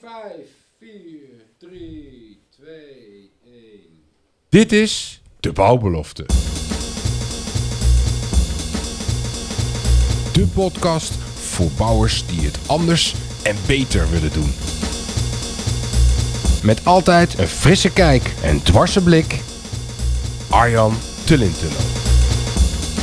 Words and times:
5, 0.00 0.10
4, 0.78 0.90
3, 1.58 2.40
2, 2.50 3.30
1. 3.44 3.62
Dit 4.48 4.72
is 4.72 5.22
de 5.40 5.52
bouwbelofte. 5.52 6.26
De 10.32 10.46
podcast 10.54 11.12
voor 11.34 11.70
bouwers 11.76 12.26
die 12.26 12.40
het 12.40 12.58
anders 12.66 13.14
en 13.42 13.56
beter 13.66 14.10
willen 14.10 14.32
doen. 14.32 14.52
Met 16.62 16.84
altijd 16.84 17.38
een 17.38 17.48
frisse 17.48 17.92
kijk 17.92 18.34
en 18.42 18.62
dwarse 18.62 19.02
blik. 19.02 19.40
Arjan 20.50 20.94
Tullintunnel. 21.24 21.97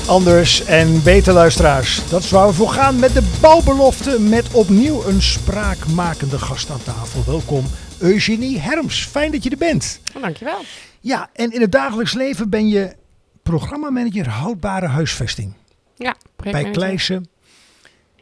Anders 0.07 0.65
en 0.65 1.03
beter 1.03 1.33
luisteraars. 1.33 2.09
Dat 2.09 2.23
is 2.23 2.31
waar 2.31 2.47
we 2.47 2.53
voor 2.53 2.69
gaan 2.69 2.99
met 2.99 3.13
de 3.13 3.37
bouwbelofte. 3.41 4.19
Met 4.19 4.53
opnieuw 4.53 5.05
een 5.05 5.21
spraakmakende 5.21 6.39
gast 6.39 6.69
aan 6.69 6.83
tafel. 6.83 7.23
Welkom 7.25 7.65
Eugenie 7.99 8.59
Herms. 8.59 9.05
Fijn 9.05 9.31
dat 9.31 9.43
je 9.43 9.49
er 9.49 9.57
bent. 9.57 9.99
Dankjewel. 10.21 10.61
Ja, 10.99 11.29
en 11.33 11.51
in 11.51 11.61
het 11.61 11.71
dagelijks 11.71 12.13
leven 12.13 12.49
ben 12.49 12.67
je 12.67 12.95
programmamanager 13.43 14.29
houdbare 14.29 14.87
huisvesting. 14.87 15.53
Ja, 15.95 16.15
Bij. 16.35 16.71
Kleijsen. 16.71 17.29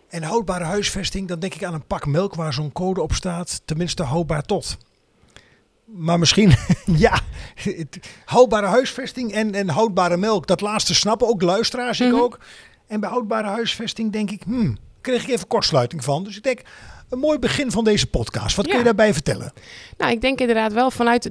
En 0.09 0.23
houdbare 0.23 0.63
huisvesting, 0.63 1.27
dan 1.27 1.39
denk 1.39 1.53
ik 1.53 1.63
aan 1.63 1.73
een 1.73 1.87
pak 1.87 2.05
melk 2.05 2.35
waar 2.35 2.53
zo'n 2.53 2.71
code 2.71 3.01
op 3.01 3.13
staat. 3.13 3.61
Tenminste 3.65 4.03
houdbaar 4.03 4.43
tot. 4.43 4.77
Maar 5.85 6.19
misschien, 6.19 6.53
ja, 7.07 7.19
houdbare 8.25 8.65
huisvesting 8.67 9.31
en, 9.31 9.53
en 9.53 9.69
houdbare 9.69 10.17
melk. 10.17 10.47
Dat 10.47 10.61
laatste 10.61 10.95
snappen 10.95 11.27
ook 11.27 11.41
luisteraars, 11.41 11.99
ik 11.99 12.11
Mhm. 12.11 12.19
ook. 12.21 12.39
En 12.87 12.99
bij 12.99 13.09
houdbare 13.09 13.47
huisvesting 13.47 14.11
denk 14.11 14.31
ik, 14.31 14.41
hmm, 14.43 14.77
kreeg 15.01 15.23
ik 15.23 15.29
even 15.29 15.47
kortsluiting 15.47 16.03
van. 16.03 16.23
Dus 16.23 16.37
ik 16.37 16.43
denk, 16.43 16.61
een 17.09 17.19
mooi 17.19 17.39
begin 17.39 17.71
van 17.71 17.83
deze 17.83 18.07
podcast. 18.07 18.55
Wat 18.55 18.67
kun 18.67 18.77
je 18.77 18.83
daarbij 18.83 19.13
vertellen? 19.13 19.53
Nou, 19.97 20.11
ik 20.11 20.21
denk 20.21 20.39
inderdaad 20.39 20.73
wel 20.73 20.91
vanuit 20.91 21.23
de, 21.23 21.29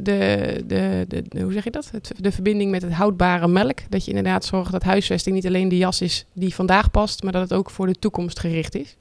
de, 0.66 1.04
de, 1.08 1.22
de- 1.28 1.40
hoe 1.40 1.52
zeg 1.52 1.64
je 1.64 1.70
dat? 1.70 1.88
Het, 1.92 2.12
de 2.16 2.32
verbinding 2.32 2.70
met 2.70 2.82
het 2.82 2.92
houdbare 2.92 3.48
melk. 3.48 3.78
Dat 3.88 4.04
je 4.04 4.10
inderdaad 4.12 4.44
zorgt 4.44 4.72
dat 4.72 4.82
huisvesting 4.82 5.34
niet 5.34 5.46
alleen 5.46 5.68
de 5.68 5.76
jas 5.76 6.00
is 6.00 6.26
die 6.32 6.54
vandaag 6.54 6.90
past, 6.90 7.22
maar 7.22 7.32
dat 7.32 7.42
het 7.42 7.52
ook 7.52 7.70
voor 7.70 7.86
de 7.86 7.94
toekomst 7.98 8.38
gericht 8.40 8.74
is. 8.74 8.96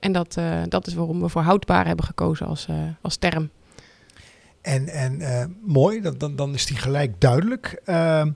En 0.00 0.12
dat, 0.12 0.36
eh, 0.36 0.62
dat 0.68 0.86
is 0.86 0.94
waarom 0.94 1.20
we 1.20 1.28
voor 1.28 1.42
houdbaar 1.42 1.86
hebben 1.86 2.04
gekozen 2.04 2.46
als, 2.46 2.66
eh, 2.68 2.74
als 3.02 3.16
term. 3.16 3.50
En, 4.66 4.88
en 4.88 5.20
eh, 5.20 5.44
mooi, 5.64 6.00
dan, 6.00 6.14
dan, 6.18 6.36
dan 6.36 6.54
is 6.54 6.66
die 6.66 6.76
gelijk 6.76 7.20
duidelijk. 7.20 7.80
Ehm, 7.84 8.30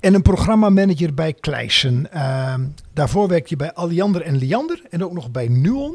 en 0.00 0.14
een 0.14 0.22
programmamanager 0.22 1.14
bij 1.14 1.32
Kleijsen. 1.32 2.12
Ehm, 2.12 2.64
daarvoor 2.92 3.28
werk 3.28 3.46
je 3.46 3.56
bij 3.56 3.72
Alliander 3.72 4.22
en 4.22 4.36
Liander 4.36 4.82
en 4.90 5.04
ook 5.04 5.12
nog 5.12 5.30
bij 5.30 5.48
Nuon. 5.48 5.94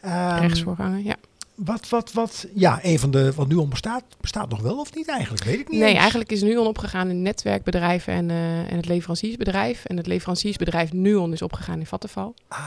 Ehm, 0.00 0.40
Rechtsvoorganger, 0.40 1.04
ja. 1.04 1.16
Wat, 1.54 1.88
wat, 1.88 2.12
wat, 2.12 2.46
ja, 2.54 2.78
een 2.82 2.98
van 2.98 3.10
de, 3.10 3.32
wat 3.34 3.48
Nuon 3.48 3.68
bestaat, 3.68 4.04
bestaat 4.20 4.48
nog 4.48 4.60
wel 4.60 4.78
of 4.78 4.94
niet 4.94 5.08
eigenlijk? 5.08 5.44
Weet 5.44 5.58
ik 5.60 5.68
niet 5.68 5.80
Nee, 5.80 5.88
eens. 5.90 5.98
eigenlijk 5.98 6.32
is 6.32 6.42
Nuon 6.42 6.66
opgegaan 6.66 7.08
in 7.10 7.22
netwerkbedrijven 7.22 8.12
en, 8.14 8.30
eh, 8.30 8.70
en 8.70 8.76
het 8.76 8.86
leveranciersbedrijf. 8.86 9.84
En 9.84 9.96
het 9.96 10.06
leveranciersbedrijf 10.06 10.92
Nuon 10.92 11.32
is 11.32 11.42
opgegaan 11.42 11.78
in 11.78 11.86
Vattenval. 11.86 12.34
Ah, 12.48 12.58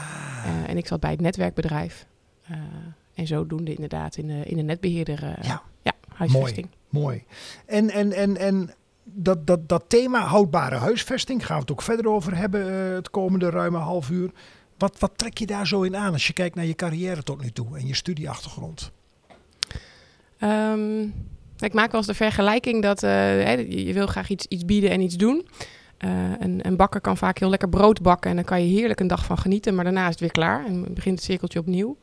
Eh, 0.44 0.70
en 0.70 0.76
ik 0.76 0.86
zat 0.86 1.00
bij 1.00 1.10
het 1.10 1.20
netwerkbedrijf. 1.20 2.06
Eh, 2.46 2.56
en 3.14 3.26
zodoende 3.26 3.74
inderdaad 3.74 4.16
in 4.16 4.26
de, 4.26 4.40
in 4.44 4.56
de 4.56 4.62
netbeheerder. 4.62 5.22
eh, 5.24 5.44
Ja. 5.44 5.62
Huisvesting. 6.28 6.68
mooi. 6.88 7.24
En, 7.66 7.90
en, 7.90 8.12
en, 8.12 8.36
en 8.36 8.70
dat, 9.04 9.46
dat, 9.46 9.68
dat 9.68 9.84
thema 9.86 10.20
houdbare 10.20 10.76
huisvesting, 10.76 11.46
gaan 11.46 11.56
we 11.56 11.62
het 11.62 11.70
ook 11.70 11.82
verder 11.82 12.08
over 12.08 12.36
hebben 12.36 12.88
eh, 12.88 12.94
het 12.94 13.10
komende 13.10 13.50
ruime 13.50 13.78
half 13.78 14.10
uur. 14.10 14.30
Wat, 14.78 14.98
wat 14.98 15.12
trek 15.16 15.38
je 15.38 15.46
daar 15.46 15.66
zo 15.66 15.82
in 15.82 15.96
aan 15.96 16.12
als 16.12 16.26
je 16.26 16.32
kijkt 16.32 16.54
naar 16.54 16.64
je 16.64 16.74
carrière 16.74 17.22
tot 17.22 17.42
nu 17.42 17.50
toe 17.50 17.78
en 17.78 17.86
je 17.86 17.94
studieachtergrond? 17.94 18.90
Ehm, 20.38 21.02
ik 21.58 21.72
maak 21.72 21.90
wel 21.90 22.00
eens 22.00 22.06
de 22.06 22.14
vergelijking 22.14 22.82
dat 22.82 23.02
eh, 23.02 23.86
je 23.86 23.92
wil 23.92 24.06
graag 24.06 24.28
iets, 24.28 24.46
iets 24.46 24.64
bieden 24.64 24.90
en 24.90 25.00
iets 25.00 25.16
doen. 25.16 25.46
Eh, 25.96 26.10
een, 26.38 26.66
een 26.66 26.76
bakker 26.76 27.00
kan 27.00 27.16
vaak 27.16 27.38
heel 27.38 27.50
lekker 27.50 27.68
brood 27.68 28.02
bakken 28.02 28.30
en 28.30 28.36
dan 28.36 28.44
kan 28.44 28.66
je 28.66 28.78
heerlijk 28.78 29.00
een 29.00 29.06
dag 29.06 29.24
van 29.24 29.38
genieten, 29.38 29.74
maar 29.74 29.84
daarna 29.84 30.02
is 30.02 30.10
het 30.10 30.20
weer 30.20 30.30
klaar 30.30 30.66
en 30.66 30.94
begint 30.94 31.16
het 31.16 31.24
cirkeltje 31.24 31.58
opnieuw. 31.58 31.96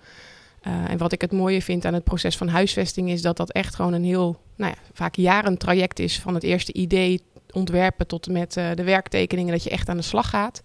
Eh, 0.61 0.89
en 0.89 0.97
wat 0.97 1.11
ik 1.11 1.21
het 1.21 1.31
mooie 1.31 1.61
vind 1.61 1.85
aan 1.85 1.93
het 1.93 2.03
proces 2.03 2.37
van 2.37 2.47
huisvesting 2.47 3.09
is 3.09 3.21
dat 3.21 3.37
dat 3.37 3.51
echt 3.51 3.75
gewoon 3.75 3.93
een 3.93 4.03
heel, 4.03 4.39
nou 4.55 4.71
ja, 4.71 4.81
vaak 4.93 5.15
jaren 5.15 5.57
traject 5.57 5.99
is 5.99 6.19
van 6.19 6.33
het 6.33 6.43
eerste 6.43 6.73
idee 6.73 7.21
ontwerpen 7.51 8.07
tot 8.07 8.25
en 8.27 8.33
met 8.33 8.57
eh, 8.57 8.69
de 8.75 8.83
werktekeningen, 8.83 9.51
dat 9.51 9.63
je 9.63 9.69
echt 9.69 9.89
aan 9.89 9.97
de 9.97 10.03
slag 10.03 10.29
gaat. 10.29 10.61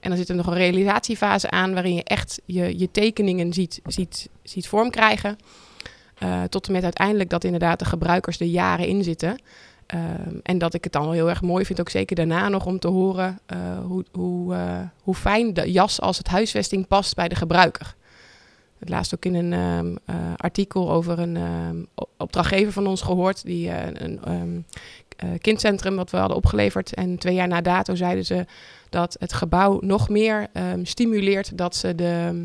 En 0.00 0.08
dan 0.08 0.18
zit 0.18 0.28
er 0.28 0.34
nog 0.34 0.46
een 0.46 0.54
realisatiefase 0.54 1.50
aan 1.50 1.74
waarin 1.74 1.94
je 1.94 2.04
echt 2.04 2.40
je, 2.44 2.78
je 2.78 2.90
tekeningen 2.90 3.52
ziet, 3.52 3.80
ziet, 3.84 4.28
ziet 4.42 4.68
vorm 4.68 4.90
krijgen. 4.90 5.36
Eh, 6.18 6.42
tot 6.42 6.66
en 6.66 6.72
met 6.72 6.82
uiteindelijk 6.82 7.30
dat 7.30 7.44
inderdaad 7.44 7.78
de 7.78 7.84
gebruikers 7.84 8.40
er 8.40 8.46
jaren 8.46 8.86
in 8.86 9.04
zitten. 9.04 9.42
Ehm, 9.86 10.34
en 10.42 10.58
dat 10.58 10.74
ik 10.74 10.84
het 10.84 10.92
dan 10.92 11.02
wel 11.02 11.12
heel 11.12 11.28
erg 11.28 11.42
mooi 11.42 11.64
vind, 11.64 11.80
ook 11.80 11.88
zeker 11.88 12.16
daarna 12.16 12.48
nog 12.48 12.66
om 12.66 12.78
te 12.78 12.88
horen 12.88 13.38
hoe, 13.86 14.04
hoe, 14.12 14.56
hoe 15.02 15.14
fijn 15.14 15.54
de 15.54 15.72
jas 15.72 16.00
als 16.00 16.18
het 16.18 16.28
huisvesting 16.28 16.86
past 16.86 17.14
bij 17.14 17.28
de 17.28 17.34
gebruiker. 17.34 17.94
Laatst 18.80 19.14
ook 19.14 19.24
in 19.24 19.34
een 19.34 19.52
ehm, 19.52 19.96
eh, 20.04 20.16
artikel 20.36 20.90
over 20.90 21.18
een 21.18 21.36
ehm, 21.36 21.76
opdrachtgever 22.16 22.72
van 22.72 22.86
ons 22.86 23.00
gehoord, 23.00 23.44
die 23.44 23.70
eh, 23.70 23.86
een 23.92 24.24
ehm, 24.24 24.60
eh, 25.16 25.28
kindcentrum 25.40 25.96
wat 25.96 26.10
we 26.10 26.16
hadden 26.16 26.36
opgeleverd. 26.36 26.94
En 26.94 27.18
twee 27.18 27.34
jaar 27.34 27.48
na 27.48 27.60
dato 27.60 27.94
zeiden 27.94 28.24
ze 28.24 28.46
dat 28.88 29.16
het 29.18 29.32
gebouw 29.32 29.78
nog 29.80 30.08
meer 30.08 30.46
stimuleert 30.82 31.58
dat 31.58 31.76
ze 31.76 31.94
de 31.94 32.44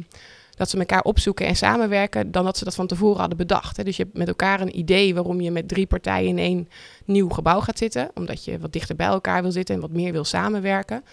dat 0.56 0.70
ze 0.70 0.78
elkaar 0.78 1.02
opzoeken 1.02 1.46
en 1.46 1.56
samenwerken 1.56 2.32
dan 2.32 2.46
dat 2.46 2.58
ze 2.58 2.64
dat 2.64 2.76
van 2.76 2.88
tevoren 2.88 3.20
hadden 3.20 3.38
bedacht. 3.38 3.86
Dus 3.86 3.98
je 3.98 4.04
hebt 4.04 4.18
met 4.18 4.28
elkaar 4.28 4.62
een 4.62 4.78
idee 4.78 5.14
waarom 5.14 5.42
je 5.42 5.52
met 5.52 5.68
drie 5.68 5.86
partijen 5.86 6.30
in 6.30 6.38
één 6.38 6.70
nieuw 7.06 7.30
gebouw 7.30 7.60
gaat 7.60 7.78
zitten, 7.78 8.12
omdat 8.14 8.46
je 8.46 8.60
wat 8.60 8.74
dichter 8.74 8.96
bij 8.96 9.08
elkaar 9.08 9.42
wil 9.42 9.52
zitten 9.52 9.76
en 9.76 9.82
wat 9.82 9.92
meer 9.92 10.12
wil 10.12 10.24
samenwerken. 10.24 11.04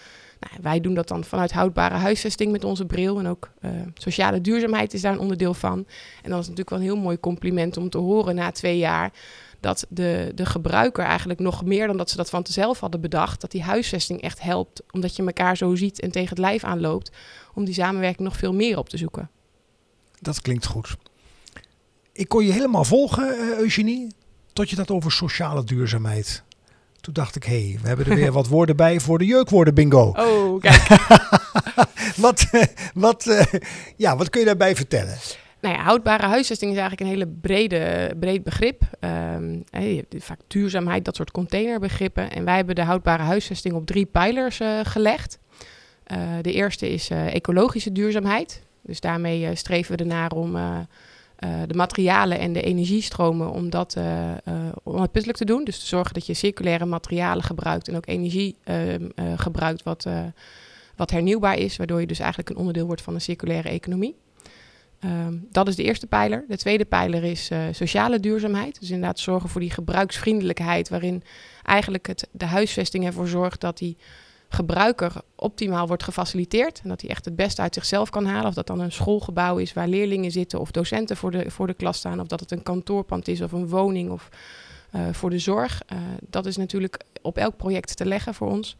Nou, 0.49 0.61
wij 0.61 0.81
doen 0.81 0.93
dat 0.93 1.07
dan 1.07 1.23
vanuit 1.23 1.51
houdbare 1.51 1.95
huisvesting 1.95 2.51
met 2.51 2.63
onze 2.63 2.85
bril 2.85 3.19
en 3.19 3.27
ook 3.27 3.49
eh, 3.59 3.71
sociale 3.93 4.41
duurzaamheid 4.41 4.93
is 4.93 5.01
daar 5.01 5.13
een 5.13 5.19
onderdeel 5.19 5.53
van. 5.53 5.85
En 6.21 6.29
dan 6.29 6.39
is 6.39 6.47
natuurlijk 6.47 6.69
wel 6.69 6.79
een 6.79 6.85
heel 6.85 6.97
mooi 6.97 7.19
compliment 7.19 7.77
om 7.77 7.89
te 7.89 7.97
horen 7.97 8.35
na 8.35 8.51
twee 8.51 8.77
jaar 8.77 9.11
dat 9.59 9.85
de, 9.89 10.31
de 10.35 10.45
gebruiker 10.45 11.05
eigenlijk 11.05 11.39
nog 11.39 11.65
meer 11.65 11.87
dan 11.87 11.97
dat 11.97 12.09
ze 12.09 12.15
dat 12.15 12.29
van 12.29 12.45
zelf 12.49 12.79
hadden 12.79 13.01
bedacht, 13.01 13.41
dat 13.41 13.51
die 13.51 13.63
huisvesting 13.63 14.21
echt 14.21 14.41
helpt, 14.41 14.83
omdat 14.91 15.15
je 15.15 15.25
elkaar 15.25 15.57
zo 15.57 15.75
ziet 15.75 15.99
en 15.99 16.11
tegen 16.11 16.29
het 16.29 16.37
lijf 16.37 16.63
aanloopt, 16.63 17.11
om 17.53 17.65
die 17.65 17.73
samenwerking 17.73 18.27
nog 18.27 18.37
veel 18.37 18.53
meer 18.53 18.77
op 18.77 18.89
te 18.89 18.97
zoeken. 18.97 19.29
Dat 20.19 20.41
klinkt 20.41 20.65
goed. 20.65 20.97
Ik 22.11 22.27
kon 22.27 22.45
je 22.45 22.51
helemaal 22.51 22.83
volgen, 22.83 23.37
eh, 23.37 23.57
Eugenie, 23.57 24.07
tot 24.53 24.69
je 24.69 24.75
dat 24.75 24.91
over 24.91 25.11
sociale 25.11 25.63
duurzaamheid. 25.63 26.43
Toen 27.03 27.13
dacht 27.13 27.35
ik, 27.35 27.43
hé, 27.43 27.69
hey, 27.69 27.79
we 27.81 27.87
hebben 27.87 28.05
er 28.05 28.15
weer 28.15 28.31
wat 28.31 28.47
woorden 28.47 28.75
bij 28.75 28.99
voor 28.99 29.17
de 29.17 29.25
jeukwoorden 29.25 29.73
bingo. 29.73 30.13
Oh, 30.15 30.59
kijk. 30.61 30.87
Wat, 32.15 32.47
eh, 32.51 32.63
wat, 32.93 33.27
eh, 33.27 33.59
ja, 33.95 34.17
wat 34.17 34.29
kun 34.29 34.39
je 34.39 34.45
daarbij 34.45 34.75
vertellen? 34.75 35.17
Nou 35.61 35.75
ja, 35.75 35.81
houdbare 35.81 36.27
huisvesting 36.27 36.71
is 36.71 36.77
eigenlijk 36.77 37.09
een 37.09 37.17
hele 37.17 37.33
brede, 37.41 38.13
breed 38.19 38.43
begrip. 38.43 38.81
Ehm, 38.99 39.51
je 39.71 40.05
hebt 40.09 40.23
vaak 40.23 40.39
duurzaamheid, 40.47 41.05
dat 41.05 41.15
soort 41.15 41.31
containerbegrippen. 41.31 42.31
En 42.31 42.45
wij 42.45 42.55
hebben 42.55 42.75
de 42.75 42.83
houdbare 42.83 43.23
huisvesting 43.23 43.73
op 43.75 43.85
drie 43.85 44.05
pijlers 44.05 44.59
eh, 44.59 44.79
gelegd. 44.83 45.39
Eh, 46.03 46.17
de 46.41 46.51
eerste 46.51 46.89
is 46.89 47.09
eh, 47.09 47.33
ecologische 47.33 47.91
duurzaamheid. 47.91 48.61
Dus 48.83 48.99
daarmee 48.99 49.45
eh, 49.45 49.55
streven 49.55 49.95
we 49.95 50.03
ernaar 50.03 50.31
om 50.31 50.55
eh, 50.55 50.75
eh, 50.75 50.79
de 51.67 51.73
materialen 51.73 52.39
en 52.39 52.53
de 52.53 52.61
energiestromen 52.61 53.51
om 53.51 53.69
dat 53.69 53.95
eh, 53.95 54.31
eh, 54.31 54.37
onuitputtelijk 54.83 55.39
te 55.39 55.45
doen. 55.45 55.63
Dus 55.63 55.79
te 55.79 55.85
zorgen 55.85 56.13
dat 56.13 56.25
je 56.25 56.33
circulaire 56.33 56.85
materialen 56.85 57.43
gebruikt 57.43 57.87
en 57.87 57.95
ook 57.95 58.07
energie 58.07 58.57
ehm, 58.63 59.09
eh, 59.15 59.25
gebruikt 59.35 59.83
wat, 59.83 60.05
eh, 60.05 60.23
wat 60.95 61.11
hernieuwbaar 61.11 61.57
is. 61.57 61.77
Waardoor 61.77 61.99
je 61.99 62.07
dus 62.07 62.19
eigenlijk 62.19 62.49
een 62.49 62.57
onderdeel 62.57 62.85
wordt 62.85 63.01
van 63.01 63.13
een 63.13 63.21
circulaire 63.21 63.69
economie. 63.69 64.15
Ehm, 65.03 65.33
dat 65.51 65.67
is 65.67 65.75
de 65.75 65.83
eerste 65.83 66.07
pijler. 66.07 66.45
De 66.47 66.57
tweede 66.57 66.85
pijler 66.85 67.23
is 67.23 67.49
eh, 67.49 67.59
sociale 67.71 68.19
duurzaamheid. 68.19 68.79
Dus 68.79 68.89
inderdaad 68.89 69.19
zorgen 69.19 69.49
voor 69.49 69.61
die 69.61 69.71
gebruiksvriendelijkheid, 69.71 70.89
waarin 70.89 71.23
eigenlijk 71.63 72.07
het, 72.07 72.27
de 72.31 72.45
huisvesting 72.45 73.05
ervoor 73.05 73.27
zorgt 73.27 73.61
dat 73.61 73.77
die 73.77 73.97
gebruiker 74.53 75.13
optimaal 75.35 75.87
wordt 75.87 76.03
gefaciliteerd. 76.03 76.79
En 76.83 76.89
dat 76.89 77.01
hij 77.01 77.09
echt 77.09 77.25
het 77.25 77.35
beste 77.35 77.61
uit 77.61 77.73
zichzelf 77.73 78.09
kan 78.09 78.25
halen. 78.25 78.47
Of 78.47 78.53
dat 78.53 78.67
dan 78.67 78.79
een 78.79 78.91
schoolgebouw 78.91 79.57
is 79.57 79.73
waar 79.73 79.87
leerlingen 79.87 80.31
zitten 80.31 80.59
of 80.59 80.71
docenten 80.71 81.17
voor 81.17 81.31
de, 81.31 81.51
voor 81.51 81.67
de 81.67 81.73
klas 81.73 81.97
staan. 81.97 82.19
Of 82.19 82.27
dat 82.27 82.39
het 82.39 82.51
een 82.51 82.63
kantoorpand 82.63 83.27
is 83.27 83.41
of 83.41 83.51
een 83.51 83.67
woning 83.67 84.11
of 84.11 84.29
eh, 84.91 85.01
voor 85.11 85.29
de 85.29 85.39
zorg. 85.39 85.81
Eh, 85.87 85.97
dat 86.29 86.45
is 86.45 86.57
natuurlijk 86.57 86.99
op 87.21 87.37
elk 87.37 87.57
project 87.57 87.97
te 87.97 88.05
leggen 88.05 88.33
voor 88.33 88.49
ons. 88.49 88.75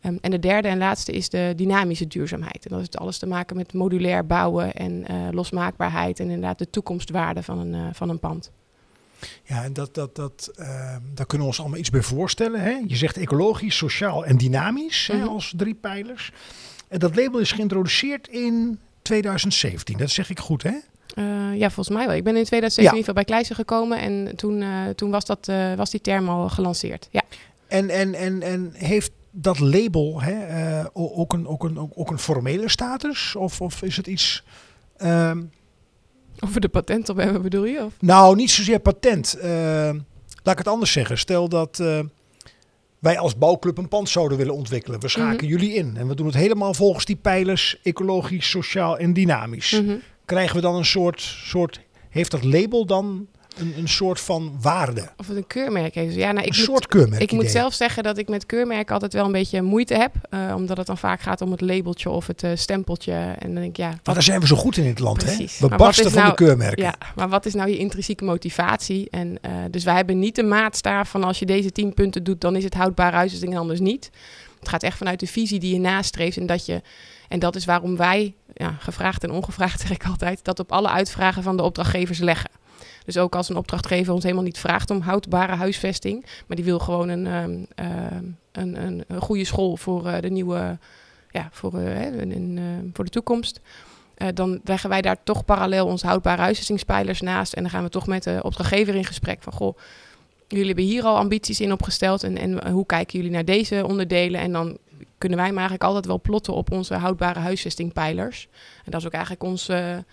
Ehm, 0.00 0.16
en 0.20 0.30
de 0.30 0.38
derde 0.38 0.68
en 0.68 0.78
laatste 0.78 1.12
is 1.12 1.28
de 1.28 1.52
dynamische 1.56 2.06
duurzaamheid. 2.06 2.64
En 2.64 2.70
dat 2.70 2.78
heeft 2.78 2.98
alles 2.98 3.18
te 3.18 3.26
maken 3.26 3.56
met 3.56 3.72
modulair 3.72 4.26
bouwen 4.26 4.74
en 4.74 5.06
eh, 5.06 5.28
losmaakbaarheid 5.30 6.20
en 6.20 6.26
inderdaad 6.26 6.58
de 6.58 6.70
toekomstwaarde 6.70 7.42
van 7.42 7.58
een, 7.58 7.94
van 7.94 8.08
een 8.08 8.18
pand. 8.18 8.50
Ja, 9.44 9.64
en 9.64 9.72
dat, 9.72 9.94
dat, 9.94 10.16
dat, 10.16 10.50
eh, 10.56 10.96
daar 11.14 11.26
kunnen 11.26 11.46
we 11.46 11.52
ons 11.52 11.60
allemaal 11.60 11.78
iets 11.78 11.90
bij 11.90 12.02
voorstellen. 12.02 12.60
Hè? 12.60 12.82
Je 12.86 12.96
zegt 12.96 13.16
ecologisch, 13.16 13.76
sociaal 13.76 14.24
en 14.26 14.36
dynamisch 14.36 15.06
hè, 15.06 15.16
Mhm. 15.18 15.28
als 15.28 15.52
drie 15.56 15.74
pijlers. 15.74 16.32
En 16.88 16.98
dat 16.98 17.16
label 17.16 17.40
is 17.40 17.52
geïntroduceerd 17.52 18.28
in 18.28 18.78
2017. 19.02 19.98
Dat 19.98 20.10
zeg 20.10 20.30
ik 20.30 20.38
goed, 20.38 20.62
hè? 20.62 20.74
Eh, 21.14 21.24
ja, 21.58 21.70
volgens 21.70 21.96
mij 21.96 22.06
wel. 22.06 22.16
Ik 22.16 22.24
ben 22.24 22.36
in 22.36 22.44
2007 22.44 22.92
in 22.92 22.98
ieder 22.98 22.98
geval 22.98 23.14
bij 23.14 23.24
Kleijsen 23.24 23.54
gekomen 23.54 23.98
en 24.00 24.36
toen, 24.36 24.62
eh, 24.62 24.88
toen 24.88 25.10
was, 25.10 25.24
dat, 25.24 25.48
eh, 25.48 25.74
was 25.74 25.90
die 25.90 26.00
term 26.00 26.28
al 26.28 26.48
gelanceerd. 26.48 27.08
Ja. 27.10 27.22
En, 27.66 27.90
en, 27.90 28.14
en, 28.14 28.42
en 28.42 28.70
heeft 28.74 29.10
dat 29.30 29.58
label 29.58 30.20
hè, 30.22 30.82
ook, 30.92 31.32
een, 31.32 31.46
ook, 31.46 31.64
een, 31.64 31.78
ook, 31.78 31.92
ook 31.94 32.10
een 32.10 32.18
formele 32.18 32.68
status? 32.68 33.34
Of, 33.36 33.60
of 33.60 33.82
is 33.82 33.96
het 33.96 34.06
iets... 34.06 34.44
ehm, 34.96 35.42
Of 36.44 36.54
we 36.54 36.60
de 36.60 36.68
patent 36.68 37.08
op 37.08 37.16
hebben, 37.16 37.42
bedoel 37.42 37.64
je? 37.64 37.84
Of? 37.84 37.92
nou, 38.00 38.36
niet 38.36 38.50
zozeer 38.50 38.78
patent. 38.80 39.34
Eh, 39.34 39.50
laat 40.42 40.52
ik 40.52 40.58
het 40.58 40.68
anders 40.68 40.92
zeggen. 40.92 41.18
Stel 41.18 41.48
dat 41.48 41.78
eh, 41.80 42.00
wij 42.98 43.18
als 43.18 43.36
bouwclub 43.38 43.78
een 43.78 43.88
pand 43.88 44.08
zouden 44.08 44.38
willen 44.38 44.54
ontwikkelen. 44.54 45.00
We 45.00 45.08
schaken 45.08 45.44
Mhm. 45.46 45.56
jullie 45.56 45.74
in. 45.74 45.96
En 45.96 46.08
we 46.08 46.14
doen 46.14 46.26
het 46.26 46.34
helemaal 46.34 46.74
volgens 46.74 47.04
die 47.04 47.16
pijlers 47.16 47.80
ecologisch, 47.82 48.50
sociaal 48.50 48.98
en 48.98 49.12
dynamisch. 49.12 49.80
Mhm. 49.80 49.96
Krijgen 50.24 50.56
we 50.56 50.62
dan 50.62 50.74
een 50.74 50.84
soort... 50.84 51.20
soort 51.20 51.80
heeft 52.08 52.30
dat 52.30 52.44
label 52.44 52.86
dan 52.86 53.26
een, 53.60 53.74
een 53.78 53.88
soort 53.88 54.20
van 54.20 54.56
waarde? 54.60 55.08
Of 55.16 55.26
het 55.28 55.36
een 55.36 55.46
keurmerk 55.46 55.94
heeft. 55.94 56.14
Ja, 56.14 56.32
nou, 56.32 56.46
ik 56.46 56.52
een 56.52 56.56
moet, 56.58 56.64
soort 56.68 56.86
keurmerk 56.86 57.22
Ik 57.22 57.32
moet 57.32 57.50
zelf 57.50 57.74
zeggen 57.74 58.02
dat 58.02 58.18
ik 58.18 58.28
met 58.28 58.46
keurmerken 58.46 58.92
altijd 58.94 59.12
wel 59.12 59.24
een 59.24 59.32
beetje 59.32 59.62
moeite 59.62 59.94
heb. 59.94 60.12
eh, 60.30 60.52
omdat 60.56 60.76
het 60.76 60.86
dan 60.86 60.98
vaak 60.98 61.20
gaat 61.20 61.40
om 61.40 61.50
het 61.50 61.60
labeltje 61.60 62.10
of 62.10 62.26
het 62.26 62.42
eh, 62.42 62.50
stempeltje. 62.54 63.12
En 63.12 63.36
dan 63.52 63.54
denk 63.54 63.66
ik, 63.66 63.76
ja, 63.76 63.88
Maar 64.04 64.14
daar 64.14 64.22
zijn 64.22 64.40
we 64.40 64.46
zo 64.46 64.56
goed 64.56 64.76
in 64.76 64.86
het 64.86 64.98
land, 64.98 65.18
Precies. 65.24 65.58
hè? 65.58 65.62
We 65.64 65.68
Maar 65.68 65.78
barsten 65.78 66.04
is 66.06 66.12
van 66.12 66.20
nou- 66.22 66.36
de 66.36 66.44
keurmerken. 66.44 66.82
ja, 66.84 66.94
maar 67.14 67.28
wat 67.28 67.46
is 67.46 67.54
nou 67.54 67.68
je 67.70 67.78
intrinsieke 67.78 68.24
motivatie? 68.24 69.10
En, 69.10 69.38
eh, 69.42 69.50
dus 69.70 69.84
wij 69.84 69.94
hebben 69.94 70.18
niet 70.18 70.34
de 70.36 70.42
maatstaaf 70.42 71.08
van 71.10 71.24
als 71.24 71.38
je 71.38 71.46
deze 71.46 71.72
tien 71.72 71.94
punten 71.94 72.24
doet, 72.24 72.40
dan 72.40 72.56
is 72.56 72.64
het 72.64 72.74
houdbare 72.74 73.16
huisvesting 73.16 73.52
en 73.52 73.58
anders 73.58 73.80
niet. 73.80 74.10
Het 74.58 74.68
gaat 74.68 74.82
echt 74.82 74.96
vanuit 74.98 75.20
de 75.20 75.26
visie 75.26 75.58
die 75.60 75.72
je 75.74 75.80
nastreeft. 75.80 76.36
En 76.36 76.46
dat, 76.46 76.66
je, 76.66 76.82
en 77.28 77.38
dat 77.38 77.56
is 77.56 77.64
waarom 77.64 77.96
wij, 77.96 78.34
ja, 78.54 78.76
gevraagd 78.78 79.24
en 79.24 79.30
ongevraagd 79.30 79.80
zeg 79.86 79.90
ik 79.90 80.04
altijd, 80.06 80.40
dat 80.44 80.58
op 80.58 80.72
alle 80.72 80.88
uitvragen 80.88 81.42
van 81.42 81.56
de 81.56 81.62
opdrachtgevers 81.62 82.18
leggen. 82.18 82.50
Dus 83.08 83.18
ook 83.18 83.34
als 83.34 83.48
een 83.48 83.56
opdrachtgever 83.56 84.12
ons 84.12 84.22
helemaal 84.22 84.44
niet 84.44 84.58
vraagt 84.58 84.90
om 84.90 85.00
houdbare 85.00 85.54
huisvesting, 85.54 86.24
maar 86.46 86.56
die 86.56 86.64
wil 86.64 86.78
gewoon 86.78 87.08
een, 87.08 87.26
ehm, 87.26 87.64
ehm, 87.74 88.24
een, 88.52 89.04
een, 89.08 89.20
goede 89.20 89.44
school 89.44 89.76
voor 89.76 90.06
eh, 90.06 90.20
de 90.20 90.30
nieuwe, 90.30 90.78
ja, 91.30 91.48
voor, 91.52 91.78
eh, 91.78 92.04
een- 92.04 92.30
een, 92.30 92.58
eh, 92.58 92.64
voor 92.92 93.04
de 93.04 93.10
toekomst. 93.10 93.60
Eh, 94.14 94.28
dan 94.34 94.60
leggen 94.64 94.90
wij 94.90 95.02
daar 95.02 95.16
toch 95.24 95.44
parallel 95.44 95.86
onze 95.86 96.06
houdbare 96.06 96.40
huisvestingspijlers 96.40 97.20
naast. 97.20 97.52
En 97.52 97.62
dan 97.62 97.70
gaan 97.70 97.82
we 97.82 97.88
toch 97.88 98.06
met 98.06 98.22
de 98.22 98.40
opdrachtgever 98.42 98.94
in 98.94 99.04
gesprek 99.04 99.42
van... 99.42 99.52
Goh, 99.52 99.78
jullie 100.48 100.66
hebben 100.66 100.84
hier 100.84 101.02
al 101.04 101.16
ambities 101.16 101.60
in 101.60 101.72
opgesteld. 101.72 102.22
En, 102.22 102.38
en 102.38 102.70
hoe 102.70 102.86
kijken 102.86 103.16
jullie 103.18 103.32
naar 103.34 103.44
deze 103.44 103.86
onderdelen? 103.86 104.40
En 104.40 104.52
dan 104.52 104.78
kunnen 105.18 105.38
wij 105.38 105.48
maar 105.48 105.56
eigenlijk 105.68 105.84
altijd 105.84 106.06
wel 106.06 106.20
plotten 106.20 106.54
op 106.54 106.72
onze 106.72 106.94
houdbare 106.94 107.38
huisvestingpijlers. 107.38 108.48
En 108.84 108.90
dat 108.90 109.00
is 109.00 109.06
ook 109.06 109.12
eigenlijk 109.12 109.42
onze, 109.42 110.04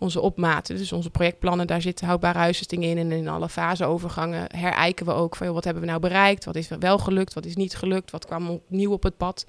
onze 0.00 0.20
opmaten. 0.20 0.76
Dus 0.76 0.92
onze 0.92 1.10
projectplannen, 1.10 1.66
daar 1.66 1.82
zit 1.82 2.00
houdbare 2.00 2.38
huisvesting 2.38 2.84
in. 2.84 2.98
En 2.98 3.12
in 3.12 3.28
alle 3.28 3.48
faseovergangen 3.48 4.56
herijken 4.56 5.06
we 5.06 5.12
ook 5.12 5.36
van... 5.36 5.46
Joh, 5.46 5.54
wat 5.54 5.64
hebben 5.64 5.82
we 5.82 5.88
nou 5.88 6.00
bereikt? 6.00 6.44
Wat 6.44 6.56
is 6.56 6.68
wel 6.78 6.98
gelukt? 6.98 7.34
Wat 7.34 7.44
is 7.44 7.56
niet 7.56 7.76
gelukt? 7.76 8.10
Wat 8.10 8.26
kwam 8.26 8.48
opnieuw 8.48 8.92
op 8.92 9.02
het 9.02 9.16
pad? 9.16 9.46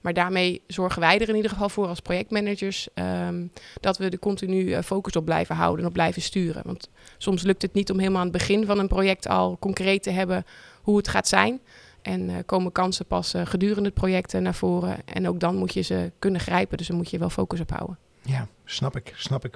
Maar 0.00 0.14
daarmee 0.14 0.62
zorgen 0.66 1.00
wij 1.00 1.18
er 1.20 1.28
in 1.28 1.36
ieder 1.36 1.50
geval 1.50 1.68
voor 1.68 1.86
als 1.86 2.00
projectmanagers 2.00 2.88
ehm, 2.94 3.46
dat 3.80 3.98
we 3.98 4.08
er 4.08 4.18
continu 4.18 4.72
eh, 4.72 4.82
focus 4.82 5.16
op 5.16 5.24
blijven 5.24 5.56
houden 5.56 5.80
en 5.80 5.86
op 5.86 5.92
blijven 5.92 6.22
sturen. 6.22 6.62
Want 6.64 6.88
soms 7.18 7.42
lukt 7.42 7.62
het 7.62 7.72
niet 7.72 7.90
om 7.90 7.98
helemaal 7.98 8.20
aan 8.20 8.28
het 8.28 8.36
begin 8.36 8.66
van 8.66 8.78
een 8.78 8.88
project 8.88 9.28
al 9.28 9.56
concreet 9.58 10.02
te 10.02 10.10
hebben 10.10 10.44
hoe 10.82 10.96
het 10.96 11.08
gaat 11.08 11.28
zijn. 11.28 11.60
En 12.02 12.28
eh, 12.30 12.36
komen 12.46 12.72
kansen 12.72 13.06
pas 13.06 13.34
eh, 13.34 13.46
gedurende 13.46 13.84
het 13.84 13.94
project 13.94 14.32
naar 14.32 14.54
voren. 14.54 14.96
En 15.04 15.28
ook 15.28 15.40
dan 15.40 15.56
moet 15.56 15.74
je 15.74 15.82
ze 15.82 16.12
kunnen 16.18 16.40
grijpen, 16.40 16.78
dus 16.78 16.86
daar 16.86 16.96
moet 16.96 17.10
je 17.10 17.18
wel 17.18 17.30
focus 17.30 17.60
op 17.60 17.70
houden. 17.70 17.98
Ja, 18.26 18.46
snap 18.64 18.96
ik, 18.96 19.12
snap 19.16 19.44
ik. 19.44 19.54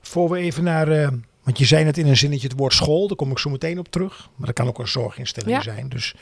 Voor 0.00 0.30
we 0.30 0.38
even 0.38 0.64
naar, 0.64 0.88
eh, 0.88 1.08
want 1.42 1.58
je 1.58 1.64
zei 1.64 1.84
net 1.84 1.98
in 1.98 2.06
een 2.06 2.16
zinnetje 2.16 2.48
het 2.48 2.58
woord 2.58 2.72
school, 2.72 3.06
daar 3.08 3.16
kom 3.16 3.30
ik 3.30 3.38
zo 3.38 3.50
meteen 3.50 3.78
op 3.78 3.88
terug. 3.88 4.28
Maar 4.36 4.46
dat 4.46 4.54
kan 4.54 4.66
ook 4.68 4.78
een 4.78 4.88
zorginstelling 4.88 5.56
Ja. 5.56 5.62
zijn. 5.62 5.88
Dus 5.88 6.14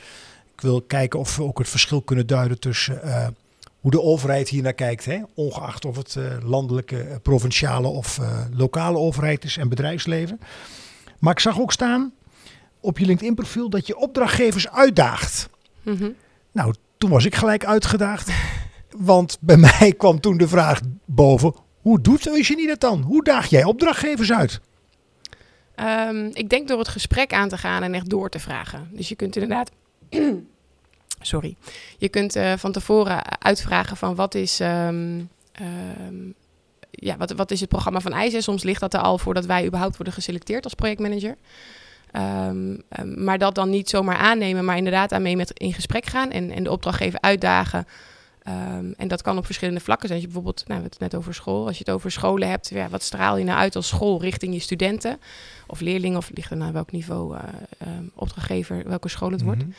ik 0.55 0.61
wil 0.61 0.81
kijken 0.81 1.19
of 1.19 1.35
we 1.35 1.43
ook 1.43 1.57
het 1.57 1.69
verschil 1.69 2.01
kunnen 2.01 2.27
duiden 2.27 2.59
tussen 2.59 3.01
eh, 3.03 3.27
hoe 3.79 3.91
de 3.91 4.01
overheid 4.01 4.49
hier 4.49 4.61
naar 4.63 4.73
kijkt. 4.73 5.05
Hè? 5.05 5.21
Ongeacht 5.35 5.85
of 5.85 5.95
het 5.95 6.15
eh, 6.15 6.23
landelijke, 6.43 7.19
provinciale 7.21 7.87
of 7.87 8.19
lokale 8.53 8.97
overheid 8.97 9.43
is 9.43 9.57
en 9.57 9.69
bedrijfsleven. 9.69 10.39
Maar 11.19 11.31
ik 11.33 11.39
zag 11.39 11.59
ook 11.59 11.71
staan 11.71 12.13
op 12.79 12.97
je 12.97 13.05
LinkedIn 13.05 13.35
profiel 13.35 13.69
dat 13.69 13.87
je 13.87 13.97
opdrachtgevers 13.97 14.69
uitdaagt. 14.69 15.49
Mhm. 15.81 16.09
Nou, 16.51 16.73
toen 16.97 17.09
was 17.09 17.25
ik 17.25 17.35
gelijk 17.35 17.65
uitgedaagd. 17.65 18.31
Want 18.97 19.37
bij 19.41 19.57
mij 19.79 19.93
kwam 19.97 20.19
toen 20.19 20.37
de 20.37 20.47
vraag 20.47 20.79
boven: 21.05 21.53
hoe 21.85 22.01
doet 22.01 22.27
Eugenie 22.27 22.67
dat 22.67 22.79
dan? 22.79 23.01
Hoe 23.01 23.23
daag 23.23 23.47
jij 23.47 23.63
opdrachtgevers 23.63 24.31
uit? 24.31 24.59
Ehm, 25.75 26.29
ik 26.33 26.49
denk 26.49 26.67
door 26.67 26.79
het 26.79 26.87
gesprek 26.87 27.33
aan 27.33 27.49
te 27.49 27.57
gaan 27.57 27.83
en 27.83 27.93
echt 27.93 28.09
door 28.09 28.29
te 28.29 28.39
vragen. 28.39 28.89
Dus 28.91 29.09
je 29.09 29.15
kunt 29.15 29.35
inderdaad. 29.35 29.71
Sorry. 31.21 31.55
Je 31.97 32.09
kunt 32.09 32.35
eh, 32.35 32.53
van 32.57 32.71
tevoren 32.71 33.41
uitvragen 33.41 33.97
van 33.97 34.15
wat 34.15 34.35
is. 34.35 34.59
ehm, 34.59 35.21
ehm, 35.51 36.31
ja, 36.91 37.17
wat, 37.17 37.31
wat 37.31 37.51
is 37.51 37.59
het 37.59 37.69
programma 37.69 37.99
van 37.99 38.13
IJs? 38.13 38.43
Soms 38.43 38.63
ligt 38.63 38.79
dat 38.79 38.93
er 38.93 38.99
al 38.99 39.17
voordat 39.17 39.45
wij 39.45 39.65
überhaupt 39.65 39.95
worden 39.95 40.13
geselecteerd 40.13 40.63
als 40.63 40.73
projectmanager. 40.73 41.35
Maar 43.15 43.37
dat 43.37 43.55
dan 43.55 43.69
niet 43.69 43.89
zomaar 43.89 44.17
aannemen, 44.17 44.65
maar 44.65 44.77
inderdaad 44.77 45.09
daarmee 45.09 45.35
met 45.35 45.51
in 45.51 45.73
gesprek 45.73 46.05
gaan 46.05 46.31
en, 46.31 46.51
en 46.51 46.63
de 46.63 46.71
opdrachtgever 46.71 47.21
uitdagen. 47.21 47.87
Ehm, 48.45 48.91
en 48.97 49.07
dat 49.07 49.21
kan 49.21 49.37
op 49.37 49.45
verschillende 49.45 49.79
vlakken 49.79 50.07
zijn. 50.07 50.19
Als 50.19 50.29
je 50.29 50.33
bijvoorbeeld, 50.33 50.67
nou, 50.67 50.81
we 50.81 50.87
hebben 50.87 50.91
het 50.99 51.11
net 51.11 51.21
over 51.21 51.33
school. 51.33 51.67
Als 51.67 51.77
je 51.77 51.83
het 51.85 51.93
over 51.93 52.11
scholen 52.11 52.49
hebt, 52.49 52.69
ja, 52.69 52.89
wat 52.89 53.03
straal 53.03 53.37
je 53.37 53.43
nou 53.43 53.59
uit 53.59 53.75
als 53.75 53.87
school 53.87 54.21
richting 54.21 54.53
je 54.53 54.59
studenten? 54.59 55.19
Of 55.67 55.79
leerlingen, 55.79 56.17
of 56.17 56.29
ligt 56.33 56.51
er 56.51 56.57
naar 56.57 56.73
welk 56.73 56.91
niveau 56.91 57.35
ehm, 57.77 58.03
opdrachtgever, 58.13 58.83
welke 58.87 59.09
school 59.09 59.31
het 59.31 59.41
wordt. 59.41 59.61
Mhm. 59.61 59.71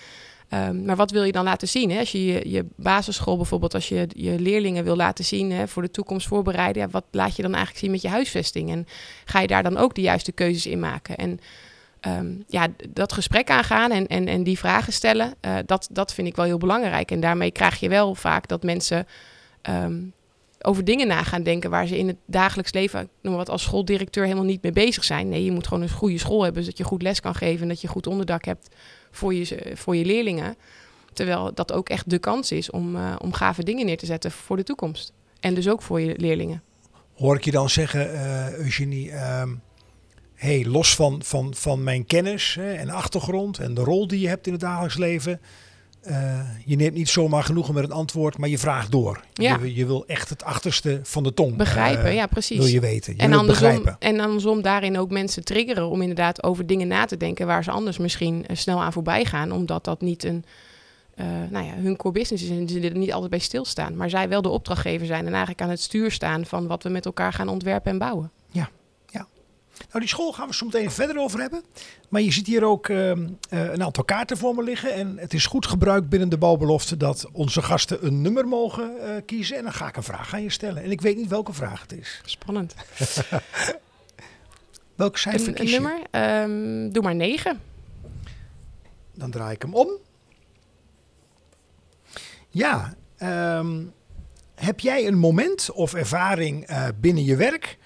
Ehm, 0.49 0.85
maar 0.85 0.97
wat 0.97 1.11
wil 1.11 1.23
je 1.23 1.33
dan 1.33 1.45
laten 1.45 1.69
zien? 1.69 1.91
Hè? 1.91 1.99
Als 1.99 2.13
je, 2.13 2.25
je 2.25 2.51
je 2.51 2.67
basisschool 2.77 3.37
bijvoorbeeld, 3.37 3.75
als 3.75 3.89
je 3.89 4.09
je 4.15 4.41
leerlingen 4.41 4.85
wil 4.85 4.97
laten 4.97 5.25
zien 5.25 5.53
hè, 5.53 5.69
voor 5.69 5.83
de 5.83 5.91
toekomst 5.91 6.27
voorbereiden, 6.27 6.83
ja, 6.83 6.89
wat 6.89 7.05
laat 7.11 7.37
je 7.37 7.43
dan 7.43 7.55
eigenlijk 7.55 7.85
zien 7.85 7.91
met 7.91 8.03
je 8.03 8.09
huisvesting? 8.09 8.71
En 8.71 8.87
ga 9.25 9.41
je 9.41 9.47
daar 9.47 9.63
dan 9.63 9.77
ook 9.77 9.95
de 9.95 10.01
juiste 10.01 10.33
keuzes 10.33 10.67
in 10.67 10.81
maken? 10.81 11.17
En 11.17 11.41
ehm, 12.01 12.35
ja, 12.47 12.67
dat 12.89 13.13
gesprek 13.13 13.51
aangaan 13.51 13.91
en, 13.91 14.07
en, 14.07 14.29
en 14.29 14.43
die 14.43 14.59
vragen 14.59 14.93
stellen, 14.93 15.35
eh, 15.41 15.57
dat, 15.67 15.89
dat 15.93 16.15
vind 16.15 16.29
ik 16.29 16.37
wel 16.37 16.45
heel 16.45 16.59
belangrijk. 16.59 17.11
En 17.11 17.21
daarmee 17.21 17.51
krijg 17.51 17.81
je 17.81 17.89
wel 17.89 18.15
vaak 18.15 18.49
dat 18.49 18.63
mensen 18.63 19.07
ehm, 19.63 19.95
over 20.61 20.85
dingen 20.85 21.07
na 21.07 21.23
gaan 21.23 21.43
denken 21.43 21.71
waar 21.71 21.87
ze 21.87 21.99
in 21.99 22.07
het 22.07 22.17
dagelijks 22.27 22.73
leven, 22.73 23.01
noem 23.01 23.33
maar 23.33 23.45
wat, 23.45 23.51
als 23.51 23.63
schooldirecteur 23.63 24.25
helemaal 24.25 24.45
niet 24.45 24.63
mee 24.63 24.73
bezig 24.73 25.05
zijn. 25.05 25.29
Nee, 25.29 25.45
je 25.45 25.53
moet 25.53 25.67
gewoon 25.67 25.83
een 25.83 25.91
goede 25.91 26.19
school 26.19 26.43
hebben, 26.43 26.63
zodat 26.63 26.79
je 26.79 26.85
goed 26.85 27.03
les 27.03 27.21
kan 27.21 27.35
geven 27.35 27.63
en 27.63 27.69
dat 27.69 27.81
je 27.81 27.89
goed 27.89 28.07
onderdak 28.07 28.45
hebt 28.45 28.69
voor 29.11 29.35
je, 29.35 29.73
voor 29.75 29.97
je 29.97 30.05
leerlingen. 30.05 30.57
Terwijl 31.13 31.55
dat 31.55 31.73
ook 31.73 31.89
echt 31.89 32.11
de 32.11 32.19
kans 32.19 32.53
is 32.53 32.71
om, 32.71 32.97
eh, 32.97 33.17
om 33.19 33.33
gave 33.33 33.65
dingen 33.65 33.87
neer 33.87 33.97
te 33.97 34.07
zetten 34.07 34.31
voor 34.31 34.57
de 34.57 34.63
toekomst. 34.63 35.13
En 35.41 35.55
dus 35.55 35.69
ook 35.69 35.83
voor 35.83 36.01
je 36.01 36.15
leerlingen. 36.17 36.63
Hoor 37.15 37.37
ik 37.37 37.45
je 37.45 37.51
dan 37.51 37.71
zeggen, 37.71 38.15
eh, 38.15 38.53
Eugenie, 38.53 39.11
ehm, 39.11 39.55
hey, 40.37 40.65
los 40.67 40.95
van, 40.95 41.21
van, 41.25 41.55
van 41.55 41.85
mijn 41.85 42.07
kennis 42.07 42.55
hè, 42.55 42.73
en 42.73 42.91
achtergrond 42.91 43.59
en 43.59 43.75
de 43.75 43.81
rol 43.81 44.07
die 44.07 44.21
je 44.21 44.29
hebt 44.29 44.47
in 44.47 44.53
het 44.53 44.61
dagelijks 44.61 44.97
leven, 44.97 45.41
eh, 46.07 46.41
je 46.65 46.77
neemt 46.77 46.95
niet 46.95 47.09
zomaar 47.09 47.43
genoegen 47.43 47.75
met 47.75 47.85
een 47.85 47.93
antwoord, 47.93 48.39
maar 48.39 48.49
je 48.49 48.59
vraagt 48.59 48.91
door. 48.91 49.21
Ja. 49.33 49.59
Je, 49.63 49.75
je 49.75 49.87
wil 49.87 50.07
echt 50.07 50.29
het 50.29 50.45
achterste 50.45 51.01
van 51.03 51.23
de 51.23 51.35
tong 51.35 51.57
Begrijpen, 51.57 52.05
eh, 52.05 52.15
ja 52.15 52.27
precies. 52.27 52.59
wil 52.59 52.67
je 52.67 52.81
weten. 52.81 53.15
Je 53.17 53.23
en, 53.23 53.31
wil 53.31 53.39
andersom, 53.39 53.69
begrijpen. 53.69 54.09
en 54.09 54.21
andersom 54.21 54.63
daarin 54.63 54.99
ook 54.99 55.11
mensen 55.11 55.45
triggeren 55.45 55.89
om 55.89 56.01
inderdaad 56.01 56.43
over 56.43 56.67
dingen 56.67 56.89
na 56.89 57.05
te 57.05 57.17
denken 57.17 57.47
waar 57.47 57.65
ze 57.65 57.71
anders 57.71 57.99
misschien 57.99 58.47
eh, 58.47 58.57
snel 58.57 58.83
aan 58.83 58.93
voorbij 58.93 59.25
gaan, 59.25 59.53
omdat 59.53 59.85
dat 59.85 60.01
niet 60.01 60.25
een, 60.25 60.45
nou 61.51 61.65
ja, 61.65 61.75
hun 61.75 61.97
core 61.97 62.15
business 62.15 62.45
is 62.45 62.51
en 62.51 62.69
ze 62.69 62.81
er 62.81 62.97
niet 62.97 63.13
altijd 63.13 63.31
bij 63.31 63.39
stilstaan. 63.39 63.97
Maar 63.97 64.11
zij 64.11 64.29
wel 64.29 64.43
de 64.43 64.49
opdrachtgever 64.49 65.07
zijn 65.07 65.27
en 65.27 65.33
eigenlijk 65.33 65.63
aan 65.63 65.71
het 65.71 65.81
stuur 65.81 66.11
staan 66.11 66.47
van 66.47 66.67
wat 66.67 66.83
we 66.83 66.89
met 66.89 67.07
elkaar 67.07 67.33
gaan 67.33 67.49
ontwerpen 67.49 67.91
en 67.93 67.99
bouwen. 67.99 68.31
Nou, 69.79 69.99
die 70.01 70.09
school 70.09 70.33
gaan 70.33 70.49
we 70.49 70.55
zo 70.55 70.65
meteen 70.65 70.91
verder 70.91 71.19
over 71.19 71.41
hebben. 71.41 71.63
Maar 72.09 72.21
je 72.21 72.33
ziet 72.33 72.47
hier 72.47 72.65
ook 72.65 72.89
ehm, 72.89 73.29
eh, 73.49 73.73
een 73.73 73.83
aantal 73.83 74.05
kaarten 74.05 74.37
voor 74.37 74.55
me 74.55 74.63
liggen. 74.63 74.93
En 74.93 75.19
het 75.19 75.35
is 75.35 75.47
goed 75.47 75.67
gebruikt 75.67 76.09
binnen 76.09 76.29
de 76.29 76.39
bouwbelofte 76.39 76.97
dat 76.97 77.29
onze 77.33 77.63
gasten 77.63 78.07
een 78.07 78.23
nummer 78.23 78.49
mogen 78.49 79.01
eh, 79.01 79.23
kiezen. 79.27 79.57
En 79.57 79.63
dan 79.63 79.73
ga 79.73 79.89
ik 79.89 79.97
een 79.97 80.03
vraag 80.03 80.35
aan 80.35 80.43
je 80.43 80.51
stellen. 80.51 80.83
En 80.83 80.91
ik 80.91 81.01
weet 81.01 81.17
niet 81.17 81.29
welke 81.29 81.53
vraag 81.53 81.81
het 81.81 81.93
is. 81.93 82.21
Spannend. 82.25 82.75
Welke 84.95 85.19
cijfer 85.19 85.49
Een, 85.49 85.55
kies 85.55 85.71
je? 85.71 85.81
nummer? 85.81 86.01
Ehm, 86.11 86.91
doe 86.93 87.03
maar 87.03 87.15
negen. 87.15 87.61
Dan 89.15 89.31
draai 89.31 89.55
ik 89.55 89.63
hem 89.63 89.75
om. 89.75 89.89
Ja, 92.49 92.95
ehm, 93.17 93.85
heb 94.55 94.81
jij 94.81 95.07
een 95.07 95.19
moment 95.19 95.71
of 95.71 95.95
ervaring 95.95 96.67
eh, 96.67 96.89
binnen 97.01 97.25
je 97.25 97.37
werk 97.37 97.79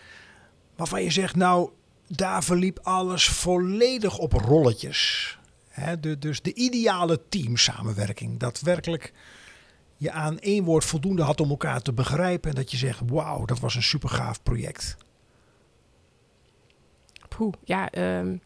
waarvan 0.76 1.02
je 1.02 1.11
zegt, 1.11 1.37
nou, 1.37 1.70
daar 2.17 2.45
verliep 2.45 2.79
alles 2.83 3.29
volledig 3.29 4.19
op 4.19 4.33
rolletjes. 4.33 5.38
Dus 6.19 6.43
de 6.43 6.55
ideale 6.55 7.21
teamsamenwerking. 7.29 8.38
Dat 8.38 8.61
werkelijk 8.61 9.12
je 9.97 10.11
aan 10.11 10.38
één 10.38 10.64
woord 10.64 10.85
voldoende 10.85 11.23
had 11.23 11.40
om 11.40 11.50
elkaar 11.50 11.83
te 11.83 11.93
begrijpen. 11.93 12.50
En 12.50 12.57
dat 12.57 12.71
je 12.71 12.76
zegt, 12.76 13.00
wauw, 13.07 13.45
dat 13.45 13.61
was 13.61 13.75
een 13.75 13.83
super 13.83 14.09
gaaf 14.09 14.43
project. 14.43 14.97
Poeh, 17.29 17.52
ja, 17.64 17.90
ehm, 17.90 18.37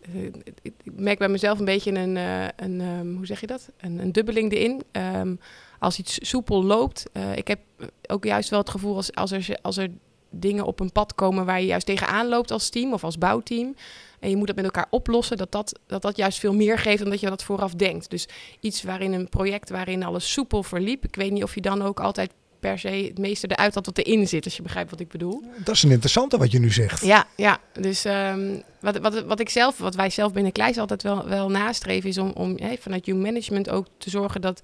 eh, 0.00 0.24
ik 0.24 0.74
ik 0.82 0.92
merk 0.96 1.18
bij 1.18 1.28
mezelf 1.28 1.58
een 1.58 1.64
beetje 1.64 1.92
een, 1.92 2.16
eh, 2.16 2.48
een 2.56 2.80
ehm, 2.80 3.14
hoe 3.14 3.26
zeg 3.26 3.40
je 3.40 3.46
dat? 3.46 3.70
Een, 3.76 3.98
een 3.98 4.12
dubbeling 4.12 4.52
erin. 4.52 4.82
Ehm, 4.92 5.34
als 5.78 5.98
iets 5.98 6.28
soepel 6.28 6.64
loopt, 6.64 7.10
eh, 7.12 7.36
ik 7.36 7.48
heb 7.48 7.60
ook 8.06 8.24
juist 8.24 8.50
wel 8.50 8.58
het 8.58 8.70
gevoel 8.70 8.96
als, 8.96 9.14
als, 9.14 9.30
er, 9.32 9.58
als 9.62 9.76
er 9.76 9.88
dingen 10.30 10.64
op 10.64 10.80
een 10.80 10.92
pad 10.92 11.14
komen 11.14 11.44
waar 11.44 11.60
je 11.60 11.66
juist 11.66 11.86
tegenaan 11.86 12.28
loopt 12.28 12.50
als 12.50 12.68
team 12.68 12.92
of 12.92 13.04
als 13.04 13.18
bouwteam. 13.18 13.74
En 14.20 14.30
je 14.30 14.36
moet 14.36 14.46
dat 14.46 14.56
met 14.56 14.64
elkaar 14.64 14.86
oplossen, 14.90 15.36
dat 15.36 15.52
dat, 15.52 15.78
dat 15.86 16.02
dat 16.02 16.16
juist 16.16 16.38
veel 16.38 16.54
meer 16.54 16.78
geeft 16.78 16.98
dan 16.98 17.10
dat 17.10 17.20
je 17.20 17.28
dat 17.28 17.42
vooraf 17.42 17.74
denkt. 17.74 18.10
Dus 18.10 18.28
iets 18.60 18.82
waarin 18.82 19.12
een 19.12 19.28
project 19.28 19.70
waarin 19.70 20.04
alles 20.04 20.32
soepel 20.32 20.62
verliep. 20.62 21.04
Ik 21.04 21.16
weet 21.16 21.32
niet 21.32 21.42
of 21.42 21.54
je 21.54 21.60
dan 21.60 21.82
ook 21.82 22.00
altijd 22.00 22.30
per 22.60 22.78
se 22.78 22.88
het 22.88 23.18
meeste 23.18 23.46
eruit 23.46 23.74
had 23.74 23.86
wat 23.86 23.98
erin 23.98 24.28
zit, 24.28 24.44
als 24.44 24.56
je 24.56 24.62
begrijpt 24.62 24.90
wat 24.90 25.00
ik 25.00 25.08
bedoel. 25.08 25.42
Dat 25.64 25.74
is 25.74 25.82
een 25.82 25.90
interessante 25.90 26.38
wat 26.38 26.50
je 26.50 26.58
nu 26.58 26.72
zegt. 26.72 27.04
Ja, 27.04 27.26
ja. 27.36 27.58
dus 27.72 28.04
ehm, 28.04 28.60
wat, 28.80 28.98
wat, 28.98 29.24
wat 29.24 29.40
ik 29.40 29.48
zelf, 29.48 29.78
wat 29.78 29.94
wij 29.94 30.10
zelf 30.10 30.32
binnen 30.32 30.52
Kleis 30.52 30.78
altijd 30.78 31.02
wel, 31.02 31.28
wel 31.28 31.50
nastreven, 31.50 32.08
is 32.08 32.18
om, 32.18 32.30
om 32.30 32.58
vanuit 32.80 33.06
Human 33.06 33.22
Management 33.22 33.70
ook 33.70 33.86
te 33.98 34.10
zorgen 34.10 34.40
dat 34.40 34.62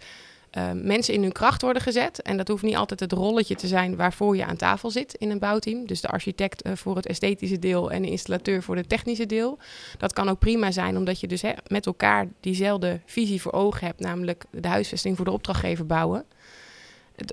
ehm, 0.52 0.86
mensen 0.86 1.14
in 1.14 1.22
hun 1.22 1.32
kracht 1.32 1.62
worden 1.62 1.82
gezet. 1.82 2.22
En 2.22 2.36
dat 2.36 2.48
hoeft 2.48 2.62
niet 2.62 2.76
altijd 2.76 3.00
het 3.00 3.12
rolletje 3.12 3.54
te 3.54 3.66
zijn 3.66 3.96
waarvoor 3.96 4.36
je 4.36 4.44
aan 4.44 4.56
tafel 4.56 4.90
zit 4.90 5.14
in 5.14 5.30
een 5.30 5.38
bouwteam. 5.38 5.86
Dus 5.86 6.00
de 6.00 6.08
architect 6.08 6.62
eh, 6.62 6.72
voor 6.74 6.96
het 6.96 7.06
esthetische 7.06 7.58
deel 7.58 7.90
en 7.90 8.02
de 8.02 8.10
installateur 8.10 8.62
voor 8.62 8.76
het 8.76 8.88
technische 8.88 9.26
deel. 9.26 9.58
Dat 9.98 10.12
kan 10.12 10.28
ook 10.28 10.38
prima 10.38 10.70
zijn, 10.70 10.96
omdat 10.96 11.20
je 11.20 11.26
dus 11.26 11.42
hè, 11.42 11.52
met 11.66 11.86
elkaar 11.86 12.28
diezelfde 12.40 13.00
visie 13.06 13.42
voor 13.42 13.52
ogen 13.52 13.86
hebt, 13.86 14.00
namelijk 14.00 14.44
de 14.50 14.68
huisvesting 14.68 15.16
voor 15.16 15.24
de 15.24 15.30
opdrachtgever 15.30 15.86
bouwen 15.86 16.24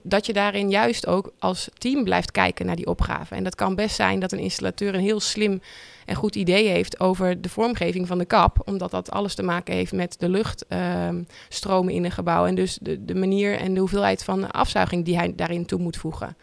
dat 0.03 0.25
je 0.25 0.33
daarin 0.33 0.69
juist 0.69 1.07
ook 1.07 1.33
als 1.39 1.69
team 1.77 2.03
blijft 2.03 2.31
kijken 2.31 2.65
naar 2.65 2.75
die 2.75 2.87
opgave. 2.87 3.35
En 3.35 3.43
dat 3.43 3.55
kan 3.55 3.75
best 3.75 3.95
zijn 3.95 4.19
dat 4.19 4.31
een 4.31 4.39
installateur 4.39 4.93
een 4.93 5.01
heel 5.01 5.19
slim 5.19 5.61
en 6.05 6.15
goed 6.15 6.35
idee 6.35 6.67
heeft 6.67 6.99
over 6.99 7.41
de 7.41 7.49
vormgeving 7.49 8.07
van 8.07 8.17
de 8.17 8.25
kap, 8.25 8.61
omdat 8.65 8.91
dat 8.91 9.11
alles 9.11 9.35
te 9.35 9.43
maken 9.43 9.73
heeft 9.73 9.91
met 9.91 10.15
de 10.19 10.29
luchtstromen 10.29 11.93
in 11.93 12.05
een 12.05 12.11
gebouw 12.11 12.45
en 12.45 12.55
dus 12.55 12.77
de, 12.81 13.05
de 13.05 13.15
manier 13.15 13.59
en 13.59 13.73
de 13.73 13.79
hoeveelheid 13.79 14.23
van 14.23 14.51
afzuiging 14.51 15.05
die 15.05 15.17
hij 15.17 15.33
daarin 15.35 15.65
toe 15.65 15.79
moet 15.79 15.97
voegen. 15.97 16.37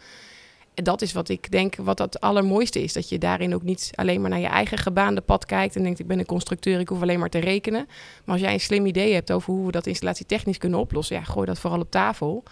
En 0.77 0.83
dat 0.83 1.01
is 1.01 1.13
wat 1.13 1.29
ik 1.29 1.51
denk 1.51 1.75
wat 1.75 1.99
het 1.99 2.19
allermooiste 2.19 2.83
is. 2.83 2.93
Dat 2.93 3.09
je 3.09 3.17
daarin 3.17 3.55
ook 3.55 3.63
niet 3.63 3.91
alleen 3.95 4.21
maar 4.21 4.29
naar 4.29 4.39
je 4.39 4.47
eigen 4.47 4.77
gebaande 4.77 5.21
pad 5.21 5.45
kijkt 5.45 5.75
en 5.75 5.83
denkt 5.83 5.99
ik 5.99 6.07
ben 6.07 6.19
een 6.19 6.25
constructeur, 6.25 6.79
ik 6.79 6.89
hoef 6.89 7.01
alleen 7.01 7.19
maar 7.19 7.29
te 7.29 7.39
rekenen. 7.39 7.85
Maar 8.25 8.35
als 8.35 8.43
jij 8.43 8.53
een 8.53 8.59
slim 8.59 8.85
idee 8.85 9.13
hebt 9.13 9.31
over 9.31 9.53
hoe 9.53 9.65
we 9.65 9.71
dat 9.71 9.87
installatietechnisch 9.87 10.57
kunnen 10.57 10.79
oplossen, 10.79 11.15
ja, 11.15 11.23
gooi 11.23 11.45
dat 11.45 11.59
vooral 11.59 11.79
op 11.79 11.91
tafel. 11.91 12.43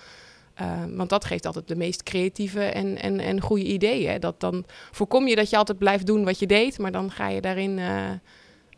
Uh, 0.61 0.83
want 0.95 1.09
dat 1.09 1.25
geeft 1.25 1.45
altijd 1.45 1.67
de 1.67 1.75
meest 1.75 2.03
creatieve 2.03 2.63
en, 2.63 3.01
en, 3.01 3.19
en 3.19 3.41
goede 3.41 3.63
ideeën. 3.63 4.19
Dat 4.19 4.39
dan 4.39 4.65
voorkom 4.91 5.27
je 5.27 5.35
dat 5.35 5.49
je 5.49 5.57
altijd 5.57 5.77
blijft 5.77 6.05
doen 6.05 6.23
wat 6.23 6.39
je 6.39 6.47
deed, 6.47 6.77
maar 6.77 6.91
dan 6.91 7.11
ga 7.11 7.27
je 7.27 7.41
daarin 7.41 7.77
uh, 7.77 8.09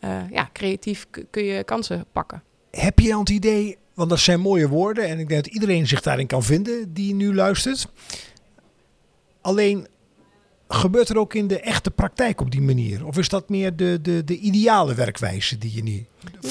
uh, 0.03 0.29
ja, 0.31 0.49
creatief 0.53 1.05
kun 1.29 1.43
je 1.43 1.63
kansen 1.63 2.05
pakken. 2.11 2.43
Heb 2.71 2.99
je 2.99 3.13
al 3.13 3.19
het 3.19 3.29
idee, 3.29 3.77
want 3.93 4.09
dat 4.09 4.19
zijn 4.19 4.39
mooie 4.39 4.67
woorden 4.67 5.07
en 5.07 5.19
ik 5.19 5.27
denk 5.27 5.43
dat 5.43 5.53
iedereen 5.53 5.87
zich 5.87 6.01
daarin 6.01 6.27
kan 6.27 6.43
vinden 6.43 6.93
die 6.93 7.13
nu 7.13 7.33
luistert. 7.33 7.87
Alleen 9.41 9.87
gebeurt 10.67 11.09
er 11.09 11.17
ook 11.17 11.33
in 11.33 11.47
de 11.47 11.59
echte 11.59 11.91
praktijk 11.91 12.41
op 12.41 12.51
die 12.51 12.61
manier? 12.61 13.05
Of 13.05 13.17
is 13.17 13.29
dat 13.29 13.49
meer 13.49 13.75
de, 13.75 13.99
de, 14.01 14.23
de 14.23 14.37
ideale 14.37 14.93
werkwijze 14.93 15.57
die 15.57 15.75
je 15.75 15.83
niet. 15.83 16.07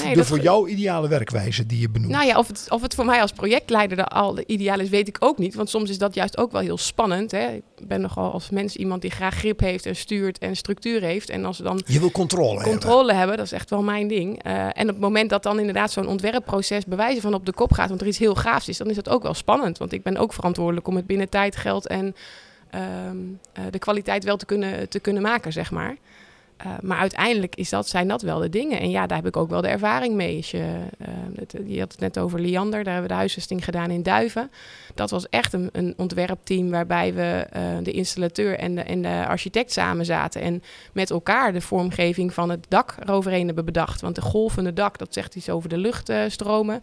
Nee, 0.07 0.15
de 0.15 0.25
voor 0.25 0.39
jou 0.39 0.69
ideale 0.69 1.07
werkwijze 1.07 1.65
die 1.65 1.79
je 1.79 1.89
benoemt? 1.89 2.11
Nou 2.11 2.25
ja, 2.25 2.37
of 2.37 2.47
het, 2.47 2.65
of 2.69 2.81
het 2.81 2.95
voor 2.95 3.05
mij 3.05 3.21
als 3.21 3.31
projectleider 3.31 4.05
al 4.05 4.33
de 4.33 4.43
ideaal 4.45 4.79
is, 4.79 4.89
weet 4.89 5.07
ik 5.07 5.17
ook 5.19 5.37
niet. 5.37 5.55
Want 5.55 5.69
soms 5.69 5.89
is 5.89 5.97
dat 5.97 6.13
juist 6.13 6.37
ook 6.37 6.51
wel 6.51 6.61
heel 6.61 6.77
spannend. 6.77 7.31
Hè? 7.31 7.47
Ik 7.53 7.87
ben 7.87 8.01
nogal 8.01 8.31
als 8.31 8.49
mens 8.49 8.75
iemand 8.75 9.01
die 9.01 9.11
graag 9.11 9.35
grip 9.35 9.59
heeft 9.59 9.85
en 9.85 9.95
stuurt 9.95 10.37
en 10.37 10.55
structuur 10.55 11.01
heeft. 11.01 11.29
En 11.29 11.45
als 11.45 11.57
we 11.57 11.63
dan. 11.63 11.81
Je 11.85 11.99
wil 11.99 12.11
controle, 12.11 12.63
controle 12.63 12.97
hebben. 12.97 13.17
hebben. 13.17 13.37
Dat 13.37 13.45
is 13.45 13.51
echt 13.51 13.69
wel 13.69 13.83
mijn 13.83 14.07
ding. 14.07 14.45
Uh, 14.45 14.63
en 14.63 14.81
op 14.81 14.87
het 14.87 14.99
moment 14.99 15.29
dat 15.29 15.43
dan 15.43 15.59
inderdaad 15.59 15.91
zo'n 15.91 16.07
ontwerpproces 16.07 16.85
bewijzen 16.85 17.21
van 17.21 17.33
op 17.33 17.45
de 17.45 17.53
kop 17.53 17.71
gaat, 17.71 17.89
want 17.89 18.01
er 18.01 18.07
iets 18.07 18.17
heel 18.17 18.35
gaafs 18.35 18.69
is, 18.69 18.77
dan 18.77 18.89
is 18.89 18.95
dat 18.95 19.09
ook 19.09 19.23
wel 19.23 19.33
spannend. 19.33 19.77
Want 19.77 19.93
ik 19.93 20.03
ben 20.03 20.17
ook 20.17 20.33
verantwoordelijk 20.33 20.87
om 20.87 20.95
het 20.95 21.05
binnen 21.07 21.29
tijd, 21.29 21.55
geld 21.55 21.87
en 21.87 22.15
um, 22.75 23.39
uh, 23.59 23.63
de 23.71 23.79
kwaliteit 23.79 24.23
wel 24.23 24.37
te 24.37 24.45
kunnen, 24.45 24.89
te 24.89 24.99
kunnen 24.99 25.21
maken, 25.21 25.51
zeg 25.51 25.71
maar. 25.71 25.97
Uh, 26.65 26.71
maar 26.81 26.97
uiteindelijk 26.97 27.55
is 27.55 27.69
dat, 27.69 27.87
zijn 27.87 28.07
dat 28.07 28.21
wel 28.21 28.39
de 28.39 28.49
dingen. 28.49 28.79
En 28.79 28.89
ja, 28.89 29.07
daar 29.07 29.17
heb 29.17 29.27
ik 29.27 29.37
ook 29.37 29.49
wel 29.49 29.61
de 29.61 29.67
ervaring 29.67 30.15
mee. 30.15 30.47
Uh, 30.55 30.61
het, 31.35 31.55
je 31.65 31.79
had 31.79 31.91
het 31.91 32.01
net 32.01 32.19
over 32.19 32.39
Liander, 32.39 32.83
daar 32.83 32.93
hebben 32.93 33.01
we 33.01 33.07
de 33.07 33.19
huisvesting 33.19 33.63
gedaan 33.63 33.91
in 33.91 34.03
Duiven. 34.03 34.51
Dat 34.95 35.09
was 35.09 35.29
echt 35.29 35.53
een, 35.53 35.69
een 35.71 35.93
ontwerpteam 35.97 36.69
waarbij 36.69 37.13
we 37.13 37.47
de 37.83 37.91
installateur 37.91 38.57
en 38.57 38.75
de, 38.75 38.81
en 38.81 39.01
de 39.01 39.25
architect 39.27 39.71
samen 39.71 40.05
zaten. 40.05 40.41
En 40.41 40.63
met 40.91 41.09
elkaar 41.09 41.53
de 41.53 41.61
vormgeving 41.61 42.33
van 42.33 42.49
het 42.49 42.65
dak 42.67 42.95
eroverheen 42.99 43.45
hebben 43.45 43.65
bedacht. 43.65 44.01
Want 44.01 44.15
de 44.15 44.21
golvende 44.21 44.73
dak, 44.73 44.97
dat 44.97 45.13
zegt 45.13 45.35
iets 45.35 45.49
over 45.49 45.69
de 45.69 45.77
luchtstromen. 45.77 46.81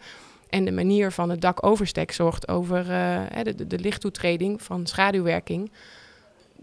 En 0.49 0.65
de 0.65 0.71
manier 0.71 1.11
van 1.11 1.29
het 1.29 1.41
dakoverstek 1.41 2.11
zorgt 2.11 2.47
over 2.47 2.89
uh, 2.89 3.21
de, 3.43 3.67
de, 3.67 3.79
lichttoetreding 3.79 4.61
van 4.61 4.85
schaduwwerking. 4.85 5.71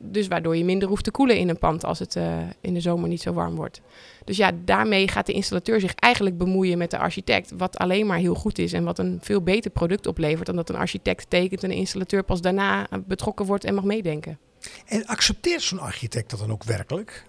Dus 0.04 0.28
waardoor 0.28 0.56
je 0.56 0.64
minder 0.64 0.88
hoeft 0.88 1.04
te 1.04 1.10
koelen 1.10 1.36
in 1.36 1.48
een 1.48 1.58
pand 1.58 1.84
als 1.84 1.98
het 1.98 2.16
uh, 2.16 2.38
in 2.60 2.74
de 2.74 2.80
zomer 2.80 3.08
niet 3.08 3.22
zo 3.22 3.32
warm 3.32 3.54
wordt. 3.54 3.80
Dus 4.24 4.36
ja, 4.36 4.50
daarmee 4.64 5.08
gaat 5.08 5.26
de 5.26 5.32
installateur 5.32 5.80
zich 5.80 5.94
eigenlijk 5.94 6.38
bemoeien 6.38 6.78
met 6.78 6.90
de 6.90 6.98
architect. 6.98 7.52
Wat 7.56 7.78
alleen 7.78 8.06
maar 8.06 8.18
heel 8.18 8.34
goed 8.34 8.58
is 8.58 8.72
en 8.72 8.84
wat 8.84 8.98
een 8.98 9.18
veel 9.22 9.42
beter 9.42 9.70
product 9.70 10.06
oplevert 10.06 10.46
dan 10.46 10.56
dat 10.56 10.68
een 10.68 10.76
architect 10.76 11.30
tekent 11.30 11.62
en 11.64 11.70
een 11.70 11.76
installateur 11.76 12.22
pas 12.22 12.40
daarna 12.40 12.88
betrokken 13.06 13.46
wordt 13.46 13.64
en 13.64 13.74
mag 13.74 13.84
meedenken. 13.84 14.38
En 14.86 15.06
accepteert 15.06 15.62
zo'n 15.62 15.78
architect 15.78 16.30
dat 16.30 16.38
dan 16.38 16.52
ook 16.52 16.64
werkelijk? 16.64 17.24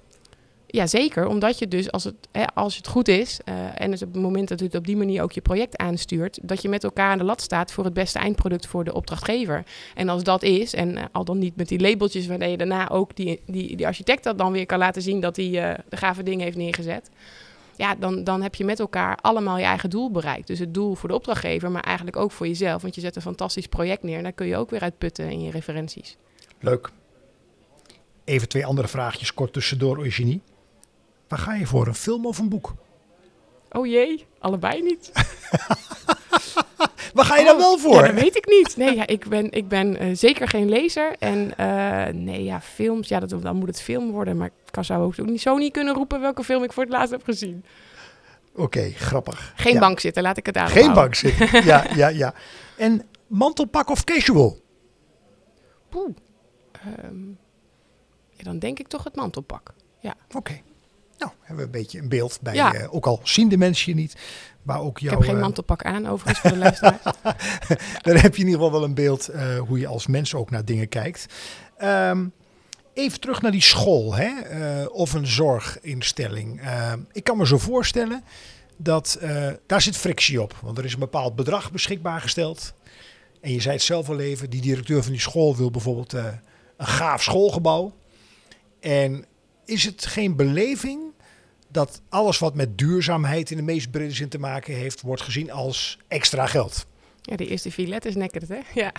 Ja, 0.73 0.87
zeker. 0.87 1.27
Omdat 1.27 1.59
je 1.59 1.67
dus, 1.67 1.91
als 1.91 2.03
het, 2.03 2.15
hè, 2.31 2.45
als 2.45 2.75
het 2.75 2.87
goed 2.87 3.07
is, 3.07 3.39
uh, 3.45 3.81
en 3.81 3.91
dus 3.91 4.01
op 4.01 4.13
het 4.13 4.21
moment 4.21 4.47
dat 4.47 4.59
het 4.59 4.75
op 4.75 4.85
die 4.85 4.97
manier 4.97 5.23
ook 5.23 5.31
je 5.31 5.41
project 5.41 5.77
aanstuurt, 5.77 6.39
dat 6.41 6.61
je 6.61 6.69
met 6.69 6.83
elkaar 6.83 7.11
aan 7.11 7.17
de 7.17 7.23
lat 7.23 7.41
staat 7.41 7.71
voor 7.71 7.83
het 7.83 7.93
beste 7.93 8.19
eindproduct 8.19 8.67
voor 8.67 8.83
de 8.83 8.93
opdrachtgever. 8.93 9.63
En 9.95 10.09
als 10.09 10.23
dat 10.23 10.43
is, 10.43 10.73
en 10.73 10.97
uh, 10.97 11.03
al 11.11 11.25
dan 11.25 11.39
niet 11.39 11.55
met 11.55 11.67
die 11.67 11.79
labeltjes, 11.79 12.27
waarmee 12.27 12.51
je 12.51 12.57
daarna 12.57 12.89
ook 12.89 13.15
die, 13.15 13.41
die, 13.45 13.75
die 13.75 13.87
architect 13.87 14.23
dat 14.23 14.37
dan 14.37 14.51
weer 14.51 14.65
kan 14.65 14.77
laten 14.77 15.01
zien 15.01 15.19
dat 15.19 15.35
hij 15.35 15.45
uh, 15.45 15.73
de 15.89 15.97
gave 15.97 16.23
dingen 16.23 16.43
heeft 16.43 16.57
neergezet. 16.57 17.09
Ja, 17.75 17.95
dan, 17.95 18.23
dan 18.23 18.41
heb 18.41 18.55
je 18.55 18.65
met 18.65 18.79
elkaar 18.79 19.17
allemaal 19.21 19.57
je 19.57 19.63
eigen 19.63 19.89
doel 19.89 20.11
bereikt. 20.11 20.47
Dus 20.47 20.59
het 20.59 20.73
doel 20.73 20.95
voor 20.95 21.09
de 21.09 21.15
opdrachtgever, 21.15 21.71
maar 21.71 21.83
eigenlijk 21.83 22.17
ook 22.17 22.31
voor 22.31 22.47
jezelf. 22.47 22.81
Want 22.81 22.95
je 22.95 23.01
zet 23.01 23.15
een 23.15 23.21
fantastisch 23.21 23.67
project 23.67 24.03
neer 24.03 24.17
en 24.17 24.23
daar 24.23 24.31
kun 24.31 24.47
je 24.47 24.57
ook 24.57 24.69
weer 24.69 24.81
uit 24.81 24.97
putten 24.97 25.29
in 25.29 25.41
je 25.41 25.51
referenties. 25.51 26.17
Leuk. 26.59 26.89
Even 28.23 28.49
twee 28.49 28.65
andere 28.65 28.87
vraagjes 28.87 29.33
kort 29.33 29.53
tussendoor, 29.53 30.03
Eugenie. 30.03 30.41
Waar 31.33 31.41
ga 31.41 31.53
je 31.53 31.65
voor, 31.65 31.87
een 31.87 31.95
film 31.95 32.25
of 32.25 32.37
een 32.37 32.49
boek? 32.49 32.73
Oh 33.71 33.85
jee, 33.85 34.25
allebei 34.39 34.81
niet. 34.81 35.11
Waar 37.13 37.25
ga 37.25 37.35
je 37.35 37.41
oh, 37.41 37.47
dan 37.47 37.57
wel 37.57 37.77
voor? 37.77 37.93
Ja, 37.93 38.01
dat 38.01 38.21
weet 38.21 38.35
ik 38.35 38.47
niet. 38.47 38.77
Nee, 38.77 38.95
ja, 38.95 39.07
ik 39.07 39.27
ben, 39.27 39.51
ik 39.51 39.67
ben 39.67 40.03
uh, 40.03 40.15
zeker 40.15 40.47
geen 40.47 40.69
lezer. 40.69 41.15
En 41.19 41.53
uh, 41.59 42.05
nee, 42.05 42.43
ja, 42.43 42.61
films, 42.61 43.07
ja, 43.07 43.19
dat, 43.19 43.41
dan 43.41 43.55
moet 43.55 43.67
het 43.67 43.81
film 43.81 44.11
worden. 44.11 44.37
Maar 44.37 44.47
ik 44.47 44.71
kan 44.71 44.85
zou 44.85 45.03
ook 45.03 45.17
niet, 45.17 45.41
zo 45.41 45.57
niet 45.57 45.73
kunnen 45.73 45.93
roepen 45.93 46.21
welke 46.21 46.43
film 46.43 46.63
ik 46.63 46.73
voor 46.73 46.83
het 46.83 46.91
laatst 46.91 47.11
heb 47.11 47.23
gezien. 47.23 47.65
Oké, 48.51 48.61
okay, 48.61 48.91
grappig. 48.91 49.53
Geen 49.55 49.73
ja. 49.73 49.79
bank 49.79 49.99
zitten, 49.99 50.23
laat 50.23 50.37
ik 50.37 50.45
het 50.45 50.57
aan. 50.57 50.69
Geen 50.69 50.93
bank 50.93 51.15
zitten, 51.15 51.65
ja, 51.65 51.85
ja, 51.95 52.07
ja. 52.07 52.33
En 52.77 53.05
mantelpak 53.27 53.89
of 53.89 54.03
casual? 54.03 54.61
Poeh. 55.89 56.15
Um, 57.05 57.37
ja, 58.29 58.43
dan 58.43 58.59
denk 58.59 58.79
ik 58.79 58.87
toch 58.87 59.03
het 59.03 59.15
mantelpak. 59.15 59.73
Ja. 59.99 60.15
Oké. 60.27 60.37
Okay. 60.37 60.63
Nou, 61.17 61.31
hebben 61.39 61.57
we 61.57 61.63
een 61.63 61.81
beetje 61.81 61.99
een 61.99 62.09
beeld 62.09 62.39
bij, 62.41 62.53
ja. 62.53 62.75
uh, 62.75 62.93
ook 62.93 63.05
al 63.05 63.19
zien 63.23 63.49
de 63.49 63.57
mensen 63.57 63.91
je 63.91 63.97
niet, 63.97 64.15
maar 64.63 64.79
ook 64.79 64.99
jou, 64.99 65.15
Ik 65.15 65.21
heb 65.21 65.29
geen 65.29 65.39
mantelpak 65.41 65.83
aan, 65.83 66.07
overigens, 66.07 66.39
voor 66.39 66.49
de 66.49 66.57
luisteraar. 66.57 66.99
Dan 68.01 68.15
heb 68.15 68.35
je 68.35 68.41
in 68.41 68.47
ieder 68.47 68.53
geval 68.53 68.71
wel 68.71 68.83
een 68.83 68.93
beeld 68.93 69.29
uh, 69.29 69.59
hoe 69.59 69.79
je 69.79 69.87
als 69.87 70.07
mens 70.07 70.35
ook 70.35 70.49
naar 70.49 70.65
dingen 70.65 70.89
kijkt. 70.89 71.25
Um, 71.83 72.33
even 72.93 73.19
terug 73.19 73.41
naar 73.41 73.51
die 73.51 73.61
school, 73.61 74.15
hè? 74.15 74.31
Uh, 74.81 74.85
of 74.91 75.13
een 75.13 75.27
zorginstelling. 75.27 76.61
Uh, 76.61 76.93
ik 77.11 77.23
kan 77.23 77.37
me 77.37 77.47
zo 77.47 77.57
voorstellen 77.57 78.23
dat 78.77 79.19
daar 79.65 79.81
zit 79.81 79.97
frictie 79.97 80.41
op, 80.41 80.55
want 80.61 80.77
er 80.77 80.85
is 80.85 80.93
een 80.93 80.99
bepaald 80.99 81.35
bedrag 81.35 81.71
beschikbaar 81.71 82.21
gesteld. 82.21 82.73
En 83.41 83.51
je 83.51 83.61
zei 83.61 83.73
het 83.73 83.83
zelf 83.83 84.09
al 84.09 84.19
even, 84.19 84.49
die 84.49 84.61
directeur 84.61 85.03
van 85.03 85.11
die 85.11 85.21
school 85.21 85.55
wil 85.55 85.71
bijvoorbeeld 85.71 86.13
een 86.13 86.39
gaaf 86.77 87.23
schoolgebouw. 87.23 87.93
En 88.79 89.25
is 89.65 89.83
het 89.83 90.05
geen 90.05 90.35
beleving 90.35 91.01
dat 91.69 92.01
alles 92.09 92.39
wat 92.39 92.55
met 92.55 92.77
duurzaamheid 92.77 93.51
in 93.51 93.57
de 93.57 93.63
meest 93.63 93.91
brede 93.91 94.13
zin 94.13 94.29
te 94.29 94.39
maken 94.39 94.73
heeft, 94.73 95.01
wordt 95.01 95.21
gezien 95.21 95.51
als 95.51 95.97
extra 96.07 96.45
geld? 96.45 96.85
Ja, 97.21 97.35
die 97.35 97.47
eerste 97.47 97.71
vier 97.71 97.87
letters 97.87 98.15
nekkert, 98.15 98.47
hè? 98.47 98.59
Ja. 98.73 98.91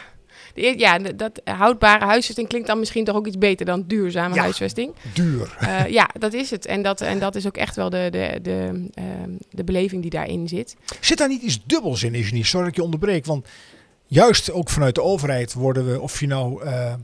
De, 0.54 0.74
ja, 0.78 0.98
dat 0.98 1.40
houdbare 1.44 2.04
huisvesting 2.04 2.48
klinkt 2.48 2.66
dan 2.66 2.78
misschien 2.78 3.04
toch 3.04 3.16
ook 3.16 3.26
iets 3.26 3.38
beter 3.38 3.66
dan 3.66 3.84
duurzame 3.86 4.34
ja, 4.34 4.40
huisvesting. 4.40 4.94
Duur. 5.14 5.56
Uh, 5.62 5.88
ja, 5.88 6.10
dat 6.18 6.32
is 6.32 6.50
het. 6.50 6.66
En 6.66 6.82
dat, 6.82 7.00
en 7.00 7.18
dat 7.18 7.34
is 7.34 7.46
ook 7.46 7.56
echt 7.56 7.76
wel 7.76 7.90
de, 7.90 8.08
de, 8.10 8.38
de, 8.42 8.88
uh, 8.98 9.04
de 9.50 9.64
beleving 9.64 10.02
die 10.02 10.10
daarin 10.10 10.48
zit. 10.48 10.76
Zit 11.00 11.18
daar 11.18 11.28
niet 11.28 11.42
iets 11.42 11.60
dubbels 11.66 12.02
in, 12.02 12.14
is 12.14 12.32
niet? 12.32 12.46
Sorry 12.46 12.64
dat 12.64 12.72
ik 12.72 12.78
je 12.78 12.84
onderbreek. 12.84 13.24
Want 13.24 13.48
juist 14.06 14.50
ook 14.50 14.70
vanuit 14.70 14.94
de 14.94 15.02
overheid 15.02 15.52
worden 15.52 15.90
we, 15.90 16.00
of 16.00 16.20
je 16.20 16.26
nou 16.26 16.64
uh, 16.64 16.94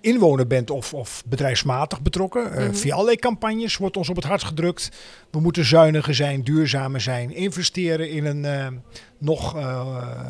inwoner 0.00 0.46
bent 0.46 0.70
of, 0.70 0.94
of 0.94 1.22
bedrijfsmatig 1.26 2.02
betrokken. 2.02 2.52
Eh, 2.52 2.64
Mhm. 2.64 2.74
Via 2.74 2.92
allerlei 2.92 3.16
campagnes 3.16 3.76
wordt 3.76 3.96
ons 3.96 4.08
op 4.08 4.16
het 4.16 4.24
hart 4.24 4.44
gedrukt. 4.44 4.88
We 5.30 5.40
moeten 5.40 5.64
zuiniger 5.64 6.14
zijn, 6.14 6.42
duurzamer 6.42 7.00
zijn, 7.00 7.30
investeren 7.34 8.10
in 8.10 8.24
een 8.24 8.44
eh, 8.44 8.66
nog 9.18 9.56
eh, 9.56 10.28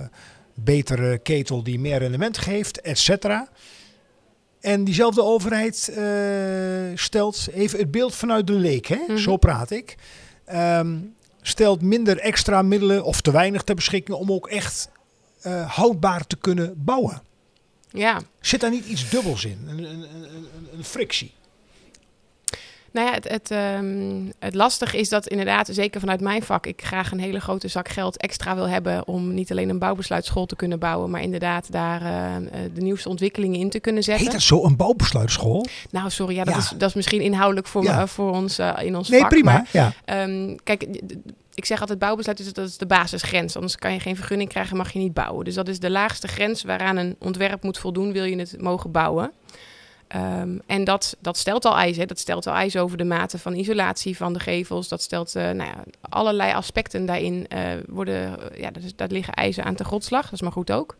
betere 0.55 1.19
ketel 1.19 1.63
die 1.63 1.79
meer 1.79 1.99
rendement 1.99 2.39
geeft, 2.39 2.81
et 2.81 2.99
cetera. 2.99 3.49
En 4.61 4.85
diezelfde 4.85 5.23
overheid 5.23 5.77
stelt 6.95 7.49
even 7.53 7.79
het 7.79 7.91
beeld 7.91 8.15
vanuit 8.15 8.47
de 8.47 8.53
leek, 8.53 8.87
hè? 8.87 8.99
Mhm. 9.09 9.17
zo 9.17 9.37
praat 9.37 9.71
ik. 9.71 9.95
Ehm, 10.45 10.97
stelt 11.43 11.83
minder 11.83 12.19
extra 12.19 12.63
middelen 12.63 13.05
of 13.05 13.21
te 13.21 13.31
weinig 13.31 13.63
ter 13.63 13.75
beschikking 13.75 14.19
om 14.19 14.33
ook 14.33 14.49
echt 14.49 14.91
houdbaar 15.67 16.27
te 16.27 16.37
kunnen 16.37 16.75
bouwen. 16.77 17.23
Ja, 17.93 18.21
Zit 18.41 18.61
daar 18.61 18.71
niet 18.71 18.87
iets 18.87 19.11
dubbels 19.11 19.45
in? 19.45 19.59
Een, 19.69 19.79
een, 19.79 19.85
een, 20.03 20.37
een- 20.77 20.85
frictie? 20.85 21.33
nou 22.93 23.07
ja, 23.07 23.13
het, 23.15 23.29
het, 23.29 23.51
ehm, 23.51 24.23
het 24.39 24.55
lastige 24.55 24.99
is 24.99 25.09
dat 25.09 25.27
inderdaad, 25.27 25.69
zeker 25.73 26.01
vanuit 26.01 26.21
mijn 26.21 26.43
vak, 26.43 26.67
ik 26.67 26.83
graag 26.85 27.13
een 27.13 27.21
hele 27.21 27.41
grote 27.41 27.69
zak 27.69 27.89
geld 27.89 28.17
extra 28.17 28.55
wil 28.55 28.69
hebben 28.69 29.07
om 29.07 29.35
niet 29.35 29.51
alleen 29.51 29.69
een 29.69 29.79
bouwbesluitschool 29.79 30.47
te 30.47 30.57
kunnen 30.57 30.79
bouwen, 30.79 31.11
maar 31.11 31.23
inderdaad 31.23 31.73
daar 31.73 32.03
eh, 32.03 32.37
eh, 32.37 32.43
de 32.75 32.81
nieuwste 32.81 33.09
ontwikkelingen 33.09 33.61
in 33.61 33.71
te 33.71 33.81
kunnen 33.81 34.03
zetten. 34.03 34.25
Heet 34.25 34.33
dat 34.33 34.43
zo 34.43 34.65
een 34.65 34.77
bouwbesluitschool? 34.77 35.67
Nou, 35.91 36.11
sorry, 36.11 36.35
ja, 36.35 36.45
dat, 36.45 36.55
Ja. 36.55 36.61
Is, 36.61 36.69
dat 36.79 36.89
is 36.89 36.95
misschien 36.95 37.21
inhoudelijk 37.21 37.67
voor, 37.67 37.83
Ja. 37.83 37.99
me- 37.99 38.09
voor 38.09 38.33
ons 38.33 38.59
eh, 38.59 38.73
in 38.83 38.97
ons 38.97 39.09
Nee, 39.09 39.21
vak. 39.21 39.29
prima. 39.29 39.53
maar, 39.53 39.69
ja. 39.73 39.93
ehm, 40.05 40.57
kijk, 40.65 40.87
ik 41.55 41.65
zeg 41.65 41.81
altijd 41.81 41.99
bouwbesluit 41.99 42.39
is, 42.41 42.53
dat 42.53 42.69
is 42.69 42.77
de 42.77 42.87
basisgrens. 42.87 43.55
Anders 43.55 43.77
kan 43.77 43.93
je 43.93 44.01
geen 44.01 44.17
vergunning 44.17 44.49
krijgen, 44.49 44.77
mag 44.77 44.93
je 44.93 44.99
niet 44.99 45.15
bouwen. 45.15 45.45
Dus 45.45 45.55
dat 45.55 45.69
is 45.69 45.79
de 45.81 45.91
laagste 45.91 46.29
grens 46.29 46.63
waaraan 46.63 46.97
een 46.97 47.17
ontwerp 47.19 47.63
moet 47.63 47.79
voldoen, 47.79 48.13
wil 48.13 48.25
je 48.25 48.37
het 48.37 48.61
mogen 48.61 48.91
bouwen. 48.91 49.33
Ehm, 50.09 50.59
en 50.67 50.85
dat, 50.85 51.17
dat 51.21 51.37
stelt 51.37 51.65
al 51.65 51.77
eisen. 51.77 52.09
Dat 52.09 52.19
stelt 52.19 52.47
al 52.47 52.55
eisen 52.55 52.81
over 52.83 52.97
de 52.97 53.05
mate 53.05 53.39
van 53.39 53.55
isolatie 53.55 54.17
van 54.17 54.33
de 54.33 54.41
gevels. 54.41 54.89
Dat 54.89 55.03
stelt 55.03 55.35
eh, 55.35 55.43
nou 55.43 55.71
ja, 55.71 55.85
allerlei 56.01 56.53
aspecten 56.53 57.07
daarin. 57.07 57.47
eh, 57.49 57.63
worden, 57.89 58.39
ja, 58.57 58.71
is- 58.83 58.97
daar 58.97 59.09
liggen 59.09 59.35
eisen 59.35 59.65
aan 59.65 59.75
te 59.75 59.85
grondslag. 59.85 60.23
Dat 60.25 60.33
is 60.33 60.43
maar 60.43 60.53
goed 60.53 60.71
ook. 60.73 60.97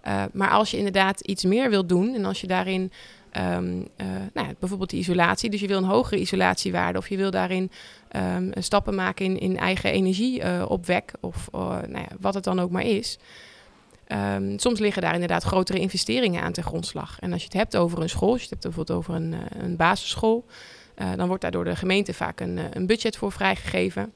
Eh, 0.00 0.22
maar 0.32 0.50
als 0.50 0.70
je 0.70 0.76
inderdaad 0.76 1.20
iets 1.20 1.44
meer 1.44 1.70
wilt 1.70 1.88
doen 1.88 2.14
en 2.14 2.24
als 2.24 2.40
je 2.40 2.46
daarin 2.46 2.92
ehm, 3.30 3.80
eh, 3.96 4.06
nou 4.34 4.46
ja, 4.48 4.54
bijvoorbeeld 4.58 4.90
die 4.90 4.98
isolatie, 5.00 5.50
dus 5.50 5.60
je 5.60 5.66
wil 5.66 5.76
een 5.78 5.84
hogere 5.84 6.20
isolatiewaarde 6.20 6.98
of 6.98 7.08
je 7.08 7.16
wil 7.16 7.30
daarin 7.30 7.70
ehm, 8.14 8.50
stappen 8.62 8.94
maken 8.94 9.24
in, 9.24 9.38
in 9.38 9.58
eigen 9.58 9.92
energieopwek 9.92 11.12
of 11.20 11.48
eh, 11.52 11.60
nou 11.60 11.98
ja, 11.98 12.16
wat 12.20 12.34
het 12.34 12.44
dan 12.44 12.60
ook 12.60 12.70
maar 12.70 12.86
is. 12.86 13.18
Ehm, 14.06 14.58
soms 14.58 14.78
liggen 14.78 15.02
daar 15.02 15.12
inderdaad 15.14 15.42
grotere 15.42 15.78
investeringen 15.78 16.42
aan 16.42 16.52
ten 16.52 16.62
grondslag. 16.62 17.18
En 17.20 17.32
als 17.32 17.40
je 17.40 17.46
het 17.46 17.56
hebt 17.56 17.76
over 17.76 18.02
een 18.02 18.08
school, 18.08 18.32
als 18.32 18.42
je 18.42 18.48
het 18.48 18.62
hebt 18.62 18.74
bijvoorbeeld 18.74 18.98
over 18.98 19.14
een, 19.14 19.32
eh, 19.32 19.62
een 19.62 19.76
basisschool, 19.76 20.46
eh, 20.94 21.08
dan 21.16 21.26
wordt 21.26 21.42
daar 21.42 21.50
door 21.50 21.64
de 21.64 21.76
gemeente 21.76 22.14
vaak 22.14 22.40
een, 22.40 22.58
eh, 22.58 22.64
een 22.70 22.86
budget 22.86 23.16
voor 23.16 23.32
vrijgegeven. 23.32 24.12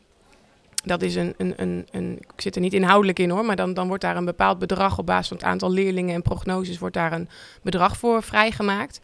Dat 0.84 1.02
is 1.02 1.14
een, 1.14 1.34
een, 1.36 1.52
een, 1.56 1.86
een, 1.90 2.18
ik 2.34 2.40
zit 2.40 2.54
er 2.54 2.60
niet 2.60 2.72
inhoudelijk 2.72 3.18
in 3.18 3.30
hoor, 3.30 3.44
maar 3.44 3.56
dan, 3.56 3.74
dan 3.74 3.88
wordt 3.88 4.02
daar 4.02 4.16
een 4.16 4.24
bepaald 4.24 4.58
bedrag 4.58 4.98
op 4.98 5.06
basis 5.06 5.28
van 5.28 5.36
het 5.36 5.46
aantal 5.46 5.70
leerlingen 5.70 6.14
en 6.14 6.22
prognoses, 6.22 6.78
wordt 6.78 6.94
daar 6.94 7.12
een 7.12 7.28
bedrag 7.62 7.96
voor 7.96 8.22
vrijgemaakt. 8.22 9.00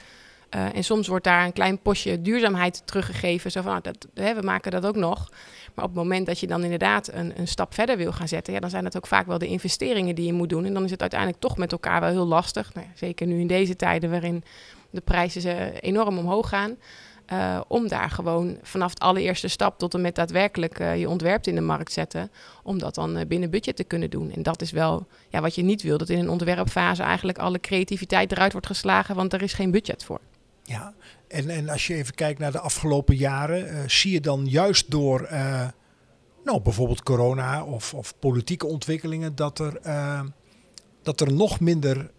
Eh, 0.54 0.76
en 0.76 0.84
soms 0.84 1.08
wordt 1.08 1.24
daar 1.24 1.44
een 1.44 1.52
klein 1.52 1.78
postje 1.78 2.22
duurzaamheid 2.22 2.82
teruggegeven. 2.84 3.50
Zo 3.50 3.62
van, 3.62 3.70
nou, 3.70 3.82
dat, 3.82 4.06
hè, 4.14 4.34
we 4.34 4.42
maken 4.42 4.70
dat 4.70 4.86
ook 4.86 4.96
nog. 4.96 5.30
Maar 5.74 5.84
op 5.84 5.90
het 5.90 6.02
moment 6.02 6.26
dat 6.26 6.40
je 6.40 6.46
dan 6.46 6.62
inderdaad 6.62 7.12
een, 7.12 7.32
een 7.38 7.48
stap 7.48 7.74
verder 7.74 7.96
wil 7.96 8.12
gaan 8.12 8.28
zetten, 8.28 8.52
ja, 8.52 8.60
dan 8.60 8.70
zijn 8.70 8.84
het 8.84 8.96
ook 8.96 9.06
vaak 9.06 9.26
wel 9.26 9.38
de 9.38 9.46
investeringen 9.46 10.14
die 10.14 10.26
je 10.26 10.32
moet 10.32 10.48
doen. 10.48 10.64
En 10.64 10.74
dan 10.74 10.84
is 10.84 10.90
het 10.90 11.00
uiteindelijk 11.00 11.40
toch 11.40 11.56
met 11.56 11.72
elkaar 11.72 12.00
wel 12.00 12.10
heel 12.10 12.26
lastig. 12.26 12.74
Nou 12.74 12.86
zeker 12.94 13.26
nu 13.26 13.40
in 13.40 13.46
deze 13.46 13.76
tijden 13.76 14.10
waarin 14.10 14.44
de 14.90 15.00
prijzen 15.00 15.74
enorm 15.80 16.18
omhoog 16.18 16.48
gaan. 16.48 16.76
eh, 17.26 17.60
om 17.68 17.88
daar 17.88 18.10
gewoon 18.10 18.58
vanaf 18.62 18.94
de 18.94 19.04
allereerste 19.04 19.48
stap 19.48 19.78
tot 19.78 19.94
en 19.94 20.00
met 20.00 20.14
daadwerkelijk 20.14 20.78
eh, 20.78 21.00
je 21.00 21.08
ontwerp 21.08 21.46
in 21.46 21.54
de 21.54 21.60
markt 21.60 21.92
zetten. 21.92 22.30
Om 22.62 22.78
dat 22.78 22.94
dan 22.94 23.24
binnen 23.28 23.50
budget 23.50 23.76
te 23.76 23.84
kunnen 23.84 24.10
doen. 24.10 24.32
En 24.32 24.42
dat 24.42 24.62
is 24.62 24.70
wel 24.70 25.06
ja, 25.28 25.40
wat 25.40 25.54
je 25.54 25.62
niet 25.62 25.82
wil. 25.82 25.98
Dat 25.98 26.08
in 26.08 26.18
een 26.18 26.28
ontwerpfase 26.28 27.02
eigenlijk 27.02 27.38
alle 27.38 27.60
creativiteit 27.60 28.32
eruit 28.32 28.52
wordt 28.52 28.66
geslagen. 28.66 29.14
Want 29.14 29.32
er 29.32 29.42
is 29.42 29.52
geen 29.52 29.70
budget 29.70 30.04
voor. 30.04 30.20
Ja, 30.66 30.94
en, 31.28 31.50
en 31.50 31.68
als 31.68 31.86
je 31.86 31.94
even 31.94 32.14
kijkt 32.14 32.38
naar 32.38 32.52
de 32.52 32.60
afgelopen 32.60 33.16
jaren, 33.16 33.68
eh, 33.68 33.88
zie 33.88 34.12
je 34.12 34.20
dan 34.20 34.46
juist 34.46 34.90
door, 34.90 35.22
eh, 35.22 35.68
nou 36.44 36.60
bijvoorbeeld 36.60 37.02
corona 37.02 37.64
of, 37.64 37.94
of 37.94 38.18
politieke 38.18 38.66
ontwikkelingen, 38.66 39.34
dat 39.34 39.58
er, 39.58 39.76
eh, 39.76 40.20
dat 41.02 41.20
er 41.20 41.32
nog 41.32 41.60
minder 41.60 42.10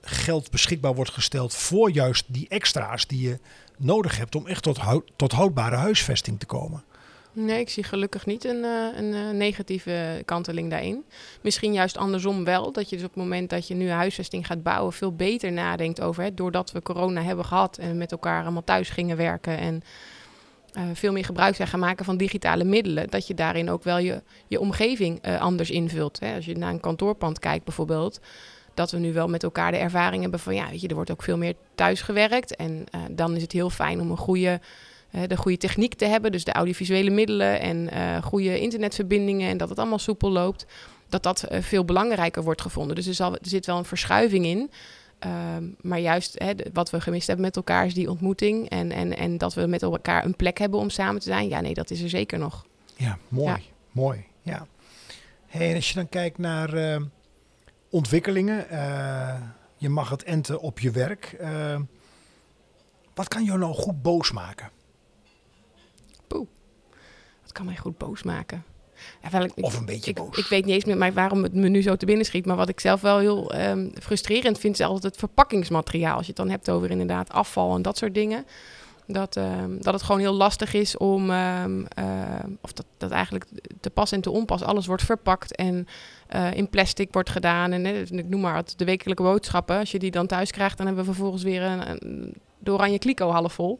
geld 0.00 0.50
beschikbaar 0.50 0.94
wordt 0.94 1.10
gesteld 1.10 1.54
voor 1.54 1.90
juist 1.90 2.24
die 2.28 2.48
extra's 2.48 3.06
die 3.06 3.28
je 3.28 3.40
nodig 3.78 4.16
hebt 4.16 4.34
om 4.34 4.46
echt 4.46 4.62
tot, 4.62 4.80
tot 5.16 5.32
houdbare 5.32 5.76
huisvesting 5.76 6.38
te 6.38 6.46
komen. 6.46 6.84
Nee, 7.34 7.60
ik 7.60 7.68
zie 7.68 7.84
gelukkig 7.84 8.26
niet 8.26 8.44
een, 8.44 8.64
eh, 8.64 8.86
een 8.96 9.14
eh, 9.14 9.30
negatieve 9.30 10.22
kanteling 10.24 10.70
daarin. 10.70 11.04
Misschien 11.40 11.72
juist 11.72 11.96
andersom 11.96 12.44
wel. 12.44 12.72
Dat 12.72 12.90
je 12.90 12.96
dus 12.96 13.04
op 13.04 13.14
het 13.14 13.22
moment 13.22 13.50
dat 13.50 13.68
je 13.68 13.74
nu 13.74 13.84
een 13.84 13.96
huisvesting 13.96 14.46
gaat 14.46 14.62
bouwen, 14.62 14.92
veel 14.92 15.14
beter 15.14 15.52
nadenkt 15.52 16.00
over 16.00 16.24
het. 16.24 16.36
Doordat 16.36 16.72
we 16.72 16.82
corona 16.82 17.22
hebben 17.22 17.44
gehad 17.44 17.78
en 17.78 17.96
met 17.96 18.12
elkaar 18.12 18.42
allemaal 18.42 18.64
thuis 18.64 18.88
gingen 18.88 19.16
werken. 19.16 19.58
En 19.58 19.82
eh, 20.72 20.82
veel 20.92 21.12
meer 21.12 21.24
gebruik 21.24 21.54
zijn 21.54 21.68
gaan 21.68 21.80
maken 21.80 22.04
van 22.04 22.16
digitale 22.16 22.64
middelen. 22.64 23.10
Dat 23.10 23.26
je 23.26 23.34
daarin 23.34 23.70
ook 23.70 23.82
wel 23.82 23.98
je, 23.98 24.22
je 24.46 24.60
omgeving 24.60 25.26
anders 25.38 25.70
invult. 25.70 26.20
Hè. 26.20 26.34
Als 26.34 26.44
je 26.44 26.56
naar 26.56 26.72
een 26.72 26.80
kantoorpand 26.80 27.38
kijkt 27.38 27.64
bijvoorbeeld. 27.64 28.20
Dat 28.74 28.90
we 28.90 28.98
nu 28.98 29.12
wel 29.12 29.28
met 29.28 29.42
elkaar 29.42 29.70
de 29.70 29.76
ervaring 29.76 30.22
hebben 30.22 30.40
van 30.40 30.54
ja, 30.54 30.70
weet 30.70 30.80
je, 30.80 30.88
er 30.88 30.94
wordt 30.94 31.10
ook 31.10 31.22
veel 31.22 31.36
meer 31.36 31.54
thuis 31.74 32.02
gewerkt. 32.02 32.56
En 32.56 32.84
dan 33.10 33.36
is 33.36 33.42
het 33.42 33.52
heel 33.52 33.70
fijn 33.70 34.00
om 34.00 34.10
een 34.10 34.16
goede 34.16 34.60
de 35.26 35.36
goede 35.36 35.56
techniek 35.56 35.94
te 35.94 36.04
hebben, 36.04 36.32
dus 36.32 36.44
de 36.44 36.52
audiovisuele 36.52 37.10
middelen 37.10 37.60
en 37.60 37.90
eh, 37.90 38.22
goede 38.22 38.60
internetverbindingen 38.60 39.50
en 39.50 39.56
dat 39.56 39.68
het 39.68 39.78
allemaal 39.78 39.98
soepel 39.98 40.30
loopt, 40.30 40.66
dat 41.08 41.22
dat 41.22 41.42
eh, 41.42 41.62
veel 41.62 41.84
belangrijker 41.84 42.42
wordt 42.42 42.60
gevonden. 42.60 42.96
Dus 42.96 43.06
er, 43.06 43.14
zal, 43.14 43.32
er 43.32 43.38
zit 43.42 43.66
wel 43.66 43.78
een 43.78 43.84
verschuiving 43.84 44.44
in. 44.44 44.70
Ehm, 45.18 45.64
maar 45.80 45.98
juist 45.98 46.38
hè, 46.38 46.52
wat 46.72 46.90
we 46.90 47.00
gemist 47.00 47.26
hebben 47.26 47.44
met 47.44 47.56
elkaar 47.56 47.86
is 47.86 47.94
die 47.94 48.10
ontmoeting 48.10 48.68
en, 48.68 48.92
en, 48.92 49.16
en 49.16 49.38
dat 49.38 49.54
we 49.54 49.66
met 49.66 49.82
elkaar 49.82 50.24
een 50.24 50.36
plek 50.36 50.58
hebben 50.58 50.80
om 50.80 50.90
samen 50.90 51.20
te 51.20 51.26
zijn. 51.28 51.48
Ja, 51.48 51.60
nee, 51.60 51.74
dat 51.74 51.90
is 51.90 52.02
er 52.02 52.08
zeker 52.08 52.38
nog. 52.38 52.66
Ja, 52.96 53.18
mooi. 53.28 53.48
Ja. 53.48 53.58
Mooi, 53.92 54.24
ja. 54.42 54.66
Hey, 55.46 55.68
en 55.68 55.74
als 55.74 55.88
je 55.88 55.94
dan 55.94 56.08
kijkt 56.08 56.38
naar 56.38 56.74
eh, 56.74 57.02
ontwikkelingen, 57.90 58.68
eh, 58.68 59.40
je 59.76 59.88
mag 59.88 60.10
het 60.10 60.22
enten 60.22 60.60
op 60.60 60.78
je 60.78 60.90
werk. 60.90 61.36
eh, 61.38 61.80
wat 63.14 63.28
kan 63.28 63.44
jou 63.44 63.58
nou 63.58 63.74
goed 63.74 64.02
boos 64.02 64.32
maken? 64.32 64.70
Dat 67.52 67.60
kan 67.62 67.72
mij 67.72 67.82
goed 67.82 67.98
boos 67.98 68.22
maken. 68.22 68.64
Ja, 69.22 69.30
wel, 69.30 69.42
ik, 69.42 69.52
Of 69.60 69.78
een 69.78 69.84
beetje 69.84 70.10
ik, 70.10 70.16
boos. 70.16 70.38
Ik 70.38 70.46
weet 70.46 70.64
niet 70.64 70.74
eens 70.74 70.84
meer 70.84 70.96
maar 70.96 71.12
waarom 71.12 71.42
het 71.42 71.54
me 71.54 71.68
nu 71.68 71.82
zo 71.82 71.96
te 71.96 72.06
binnen 72.06 72.26
schiet. 72.26 72.46
Maar 72.46 72.56
wat 72.56 72.68
ik 72.68 72.80
zelf 72.80 73.00
wel 73.00 73.18
heel 73.18 73.52
ehm, 73.52 73.88
frustrerend 74.00 74.58
vind, 74.58 74.78
is 74.78 74.86
altijd 74.86 75.02
het 75.02 75.16
verpakkingsmateriaal. 75.16 76.16
Als 76.16 76.26
je 76.26 76.32
het 76.32 76.36
dan 76.36 76.50
hebt 76.50 76.70
over 76.70 76.90
inderdaad 76.90 77.30
afval 77.30 77.74
en 77.74 77.82
dat 77.82 77.98
soort 77.98 78.14
dingen. 78.14 78.46
Dat, 79.06 79.36
ehm, 79.36 79.78
dat 79.78 79.94
het 79.94 80.02
gewoon 80.02 80.20
heel 80.20 80.32
lastig 80.32 80.74
is 80.74 80.96
om, 80.96 81.30
ehm, 81.30 81.84
ehm, 81.84 82.50
of 82.60 82.72
dat, 82.72 82.86
dat 82.96 83.10
eigenlijk 83.10 83.46
te 83.80 83.90
pas 83.90 84.12
en 84.12 84.20
te 84.20 84.30
onpas 84.30 84.62
alles 84.62 84.86
wordt 84.86 85.02
verpakt 85.02 85.56
en 85.56 85.86
eh, 86.26 86.54
in 86.54 86.68
plastic 86.68 87.12
wordt 87.12 87.30
gedaan. 87.30 87.72
En 87.72 87.86
eh, 87.86 88.00
ik 88.00 88.28
noem 88.28 88.40
maar 88.40 88.56
het, 88.56 88.74
de 88.76 88.84
wekelijke 88.84 89.22
boodschappen. 89.22 89.78
Als 89.78 89.90
je 89.90 89.98
die 89.98 90.10
dan 90.10 90.26
thuis 90.26 90.50
krijgt, 90.50 90.76
dan 90.76 90.86
hebben 90.86 91.04
we 91.04 91.10
vervolgens 91.10 91.42
weer 91.42 91.62
een, 91.62 91.90
een, 91.90 92.34
de 92.58 92.72
oranje 92.72 92.98
kliko 92.98 93.30
half 93.30 93.52
vol. 93.52 93.78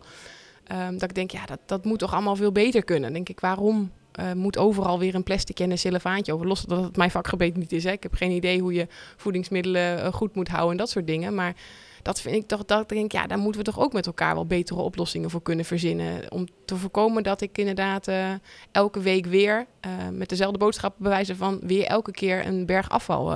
Ehm, 0.67 0.93
dat 0.93 1.03
ik 1.03 1.15
denk, 1.15 1.31
ja, 1.31 1.47
dat, 1.47 1.59
dat 1.67 1.85
moet 1.85 1.99
toch 1.99 2.13
allemaal 2.13 2.37
veel 2.37 2.53
beter 2.53 2.85
kunnen. 2.85 3.03
Dan 3.03 3.13
denk 3.13 3.29
ik, 3.29 3.41
waarom 3.41 3.91
eh, 4.13 4.33
moet 4.33 4.59
overal 4.59 4.99
weer 4.99 5.15
een 5.15 5.23
plastic 5.23 5.61
en 5.61 5.71
een 5.71 5.79
cellofaantje 5.79 6.33
over? 6.33 6.47
Los 6.47 6.63
dat 6.63 6.83
het 6.83 6.97
mijn 6.97 7.11
vakgebied 7.11 7.57
niet 7.57 7.73
is. 7.73 7.85
Hè. 7.85 7.91
Ik 7.91 8.03
heb 8.03 8.15
geen 8.15 8.31
idee 8.31 8.61
hoe 8.61 8.73
je 8.73 8.87
voedingsmiddelen 9.17 10.03
eh, 10.03 10.13
goed 10.13 10.35
moet 10.35 10.49
houden 10.49 10.71
en 10.71 10.77
dat 10.77 10.91
soort 10.91 11.07
dingen. 11.07 11.35
Maar 11.35 11.55
dat 12.03 12.21
vind 12.21 12.37
ik 12.37 12.47
toch, 12.47 12.65
dat 12.65 12.81
ik 12.81 12.89
denk, 12.89 13.13
ja, 13.13 13.27
daar 13.27 13.39
moeten 13.39 13.65
we 13.65 13.71
toch 13.71 13.81
ook 13.81 13.93
met 13.93 14.07
elkaar 14.07 14.35
wel 14.35 14.47
betere 14.47 14.81
oplossingen 14.81 15.31
voor 15.31 15.43
kunnen 15.43 15.65
verzinnen. 15.65 16.31
Om 16.33 16.47
te 16.65 16.77
voorkomen 16.77 17.23
dat 17.23 17.41
ik 17.41 17.59
inderdaad 17.59 18.09
eh, 18.09 18.31
elke 18.73 19.01
week 19.01 19.27
weer 19.27 19.67
met 20.13 20.29
dezelfde 20.29 20.59
boodschappen 20.59 21.03
bewijzen 21.03 21.37
van 21.37 21.61
weer 21.63 21.85
elke 21.85 22.11
keer 22.11 22.47
een 22.47 22.67
berg 22.67 22.89
afval 22.91 23.35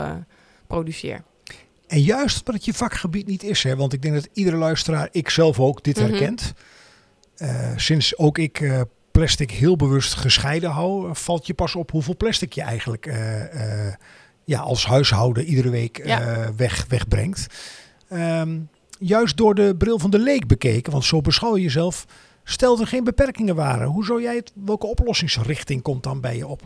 produceer. 0.67 1.23
En 1.87 2.01
juist 2.01 2.39
omdat 2.39 2.55
het 2.55 2.65
je 2.65 2.75
vakgebied 2.75 3.27
niet 3.27 3.43
is, 3.43 3.63
hè, 3.63 3.77
want 3.77 3.93
ik 3.93 4.03
denk 4.03 4.15
dat 4.15 4.29
iedere 4.33 4.57
luisteraar, 4.57 5.09
ik 5.13 5.29
zelf 5.29 5.61
ook, 5.61 5.83
dit 5.85 5.97
Mhm. 5.97 6.07
herkent. 6.09 6.53
Eh, 7.37 7.71
sinds 7.77 8.19
ook 8.19 8.39
ik 8.39 8.61
eh, 8.61 8.81
plastic 9.11 9.51
heel 9.51 9.77
bewust 9.77 10.15
gescheiden 10.15 10.71
hou, 10.71 11.09
valt 11.13 11.47
je 11.47 11.55
pas 11.55 11.75
op 11.75 11.91
hoeveel 11.91 12.17
plastic 12.17 12.53
je 12.53 12.63
eigenlijk 12.63 13.07
eh, 13.07 13.93
ja, 14.45 14.61
als 14.61 14.87
huishouden 14.87 15.45
iedere 15.45 15.71
week 15.71 16.07
Ja. 16.07 16.53
weg, 16.57 16.87
wegbrengt. 16.89 17.47
Ehm, 18.09 18.59
juist 18.99 19.37
door 19.37 19.55
de 19.55 19.75
bril 19.79 19.99
van 19.99 20.11
de 20.11 20.19
leek 20.19 20.47
bekeken, 20.47 20.93
want 20.93 21.05
zo 21.05 21.21
beschouw 21.21 21.57
je 21.57 21.63
jezelf, 21.63 22.07
stel 22.45 22.81
er 22.81 22.87
geen 22.87 23.05
beperkingen 23.05 23.55
waren. 23.55 23.87
Hoe 23.89 24.05
zou 24.05 24.23
jij 24.23 24.37
het, 24.37 24.53
welke 24.65 24.87
oplossingsrichting 24.87 25.83
komt 25.83 26.03
dan 26.03 26.21
bij 26.21 26.37
je 26.37 26.47
op? 26.47 26.63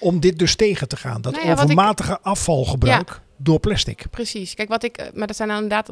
Om 0.00 0.20
dit 0.20 0.38
dus 0.38 0.54
tegen 0.56 0.88
te 0.88 0.96
gaan, 0.96 1.20
dat 1.22 1.32
Nou 1.32 1.44
ja, 1.44 1.50
wat 1.54 1.58
ik- 1.58 1.64
overmatige 1.64 2.20
afvalgebruik. 2.20 3.20
Door 3.36 3.60
plastic. 3.60 4.04
Precies. 4.10 4.54
Kijk, 4.54 4.68
wat 4.68 4.82
ik, 4.82 4.96
eh, 4.96 5.06
maar 5.14 5.26
dat 5.26 5.36
zijn 5.36 5.48
nou 5.48 5.62
inderdaad 5.62 5.90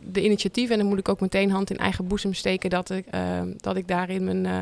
de 0.00 0.24
initiatieven. 0.24 0.72
En 0.72 0.80
dan 0.80 0.88
moet 0.88 0.98
ik 0.98 1.08
ook 1.08 1.20
meteen 1.20 1.50
hand 1.50 1.70
in 1.70 1.78
eigen 1.78 2.06
boezem 2.06 2.34
steken 2.34 2.70
dat 2.70 2.90
ik, 2.90 3.06
eh, 3.06 3.40
dat 3.56 3.76
ik 3.76 3.88
daar 3.88 4.10
in 4.10 4.24
mijn, 4.24 4.46
eh, 4.46 4.60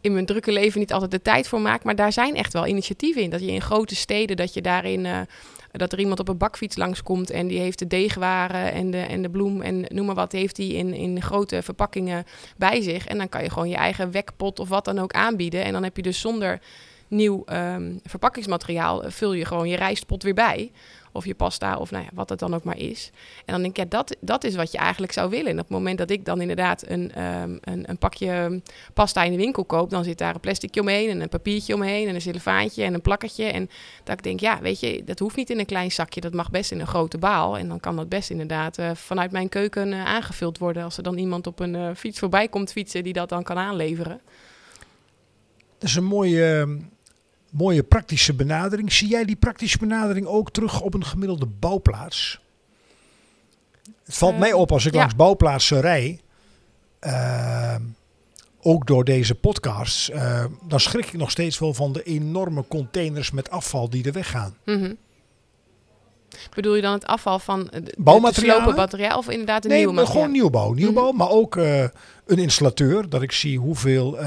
in 0.00 0.12
mijn 0.12 0.26
drukke 0.26 0.52
leven 0.52 0.80
niet 0.80 0.92
altijd 0.92 1.10
de 1.10 1.22
tijd 1.22 1.48
voor 1.48 1.60
maak. 1.60 1.82
Maar 1.82 1.96
daar 1.96 2.12
zijn 2.12 2.36
echt 2.36 2.52
wel 2.52 2.66
initiatieven 2.66 3.22
in. 3.22 3.30
Dat 3.30 3.40
je 3.40 3.52
in 3.52 3.60
grote 3.60 3.94
steden, 3.94 4.36
dat 4.36 4.54
je 4.54 4.62
daarin. 4.62 5.26
dat 5.72 5.92
er 5.92 5.98
iemand 5.98 6.20
op 6.20 6.28
een 6.28 6.36
bakfiets 6.36 6.76
langskomt 6.76 7.30
en 7.30 7.46
die 7.46 7.58
heeft 7.58 7.78
de 7.78 7.86
deegwaren 7.86 8.72
en 8.72 8.90
de, 8.90 8.98
en 8.98 9.22
de 9.22 9.30
bloem 9.30 9.62
en 9.62 9.84
noem 9.88 10.06
maar 10.06 10.14
wat, 10.14 10.32
heeft 10.32 10.56
die 10.56 10.74
in, 10.74 10.94
in 10.94 11.22
grote 11.22 11.62
verpakkingen 11.62 12.24
bij 12.56 12.80
zich. 12.80 13.06
En 13.06 13.18
dan 13.18 13.28
kan 13.28 13.42
je 13.42 13.50
gewoon 13.50 13.68
je 13.68 13.76
eigen 13.76 14.10
wekpot 14.10 14.58
of 14.58 14.68
wat 14.68 14.84
dan 14.84 14.98
ook 14.98 15.12
aanbieden. 15.12 15.64
En 15.64 15.72
dan 15.72 15.82
heb 15.82 15.96
je 15.96 16.02
dus 16.02 16.20
zonder 16.20 16.60
nieuw 17.08 17.42
ehm, 17.44 17.96
verpakkingsmateriaal, 18.04 19.02
vul 19.06 19.32
je 19.32 19.44
gewoon 19.44 19.68
je 19.68 19.76
rijstpot 19.76 20.22
weer 20.22 20.34
bij. 20.34 20.72
Of 21.12 21.24
je 21.24 21.34
pasta, 21.34 21.76
of 21.76 21.90
nou 21.90 22.04
ja, 22.04 22.10
wat 22.14 22.28
het 22.28 22.38
dan 22.38 22.54
ook 22.54 22.64
maar 22.64 22.78
is. 22.78 23.10
En 23.44 23.52
dan 23.52 23.62
denk 23.62 23.76
ik, 23.76 23.82
ja, 23.82 23.88
dat, 23.88 24.16
dat 24.20 24.44
is 24.44 24.54
wat 24.54 24.72
je 24.72 24.78
eigenlijk 24.78 25.12
zou 25.12 25.30
willen. 25.30 25.46
En 25.46 25.58
op 25.58 25.58
het 25.58 25.68
moment 25.68 25.98
dat 25.98 26.10
ik 26.10 26.24
dan 26.24 26.40
inderdaad 26.40 26.84
een, 26.86 27.12
ehm, 27.12 27.58
een, 27.60 27.90
een 27.90 27.98
pakje 27.98 28.60
pasta 28.94 29.22
in 29.22 29.30
de 29.30 29.36
winkel 29.36 29.64
koop, 29.64 29.90
dan 29.90 30.04
zit 30.04 30.18
daar 30.18 30.34
een 30.34 30.40
plasticje 30.40 30.80
omheen 30.80 31.08
en 31.08 31.20
een 31.20 31.28
papiertje 31.28 31.74
omheen 31.74 32.08
en 32.08 32.14
een 32.14 32.20
cellofaantje 32.20 32.82
en 32.82 32.94
een 32.94 33.00
plakketje. 33.00 33.44
En 33.44 33.70
dat 34.04 34.16
ik 34.16 34.22
denk, 34.22 34.40
ja, 34.40 34.60
weet 34.60 34.80
je, 34.80 35.04
dat 35.04 35.18
hoeft 35.18 35.36
niet 35.36 35.50
in 35.50 35.58
een 35.58 35.66
klein 35.66 35.92
zakje. 35.92 36.20
Dat 36.20 36.34
mag 36.34 36.50
best 36.50 36.72
in 36.72 36.80
een 36.80 36.86
grote 36.86 37.18
baal. 37.18 37.58
En 37.58 37.68
dan 37.68 37.80
kan 37.80 37.96
dat 37.96 38.08
best 38.08 38.30
inderdaad 38.30 38.78
eh, 38.78 38.90
vanuit 38.94 39.30
mijn 39.30 39.48
keuken 39.48 39.92
eh, 39.92 40.04
aangevuld 40.04 40.58
worden. 40.58 40.84
Als 40.84 40.96
er 40.96 41.02
dan 41.02 41.18
iemand 41.18 41.46
op 41.46 41.60
een 41.60 41.74
eh, 41.74 41.90
fiets 41.96 42.18
voorbij 42.18 42.48
komt 42.48 42.72
fietsen 42.72 43.04
die 43.04 43.12
dat 43.12 43.28
dan 43.28 43.42
kan 43.42 43.58
aanleveren. 43.58 44.20
Dat 45.78 45.88
is 45.88 45.94
een 45.94 46.04
mooie, 46.04 46.60
eh, 46.60 46.84
mooie 47.50 47.82
praktische 47.82 48.34
benadering. 48.34 48.92
Zie 48.92 49.08
jij 49.08 49.24
die 49.24 49.36
praktische 49.36 49.78
benadering 49.78 50.26
ook 50.26 50.50
terug 50.50 50.80
op 50.80 50.94
een 50.94 51.04
gemiddelde 51.04 51.46
bouwplaats? 51.46 52.40
Het 54.04 54.14
valt 54.18 54.32
Eh, 54.32 54.38
mij 54.38 54.52
op 54.52 54.72
als 54.72 54.86
ik 54.86 54.92
ja. 54.92 54.98
langs 54.98 55.16
bouwplaatsen 55.16 55.80
rij, 55.80 56.20
eh, 56.98 57.74
ook 58.62 58.86
door 58.86 59.04
deze 59.04 59.34
podcasts, 59.34 60.10
eh, 60.10 60.44
dan 60.68 60.80
schrik 60.80 61.06
ik 61.06 61.12
nog 61.16 61.30
steeds 61.30 61.58
wel 61.58 61.74
van 61.74 61.92
de 61.92 62.02
enorme 62.02 62.64
containers 62.68 63.30
met 63.30 63.50
afval 63.50 63.90
die 63.90 64.04
er 64.04 64.12
weggaan. 64.12 64.56
Mhm. 64.64 64.92
Bedoel 66.54 66.74
je 66.74 66.82
dan 66.82 66.92
het 66.92 67.06
afval 67.06 67.38
van 67.38 67.70
slopen 68.32 68.74
materiaal 68.74 69.18
of 69.18 69.28
inderdaad 69.28 69.64
een 69.64 69.70
nee, 69.70 69.78
nieuw 69.78 69.92
materiaal? 69.92 70.12
gewoon 70.14 70.30
nieuwbouw. 70.32 70.72
Nieuwbouw, 70.72 71.08
Mhm. 71.08 71.16
maar 71.16 71.28
ook 71.30 71.54
een 71.54 71.90
installateur. 72.38 73.08
Dat 73.08 73.22
ik 73.22 73.32
zie 73.32 73.58
hoeveel 73.58 74.18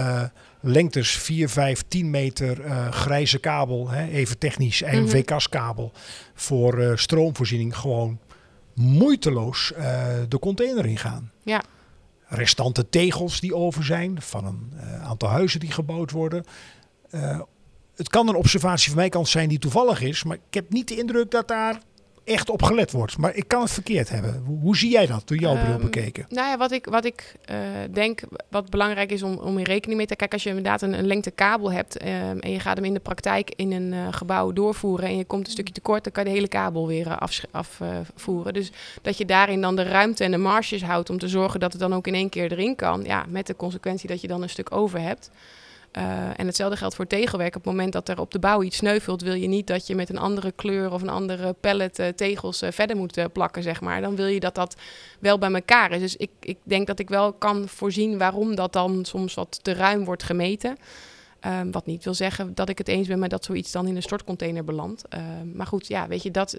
lengtes, 0.65 1.10
4, 1.17 1.49
5, 1.49 1.84
10 1.88 2.10
meter 2.10 2.62
eh, 2.62 2.91
grijze 2.91 3.39
kabel, 3.39 3.89
hè, 3.89 4.08
even 4.08 4.38
technisch, 4.38 4.82
en 4.82 5.02
Mhm. 5.02 5.10
VKS-kabel 5.12 5.91
voor 6.34 6.80
eh, 6.80 6.95
stroomvoorziening 6.95 7.78
gewoon 7.78 8.19
moeiteloos 8.73 9.73
eh, 9.73 10.06
de 10.28 10.39
container 10.39 10.86
ingaan. 10.86 11.32
Ja. 11.43 11.63
Restante 12.26 12.89
tegels 12.89 13.39
die 13.39 13.56
over 13.56 13.84
zijn 13.84 14.21
van 14.21 14.45
een 14.45 14.71
aantal 15.02 15.30
huizen 15.30 15.60
die 15.60 15.71
gebouwd 15.71 16.12
worden. 16.12 16.43
Het 17.95 18.10
kan 18.10 18.28
een 18.28 18.36
observatie 18.36 18.88
van 18.88 18.97
mijn 18.97 19.10
kant 19.10 19.28
zijn 19.28 19.49
die 19.49 19.60
toevallig 19.60 20.02
is, 20.02 20.23
maar 20.23 20.38
ik 20.47 20.54
heb 20.54 20.69
niet 20.69 20.88
de 20.88 20.97
indruk 20.97 21.32
dat 21.32 21.47
daar 21.47 21.82
echt 22.23 22.49
op 22.49 22.63
gelet 22.63 22.91
wordt. 22.91 23.17
Maar 23.17 23.36
ik 23.36 23.47
kan 23.47 23.62
het 23.62 23.71
verkeerd 23.71 24.09
hebben. 24.09 24.43
Hoe, 24.62 24.77
zie 24.77 24.91
jij 24.91 25.05
dat 25.05 25.27
door 25.27 25.38
jouw 25.38 25.53
bril 25.53 25.73
Ehm, 25.73 25.81
bekeken? 25.81 26.25
Nou 26.29 26.47
ja, 26.47 26.57
wat 26.57 26.71
ik, 26.71 26.86
wat 26.86 27.05
ik 27.05 27.36
eh, 27.45 27.57
denk, 27.91 28.21
wat 28.49 28.69
belangrijk 28.69 29.12
is 29.12 29.23
om, 29.23 29.38
om 29.38 29.57
in 29.57 29.63
rekening 29.63 29.97
mee 29.97 30.07
te 30.07 30.15
kijken, 30.15 30.36
als 30.36 30.43
je 30.43 30.49
inderdaad 30.49 30.81
een, 30.81 30.97
een 30.97 31.07
lengte 31.07 31.31
kabel 31.31 31.71
hebt 31.71 31.97
ehm, 31.97 32.38
en 32.38 32.51
je 32.51 32.59
gaat 32.59 32.75
hem 32.75 32.86
in 32.86 32.93
de 32.93 32.99
praktijk 32.99 33.53
in 33.55 33.71
een 33.71 33.93
eh, 33.93 34.07
gebouw 34.12 34.51
doorvoeren 34.51 35.07
en 35.07 35.17
je 35.17 35.25
komt 35.25 35.45
een 35.45 35.51
stukje 35.51 35.73
tekort, 35.73 36.03
dan 36.03 36.13
kan 36.13 36.23
je 36.23 36.29
de 36.29 36.36
hele 36.36 36.47
kabel 36.47 36.88
weer 36.88 37.07
eh, 37.07 37.17
afvoeren. 37.51 38.53
dus 38.53 38.71
dat 39.01 39.17
je 39.17 39.25
daarin 39.25 39.62
dan 39.62 39.75
de 39.75 39.83
ruimte 39.83 40.23
en 40.23 40.31
de 40.31 40.38
marges 40.38 40.83
houdt 40.83 41.09
om 41.09 41.17
te 41.17 41.27
zorgen 41.27 41.59
dat 41.59 41.71
het 41.71 41.81
dan 41.81 41.93
ook 41.93 42.07
in 42.07 42.13
één 42.13 42.29
keer 42.29 42.51
erin 42.51 42.75
kan. 42.75 43.03
Ja, 43.03 43.25
met 43.27 43.47
de 43.47 43.55
consequentie 43.55 44.09
dat 44.09 44.21
je 44.21 44.27
dan 44.27 44.41
een 44.41 44.49
stuk 44.49 44.75
over 44.75 44.99
hebt. 44.99 45.29
Eh, 45.93 46.39
en 46.39 46.45
hetzelfde 46.45 46.77
geldt 46.77 46.95
voor 46.95 47.08
tegelwerk. 47.08 47.56
Op 47.56 47.63
het 47.63 47.73
moment 47.73 47.93
dat 47.93 48.10
er 48.10 48.19
op 48.19 48.32
de 48.32 48.39
bouw 48.39 48.63
iets 48.63 48.77
sneuvelt, 48.77 49.21
wil 49.21 49.34
je 49.34 49.47
niet 49.47 49.67
dat 49.67 49.88
je 49.88 49.95
met 49.95 50.10
een 50.10 50.17
andere 50.17 50.51
kleur 50.51 50.91
of 50.91 51.01
een 51.01 51.10
andere 51.10 51.53
pallet 51.53 51.99
eh, 51.99 52.08
tegels 52.08 52.62
eh, 52.62 52.71
verder 52.71 52.95
moet 52.95 53.34
plakken, 53.34 53.63
zeg 53.63 53.82
maar. 53.82 54.01
Dan 54.01 54.15
wil 54.15 54.25
je 54.25 54.39
dat 54.39 54.56
dat 54.56 54.75
wel 55.19 55.38
bij 55.38 55.51
elkaar 55.51 55.91
is. 55.91 55.99
Dus 55.99 56.15
ik, 56.15 56.29
ik 56.39 56.58
denk 56.63 56.88
dat 56.88 56.99
ik 56.99 57.10
wel 57.10 57.34
kan 57.34 57.67
voorzien 57.67 58.17
waarom 58.17 58.56
dat 58.56 58.73
dan 58.73 59.06
soms 59.06 59.34
wat 59.34 59.60
te 59.62 59.73
ruim 59.73 60.06
wordt 60.06 60.23
gemeten. 60.23 60.77
Ehm, 61.39 61.71
wat 61.71 61.86
niet 61.86 62.03
wil 62.03 62.13
zeggen 62.13 62.56
dat 62.56 62.69
ik 62.69 62.77
het 62.77 62.88
eens 62.88 63.08
ben 63.08 63.19
met 63.19 63.29
dat 63.29 63.45
zoiets 63.45 63.71
dan 63.71 63.88
in 63.88 63.95
een 63.95 64.01
stortcontainer 64.01 64.63
belandt. 64.63 65.08
Ehm, 65.10 65.56
maar 65.56 65.67
goed, 65.67 65.88
ja, 65.88 66.08
weet 66.08 66.23
je, 66.23 66.32
dat, 66.32 66.58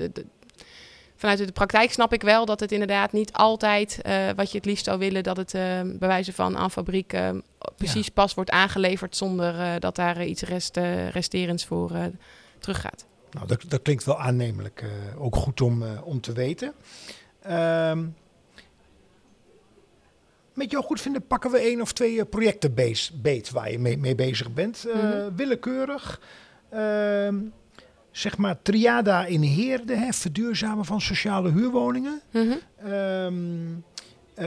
vanuit 1.16 1.38
de 1.38 1.52
praktijk 1.52 1.92
snap 1.92 2.12
ik 2.12 2.22
wel 2.22 2.44
dat 2.44 2.60
het 2.60 2.72
inderdaad 2.72 3.12
niet 3.12 3.32
altijd 3.32 4.02
eh, 4.02 4.28
wat 4.36 4.50
je 4.50 4.56
het 4.56 4.66
liefst 4.66 4.84
zou 4.84 4.98
willen, 4.98 5.22
dat 5.22 5.36
het 5.36 5.54
eh, 5.54 5.62
bij 5.84 6.08
wijze 6.08 6.32
van 6.32 6.56
aan 6.56 6.70
fabriek 6.70 7.12
eh, 7.12 7.30
precies 7.76 8.08
pas 8.08 8.34
wordt 8.34 8.50
aangeleverd 8.50 9.16
zonder 9.16 9.80
dat 9.80 9.96
daar 9.96 10.24
iets 10.24 10.42
rest, 10.42 10.76
resterends 11.12 11.64
voor 11.64 11.90
teruggaat. 12.58 13.04
Nou, 13.30 13.46
dat, 13.46 13.64
dat 13.68 13.82
klinkt 13.82 14.04
wel 14.04 14.20
aannemelijk. 14.20 14.84
ook 15.18 15.36
goed 15.36 15.60
om, 15.60 15.84
om 16.04 16.20
te 16.20 16.32
weten. 16.32 16.72
Ehm, 17.42 18.04
met 20.54 20.70
jouw 20.70 20.82
goed 20.82 21.00
vinden 21.00 21.26
pakken 21.26 21.50
we 21.50 21.58
één 21.58 21.80
of 21.80 21.92
twee 21.92 22.24
projecten 22.24 22.74
beet 23.22 23.50
waar 23.50 23.70
je 23.70 23.78
mee, 23.78 23.98
mee 23.98 24.14
bezig 24.14 24.52
bent. 24.52 24.84
Mhm. 24.94 25.34
Willekeurig. 25.36 26.20
Ehm, 26.68 27.36
zeg 28.16 28.36
maar 28.36 28.62
Triada 28.62 29.24
in 29.26 29.42
Heerde, 29.42 29.96
hè, 29.96 30.12
verduurzamen 30.12 30.84
van 30.84 31.00
sociale 31.00 31.50
huurwoningen. 31.50 32.20
Mhm. 32.30 32.52
Ehm, 32.76 33.34
eh, 34.34 34.46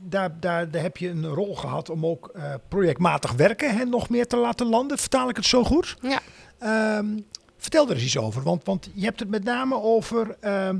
daar, 0.00 0.40
daar, 0.40 0.70
daar 0.70 0.82
heb 0.82 0.96
je 0.96 1.08
een 1.08 1.26
rol 1.26 1.56
gehad 1.56 1.90
om 1.90 2.06
ook 2.06 2.30
eh, 2.34 2.54
projectmatig 2.68 3.32
werken 3.32 3.76
hè, 3.76 3.84
nog 3.84 4.08
meer 4.08 4.26
te 4.26 4.36
laten 4.36 4.66
landen. 4.66 4.98
Vertaal 4.98 5.28
ik 5.28 5.36
het 5.36 5.46
zo 5.46 5.64
goed? 5.64 5.96
Ja. 6.00 6.20
Ehm, 6.58 7.18
vertel 7.56 7.88
er 7.88 7.94
eens 7.94 8.04
iets 8.04 8.18
over, 8.18 8.42
want, 8.42 8.64
want 8.64 8.90
je 8.94 9.04
hebt 9.04 9.20
het 9.20 9.28
met 9.28 9.44
name 9.44 9.82
over, 9.82 10.36
ehm, 10.40 10.78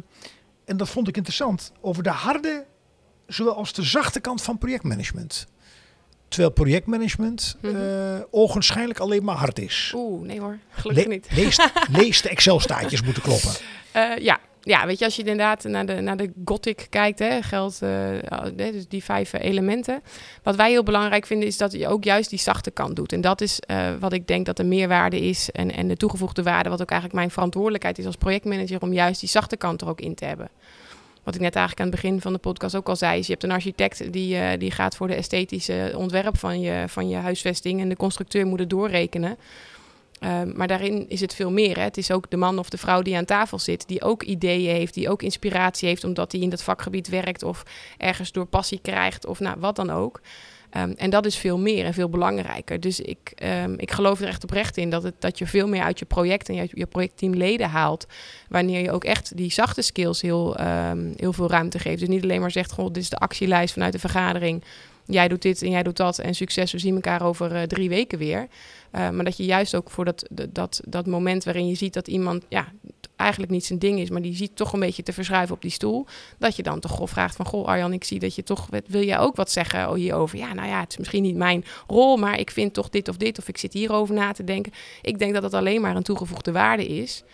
en 0.65 0.77
dat 0.77 0.89
vond 0.89 1.09
ik 1.09 1.17
interessant, 1.17 1.73
over 1.81 2.03
de 2.03 2.11
harde, 2.11 2.65
zowel 3.27 3.55
als 3.55 3.73
de 3.73 3.83
zachte 3.83 4.21
kant 4.21 4.43
van 4.43 4.59
projectmanagement. 4.59 5.47
Terwijl 6.35 6.55
projectmanagement 6.55 7.57
eh, 7.61 7.73
ogenschijnlijk 8.31 8.99
alleen 8.99 9.25
maar 9.25 9.37
hard 9.37 9.59
is. 9.59 9.93
Oeh, 9.97 10.27
nee 10.27 10.41
hoor, 10.41 10.59
gelukkig 10.71 11.07
Le- 11.07 11.13
niet. 11.13 11.29
lees, 11.35 11.59
lees 12.01 12.23
de 12.23 12.29
Excel-staatjes 12.29 13.03
moeten 13.03 13.23
kloppen. 13.23 13.51
Eh, 13.93 14.17
ja. 14.19 14.41
ja, 14.61 14.87
weet 14.87 14.99
je, 14.99 15.05
als 15.05 15.17
je 15.17 15.23
inderdaad 15.23 15.65
naar 15.65 15.87
de, 15.87 16.01
naar 16.01 16.17
de 16.17 16.33
Gothic 16.45 16.87
kijkt, 16.91 17.19
hè, 17.19 17.43
geldt 17.43 17.83
eh, 17.83 17.91
dus 18.57 18.89
die 18.89 19.05
vijf 19.05 19.33
elementen. 19.33 20.03
Wat 20.43 20.57
wij 20.57 20.71
heel 20.71 20.83
belangrijk 20.83 21.27
vinden, 21.27 21.49
is 21.49 21.57
dat 21.57 21.73
je 21.73 21.89
ook 21.89 22.05
juist 22.05 22.31
die 22.31 22.39
zachte 22.39 22.71
kant 22.71 22.97
doet. 22.97 23.13
En 23.13 23.21
dat 23.21 23.41
is 23.41 23.61
wat 24.01 24.13
ik 24.13 24.27
denk 24.27 24.47
dat 24.47 24.57
de 24.57 24.65
meerwaarde 24.65 25.21
is 25.21 25.51
en, 25.51 25.73
en 25.73 25.89
de 25.89 25.97
toegevoegde 25.97 26.43
waarde, 26.43 26.69
wat 26.69 26.83
ook 26.83 26.91
eigenlijk 26.91 27.19
mijn 27.21 27.31
verantwoordelijkheid 27.31 27.99
is 27.99 28.07
als 28.07 28.17
projectmanager, 28.17 28.81
om 28.81 28.93
juist 28.93 29.21
die 29.21 29.29
zachte 29.29 29.57
kant 29.57 29.81
er 29.81 29.89
ook 29.89 30.01
in 30.01 30.15
te 30.15 30.25
hebben. 30.25 30.51
Wat 31.25 31.35
ik 31.35 31.41
net 31.41 31.55
eigenlijk 31.55 31.87
aan 31.87 31.93
het 31.93 32.03
begin 32.03 32.21
van 32.21 32.33
de 32.33 32.39
podcast 32.39 32.77
ook 32.77 32.89
al 32.89 32.97
zei, 32.97 33.19
is 33.19 33.27
je 33.27 33.33
hebt 33.33 33.45
een 33.45 33.51
architect 33.51 34.13
die, 34.13 34.37
eh, 34.37 34.59
die 34.59 34.71
gaat 34.71 34.97
voor 34.97 35.09
de 35.09 35.15
esthetische 35.15 35.93
ontwerp 35.97 36.39
van 36.39 36.61
je, 36.61 36.85
van 36.89 37.09
je 37.09 37.17
huisvesting 37.17 37.81
en 37.81 37.89
de 37.89 37.97
constructeur 37.97 38.47
moet 38.47 38.59
het 38.59 38.71
doorrekenen. 38.71 39.37
Ehm, 40.19 40.57
maar 40.57 40.69
daarin 40.69 41.09
is 41.09 41.21
het 41.21 41.35
veel 41.35 41.51
meer. 41.51 41.77
Hè. 41.77 41.83
Het 41.83 41.97
is 41.97 42.11
ook 42.11 42.31
de 42.31 42.37
man 42.37 42.59
of 42.59 42.69
de 42.69 42.79
vrouw 42.79 43.03
die 43.03 43.17
aan 43.17 43.25
tafel 43.25 43.59
zit, 43.59 43.89
die 43.89 44.03
ook 44.03 44.23
ideeën 44.23 44.75
heeft, 44.75 44.95
die 44.95 45.09
ook 45.11 45.23
inspiratie 45.23 45.89
heeft 45.89 46.05
omdat 46.05 46.33
hij 46.33 46.41
in 46.41 46.49
dat 46.49 46.63
vakgebied 46.63 47.09
werkt 47.09 47.43
of 47.43 47.63
ergens 47.99 48.33
door 48.33 48.47
passie 48.47 48.79
krijgt 48.83 49.27
of 49.27 49.41
nou, 49.41 49.57
wat 49.59 49.77
dan 49.77 49.91
ook. 49.91 50.21
Ehm, 50.75 50.93
en 50.97 51.11
dat 51.11 51.27
is 51.27 51.37
veel 51.37 51.59
meer 51.59 51.85
en 51.85 51.95
veel 51.95 52.09
belangrijker. 52.09 52.81
Dus 52.81 53.01
ik, 53.01 53.33
ehm, 53.35 53.75
ik 53.77 53.91
geloof 53.91 54.21
er 54.21 54.27
echt 54.27 54.43
oprecht 54.43 54.77
in 54.77 54.91
dat, 54.91 55.03
het, 55.03 55.15
dat 55.19 55.39
je 55.39 55.47
veel 55.47 55.69
meer 55.69 55.83
uit 55.83 55.99
je 55.99 56.05
project 56.05 56.49
en 56.49 56.55
je, 56.55 56.69
je 56.71 56.87
projectteamleden 56.87 57.69
haalt. 57.69 58.07
Wanneer 58.49 58.83
je 58.83 58.93
ook 58.93 59.05
echt 59.05 59.37
die 59.37 59.53
zachte 59.53 59.83
skills 59.83 60.21
heel, 60.21 60.57
ehm, 60.57 61.13
heel 61.17 61.33
veel 61.33 61.51
ruimte 61.51 61.79
geeft. 61.79 61.99
Dus 61.99 62.09
niet 62.09 62.23
alleen 62.23 62.41
maar 62.41 62.51
zegt, 62.51 62.73
goh, 62.73 62.87
dit 62.87 63.03
is 63.03 63.09
de 63.09 63.17
actielijst 63.17 63.73
vanuit 63.73 63.93
de 63.93 63.99
vergadering. 63.99 64.65
Jij 65.07 65.29
doet 65.29 65.43
dit 65.43 65.63
en 65.63 65.71
jij 65.71 65.83
doet 65.83 65.97
dat 65.97 66.19
en 66.19 66.35
succes, 66.35 66.73
we 66.73 66.79
zien 66.79 66.95
elkaar 66.95 67.23
over 67.23 67.55
eh, 67.55 67.63
drie 67.63 67.89
weken 67.89 68.19
weer. 68.19 68.49
Uh, 68.93 69.11
maar 69.11 69.25
dat 69.25 69.37
je 69.37 69.45
juist 69.45 69.75
ook 69.75 69.91
voor 69.91 70.05
dat, 70.05 70.29
dat, 70.51 70.81
dat 70.89 71.07
moment 71.07 71.45
waarin 71.45 71.67
je 71.67 71.75
ziet 71.75 71.95
dat 71.95 72.09
iemand 72.09 72.45
ja, 72.49 72.73
eigenlijk 73.17 73.53
niet 73.53 73.65
zijn 73.65 73.79
ding 73.79 73.99
is, 73.99 74.11
maar 74.11 74.23
die 74.23 74.35
ziet 74.35 74.57
toch 74.57 74.73
een 74.73 74.81
beetje 74.81 75.03
te 75.03 75.13
verschuiven 75.13 75.55
op 75.55 75.63
die 75.63 75.71
stoel, 75.71 76.07
dat 76.39 76.57
je 76.57 76.63
dan 76.63 76.81
toch 76.81 76.91
goh 76.91 77.07
vraagt 77.07 77.37
van, 77.37 77.47
goh 77.47 77.67
Arjan, 77.67 77.93
ik 77.93 78.05
zie 78.05 78.19
dat 78.19 78.35
je 78.35 78.43
toch, 78.43 78.69
wil 78.87 79.03
jij 79.03 79.19
ook 79.19 79.37
wat 79.37 79.51
zeggen 79.51 79.95
hierover? 79.95 80.39
Ja, 80.39 80.55
nou 80.55 80.69
ja, 80.69 80.81
het 80.81 80.91
is 80.91 80.99
misschien 80.99 81.23
niet 81.23 81.37
mijn 81.37 81.65
rol, 81.87 82.17
maar 82.17 82.39
ik 82.39 82.51
vind 82.51 82.75
toch 82.75 82.89
dit 82.89 83.09
of 83.09 83.17
dit, 83.17 83.39
of 83.39 83.49
ik 83.49 83.59
zit 83.59 83.73
hierover 83.73 84.15
na 84.15 84.33
te 84.33 84.45
denken. 84.45 84.73
Ik 85.03 85.19
denk 85.19 85.35
dat 85.35 85.43
het 85.43 85.55
alleen 85.55 85.81
maar 85.81 85.97
een 85.97 86.03
toegevoegde 86.03 86.53
waarde 86.53 86.87
is. 86.87 87.25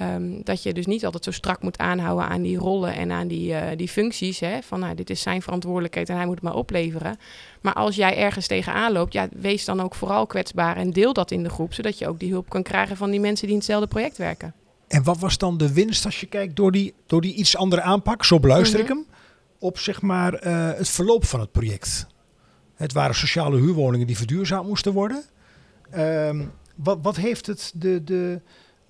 Um, 0.00 0.40
dat 0.44 0.62
je 0.62 0.72
dus 0.72 0.86
niet 0.86 1.04
altijd 1.04 1.24
zo 1.24 1.30
strak 1.30 1.62
moet 1.62 1.78
aanhouden 1.78 2.28
aan 2.28 2.42
die 2.42 2.58
rollen 2.58 2.94
en 2.94 3.10
aan 3.12 3.28
die, 3.28 3.50
uh, 3.50 3.62
die 3.76 3.88
functies. 3.88 4.40
Hè? 4.40 4.62
Van 4.62 4.80
nou, 4.80 4.94
dit 4.94 5.10
is 5.10 5.20
zijn 5.20 5.42
verantwoordelijkheid 5.42 6.08
en 6.08 6.16
hij 6.16 6.24
moet 6.26 6.34
het 6.34 6.44
maar 6.44 6.54
opleveren. 6.54 7.16
Maar 7.60 7.72
als 7.74 7.96
jij 7.96 8.16
ergens 8.16 8.46
tegenaan 8.46 8.92
loopt, 8.92 9.12
ja, 9.12 9.28
wees 9.32 9.64
dan 9.64 9.80
ook 9.80 9.94
vooral 9.94 10.26
kwetsbaar 10.26 10.76
en 10.76 10.90
deel 10.90 11.12
dat 11.12 11.30
in 11.30 11.42
de 11.42 11.48
groep. 11.48 11.74
Zodat 11.74 11.98
je 11.98 12.08
ook 12.08 12.18
die 12.18 12.30
hulp 12.30 12.48
kan 12.48 12.62
krijgen 12.62 12.96
van 12.96 13.10
die 13.10 13.20
mensen 13.20 13.42
die 13.44 13.52
in 13.52 13.60
hetzelfde 13.60 13.86
project 13.88 14.16
werken. 14.16 14.54
En 14.88 15.02
wat 15.02 15.18
was 15.18 15.38
dan 15.38 15.56
de 15.58 15.72
winst 15.72 16.04
als 16.04 16.20
je 16.20 16.26
kijkt 16.26 16.56
door 16.56 16.72
die, 16.72 16.94
door 17.06 17.20
die 17.20 17.34
iets 17.34 17.56
andere 17.56 17.82
aanpak, 17.82 18.24
zo 18.24 18.40
beluister 18.40 18.80
ik 18.80 18.88
Mhm. 18.88 18.96
hem, 18.96 19.06
op 19.58 19.78
zeg 19.78 20.02
maar 20.02 20.34
eh, 20.34 20.70
het 20.76 20.88
verloop 20.88 21.24
van 21.24 21.40
het 21.40 21.52
project? 21.52 22.06
Het 22.74 22.92
waren 22.92 23.14
sociale 23.14 23.56
huurwoningen 23.56 24.06
die 24.06 24.16
verduurzaamd 24.16 24.68
moesten 24.68 24.92
worden. 24.92 25.22
Ehm, 25.90 26.44
wat, 26.74 26.98
wat 27.02 27.16
heeft 27.16 27.46
het 27.46 27.72
de, 27.74 28.04
de, 28.04 28.40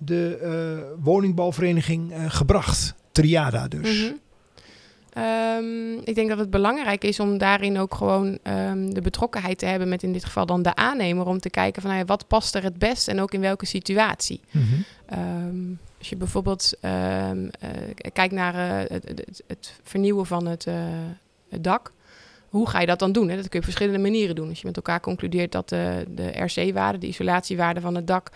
de 0.01 0.37
eh, 0.41 1.03
woningbouwvereniging 1.03 2.11
eh, 2.11 2.25
gebracht? 2.27 2.93
Triada 3.11 3.67
dus. 3.67 4.01
Mhm. 4.01 4.13
Ehm, 5.09 5.97
ik 6.03 6.15
denk 6.15 6.29
dat 6.29 6.37
het 6.37 6.49
belangrijk 6.49 7.03
is 7.03 7.19
om 7.19 7.37
daarin 7.37 7.77
ook 7.77 7.95
gewoon 7.95 8.37
ehm, 8.43 8.89
de 8.89 9.01
betrokkenheid 9.01 9.57
te 9.57 9.65
hebben 9.65 9.89
met 9.89 10.03
in 10.03 10.13
dit 10.13 10.25
geval 10.25 10.45
dan 10.45 10.61
de 10.61 10.75
aannemer. 10.75 11.25
Om 11.25 11.39
te 11.39 11.49
kijken 11.49 11.81
van 11.81 11.95
ja, 11.95 12.05
wat 12.05 12.27
past 12.27 12.55
er 12.55 12.63
het 12.63 12.77
best 12.77 13.07
en 13.07 13.19
ook 13.21 13.33
in 13.33 13.41
welke 13.41 13.65
situatie. 13.65 14.41
Mhm. 14.51 14.63
Ehm, 15.05 15.73
als 15.97 16.09
je 16.09 16.15
bijvoorbeeld 16.15 16.73
eh, 16.81 17.31
kijkt 18.13 18.33
naar 18.33 18.85
het, 19.47 19.73
vernieuwen 19.83 20.25
van 20.25 20.47
het, 20.47 20.65
het 21.49 21.63
dak. 21.63 21.91
Hoe 22.49 22.69
ga 22.69 22.79
je 22.79 22.85
dat 22.85 22.99
dan 22.99 23.11
doen? 23.11 23.29
Hè? 23.29 23.35
Dat 23.35 23.49
kun 23.49 23.51
je 23.51 23.57
op 23.57 23.63
verschillende 23.63 23.99
manieren 23.99 24.35
doen. 24.35 24.49
Als 24.49 24.59
je 24.59 24.67
met 24.67 24.75
elkaar 24.75 24.99
concludeert 24.99 25.51
dat 25.51 25.69
de, 25.69 26.05
de 26.09 26.43
RC-waarde, 26.43 26.97
de 26.97 27.07
isolatiewaarde 27.07 27.81
van 27.81 27.95
het 27.95 28.07
dak, 28.07 28.31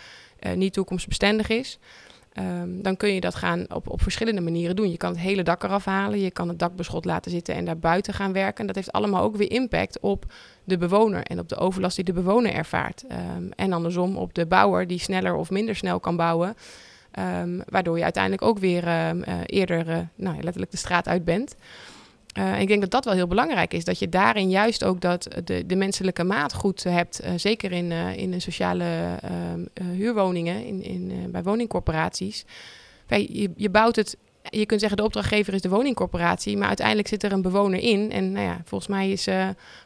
niet 0.56 0.74
toekomstbestendig 0.74 1.50
is. 1.50 1.80
ehm, 2.34 2.82
dan 2.82 2.98
kun 2.98 3.14
je 3.14 3.20
dat 3.20 3.36
gaan 3.36 3.66
op, 3.74 3.90
op 3.90 4.02
verschillende 4.02 4.42
manieren 4.42 4.76
doen. 4.76 4.92
Je 4.92 4.98
kan 4.98 5.10
het 5.10 5.20
hele 5.20 5.44
dak 5.44 5.64
eraf 5.64 5.86
halen, 5.86 6.20
je 6.20 6.32
kan 6.32 6.48
het 6.48 6.60
dakbeschot 6.60 7.06
laten 7.06 7.32
zitten 7.32 7.56
en 7.56 7.66
daar 7.66 7.78
buiten 7.78 8.14
gaan 8.14 8.34
werken. 8.34 8.66
Dat 8.66 8.76
heeft 8.76 8.92
allemaal 8.92 9.24
ook 9.24 9.36
weer 9.36 9.52
impact 9.52 10.00
op 10.00 10.26
de 10.64 10.78
bewoner 10.78 11.24
en 11.24 11.40
op 11.40 11.50
de 11.50 11.56
overlast 11.56 11.96
die 11.96 12.06
de 12.06 12.14
bewoner 12.14 12.54
ervaart. 12.54 13.04
Ehm, 13.08 13.52
en 13.56 13.74
andersom 13.74 14.18
op 14.18 14.34
de 14.34 14.46
bouwer 14.46 14.88
die 14.88 15.00
sneller 15.00 15.36
of 15.36 15.50
minder 15.50 15.76
snel 15.76 16.00
kan 16.00 16.16
bouwen. 16.16 16.56
Ehm, 17.12 17.60
waardoor 17.70 17.98
je 17.98 18.04
uiteindelijk 18.04 18.44
ook 18.44 18.60
weer 18.60 18.88
eh, 18.88 19.10
eerder 19.46 19.90
eh, 19.90 19.98
nou, 20.16 20.36
letterlijk 20.42 20.72
de 20.72 20.78
straat 20.78 21.08
uit 21.08 21.26
bent. 21.26 21.56
Eh, 22.34 22.60
ik 22.60 22.68
denk 22.68 22.82
dat 22.82 22.92
dat 22.92 23.06
wel 23.06 23.14
heel 23.14 23.28
belangrijk 23.28 23.74
is. 23.74 23.84
Dat 23.84 24.00
je 24.00 24.10
daarin 24.10 24.50
juist 24.50 24.84
ook 24.84 25.02
dat 25.02 25.28
de, 25.44 25.66
de 25.66 25.76
menselijke 25.76 26.24
maat 26.24 26.54
goed 26.54 26.84
hebt. 26.84 27.20
eh, 27.20 27.32
zeker 27.36 27.72
in, 27.72 27.92
eh, 27.92 28.18
in 28.18 28.32
de 28.32 28.40
sociale 28.40 28.84
ehm, 29.22 29.62
eh, 29.74 29.86
huurwoningen, 29.86 30.66
in, 30.66 30.84
in, 30.84 31.32
bij 31.32 31.44
woningcorporaties. 31.44 32.46
Je, 33.08 33.52
je 33.56 33.70
bouwt 33.70 33.96
het. 33.96 34.18
Je 34.50 34.66
kunt 34.66 34.80
zeggen 34.80 34.98
de 34.98 35.04
opdrachtgever 35.04 35.54
is 35.54 35.62
de 35.62 35.70
woningcorporatie. 35.70 36.58
Maar 36.58 36.68
uiteindelijk 36.68 37.08
zit 37.08 37.24
er 37.24 37.32
een 37.32 37.42
bewoner 37.42 37.80
in. 37.80 38.12
En 38.12 38.32
nou 38.32 38.46
ja, 38.46 38.62
volgens 38.66 38.90
mij 38.90 39.12
is 39.12 39.24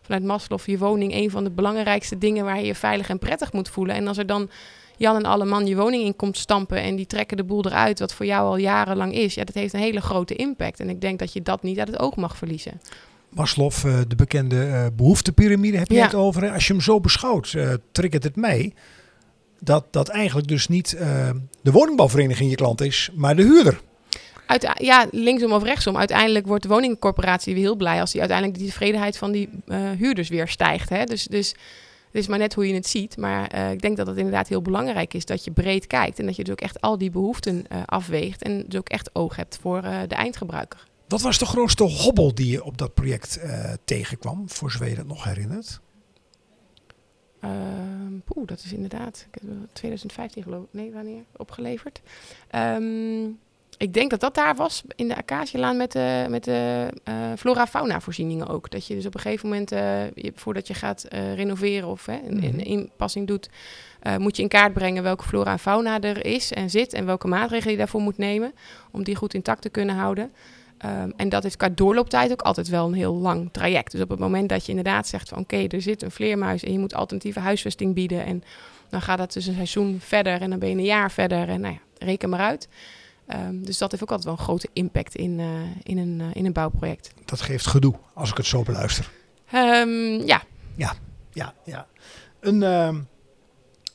vanuit 0.01 0.23
Maslow 0.23 0.59
je 0.65 0.77
woning 0.77 1.13
een 1.13 1.29
van 1.29 1.43
de 1.43 1.49
belangrijkste 1.49 2.17
dingen 2.17 2.45
waar 2.45 2.59
je 2.59 2.65
je 2.65 2.75
veilig 2.75 3.09
en 3.09 3.19
prettig 3.19 3.53
moet 3.53 3.69
voelen. 3.69 3.95
En 3.95 4.07
als 4.07 4.17
er 4.17 4.25
dan 4.25 4.49
Jan 4.97 5.15
en 5.15 5.25
alle 5.25 5.45
man 5.45 5.65
je 5.67 5.75
woning 5.75 6.03
in 6.03 6.15
komt 6.15 6.37
stampen 6.37 6.77
en 6.81 6.95
die 6.95 7.05
trekken 7.05 7.37
de 7.37 7.43
boel 7.43 7.65
eruit, 7.65 7.99
wat 7.99 8.13
voor 8.13 8.25
jou 8.25 8.47
al 8.47 8.57
jarenlang 8.57 9.13
is, 9.13 9.33
ja, 9.33 9.43
dat 9.43 9.55
heeft 9.55 9.73
een 9.73 9.79
hele 9.79 10.01
grote 10.01 10.35
impact. 10.35 10.79
En 10.79 10.89
ik 10.89 11.01
denk 11.01 11.19
dat 11.19 11.33
je 11.33 11.41
dat 11.41 11.63
niet 11.63 11.79
uit 11.79 11.87
het 11.87 11.99
oog 11.99 12.15
mag 12.15 12.37
verliezen. 12.37 12.81
Maslow, 13.29 13.71
eh, 13.71 13.99
de 14.07 14.15
bekende 14.15 14.63
eh, 14.65 14.85
behoeftepyramide, 14.95 15.77
heb 15.77 15.87
je 15.87 15.95
Ja. 15.95 16.03
het 16.05 16.15
over. 16.15 16.51
Als 16.51 16.67
je 16.67 16.73
hem 16.73 16.81
zo 16.81 16.99
beschouwt, 16.99 17.53
eh 17.53 17.73
triggert 17.91 18.23
het 18.23 18.35
mij 18.35 18.73
dat, 19.59 19.85
dat 19.91 20.07
eigenlijk 20.07 20.47
dus 20.47 20.67
niet 20.67 20.89
de 21.61 21.71
woningbouwvereniging 21.71 22.49
je 22.49 22.55
klant 22.55 22.81
is, 22.81 23.09
maar 23.13 23.35
de 23.35 23.43
huurder. 23.43 23.79
Uit, 24.45 24.71
ja, 24.77 25.07
linksom 25.11 25.51
of 25.51 25.63
rechtsom. 25.63 25.97
Uiteindelijk 25.97 26.47
wordt 26.47 26.63
de 26.63 26.69
woningcorporatie 26.69 27.53
weer 27.53 27.63
heel 27.63 27.75
blij 27.75 27.99
als 27.99 28.11
die 28.11 28.19
uiteindelijk 28.19 28.59
de 28.59 28.65
tevredenheid 28.65 29.17
van 29.17 29.31
die 29.31 29.49
huurders 29.97 30.29
weer 30.29 30.47
stijgt. 30.47 30.89
Hè? 30.89 31.03
Dus, 31.03 31.23
dus 31.23 31.55
het 32.11 32.15
is 32.15 32.27
maar 32.27 32.37
net 32.37 32.53
hoe 32.53 32.67
je 32.67 32.73
het 32.73 32.87
ziet. 32.87 33.17
Maar 33.17 33.47
eh, 33.47 33.71
ik 33.71 33.81
denk 33.81 33.97
dat 33.97 34.07
het 34.07 34.17
inderdaad 34.17 34.47
heel 34.47 34.61
belangrijk 34.61 35.13
is 35.13 35.25
dat 35.25 35.43
je 35.43 35.51
breed 35.51 35.87
kijkt. 35.87 36.19
En 36.19 36.25
dat 36.25 36.35
je 36.35 36.43
dus 36.43 36.53
ook 36.53 36.61
echt 36.61 36.81
al 36.81 36.97
die 36.97 37.11
behoeften 37.11 37.67
eh, 37.67 37.81
afweegt. 37.85 38.43
En 38.43 38.63
dus 38.67 38.79
ook 38.79 38.89
echt 38.89 39.15
oog 39.15 39.35
hebt 39.35 39.57
voor 39.61 39.83
eh, 39.83 39.99
de 40.07 40.15
eindgebruiker. 40.15 40.87
Wat 41.07 41.21
was 41.21 41.37
de 41.37 41.45
grootste 41.45 41.83
hobbel 41.83 42.35
die 42.35 42.51
je 42.51 42.63
op 42.63 42.77
dat 42.77 42.93
project 42.93 43.39
tegenkwam, 43.83 44.49
voor 44.49 44.71
zover 44.71 44.89
je 44.89 44.95
dat 44.95 45.07
nog 45.07 45.23
herinnert? 45.23 45.79
Ehm 47.39 47.87
poeh, 48.25 48.47
dat 48.47 48.63
is 48.63 48.73
inderdaad 48.73 49.27
ik 49.31 49.39
heb 49.41 49.49
het 49.61 49.75
2015 49.75 50.43
geloof 50.43 50.63
ik. 50.63 50.69
Nee, 50.71 50.91
wanneer? 50.91 51.23
Opgeleverd. 51.35 52.01
Ehm, 52.47 53.29
ik 53.77 53.93
denk 53.93 54.09
dat 54.09 54.19
dat 54.19 54.35
daar 54.35 54.55
was 54.55 54.83
in 54.95 55.07
de 55.07 55.15
Acacialaan 55.15 55.77
met 55.77 55.91
de, 55.91 56.25
met 56.29 56.43
de 56.43 56.87
eh, 57.03 57.15
flora-fauna 57.37 57.99
voorzieningen 58.01 58.47
ook. 58.47 58.69
Dat 58.69 58.87
je 58.87 58.95
dus 58.95 59.05
op 59.05 59.13
een 59.13 59.19
gegeven 59.19 59.49
moment, 59.49 59.71
eh, 59.71 60.11
je- 60.13 60.31
voordat 60.35 60.67
je 60.67 60.73
gaat 60.73 61.03
eh, 61.03 61.33
renoveren 61.35 61.87
of 61.87 62.05
hè, 62.05 62.13
een, 62.27 62.43
een 62.43 62.49
Mhm. 62.55 62.59
inpassing 62.59 63.27
doet, 63.27 63.49
moet 64.17 64.35
je 64.35 64.41
in 64.41 64.47
kaart 64.47 64.73
brengen 64.73 65.03
welke 65.03 65.23
flora 65.23 65.51
en 65.51 65.59
fauna 65.59 65.99
er 66.01 66.25
is 66.25 66.51
en 66.53 66.69
zit 66.69 66.93
en 66.93 67.05
welke 67.05 67.27
maatregelen 67.27 67.71
je 67.71 67.77
daarvoor 67.77 68.01
moet 68.01 68.17
nemen 68.17 68.53
om 68.91 69.03
die 69.03 69.15
goed 69.15 69.33
intact 69.33 69.61
te 69.61 69.69
kunnen 69.69 69.95
houden. 69.95 70.31
Ehm, 70.77 71.09
en 71.15 71.29
dat 71.29 71.45
is 71.45 71.57
qua 71.57 71.69
doorlooptijd 71.69 72.31
ook 72.31 72.41
altijd 72.41 72.67
wel 72.69 72.87
een 72.87 72.93
heel 72.93 73.13
lang 73.15 73.49
traject. 73.51 73.91
Dus 73.91 74.01
op 74.01 74.09
het 74.09 74.19
moment 74.19 74.49
dat 74.49 74.63
je 74.63 74.69
inderdaad 74.69 75.07
zegt 75.07 75.29
van 75.29 75.37
oké, 75.37 75.57
er 75.67 75.81
zit 75.81 76.01
een 76.01 76.11
vleermuis 76.11 76.63
en 76.63 76.71
je 76.71 76.79
moet 76.79 76.93
alternatieve 76.93 77.39
huisvesting 77.39 77.93
bieden. 77.93 78.25
En 78.25 78.43
dan 78.89 79.01
gaat 79.01 79.17
dat 79.17 79.33
dus 79.33 79.45
een 79.47 79.53
seizoen 79.53 79.97
verder 80.01 80.41
en 80.41 80.49
dan 80.49 80.59
ben 80.59 80.69
je 80.69 80.75
een 80.75 80.83
jaar 80.83 81.11
verder 81.11 81.49
en 81.49 81.61
nou 81.61 81.73
ja, 81.73 82.05
reken 82.05 82.29
maar 82.29 82.39
uit. 82.39 82.67
Ehm, 83.27 83.61
dus 83.61 83.77
dat 83.77 83.91
heeft 83.91 84.03
ook 84.03 84.11
altijd 84.11 84.27
wel 84.29 84.37
een 84.37 84.43
grote 84.45 84.69
impact 84.73 85.15
in, 85.15 85.39
eh, 85.39 85.47
in, 85.83 85.97
een, 85.97 86.21
eh, 86.21 86.27
in 86.33 86.45
een 86.45 86.53
bouwproject. 86.53 87.11
Dat 87.25 87.41
geeft 87.41 87.67
gedoe, 87.67 87.93
als 88.13 88.29
ik 88.29 88.37
het 88.37 88.45
zo 88.45 88.63
beluister. 88.63 89.11
Ehm, 89.51 90.25
ja, 90.25 90.43
Ja, 90.75 91.53
ja. 91.63 91.87
Een, 92.39 92.63
ehm, 92.63 92.99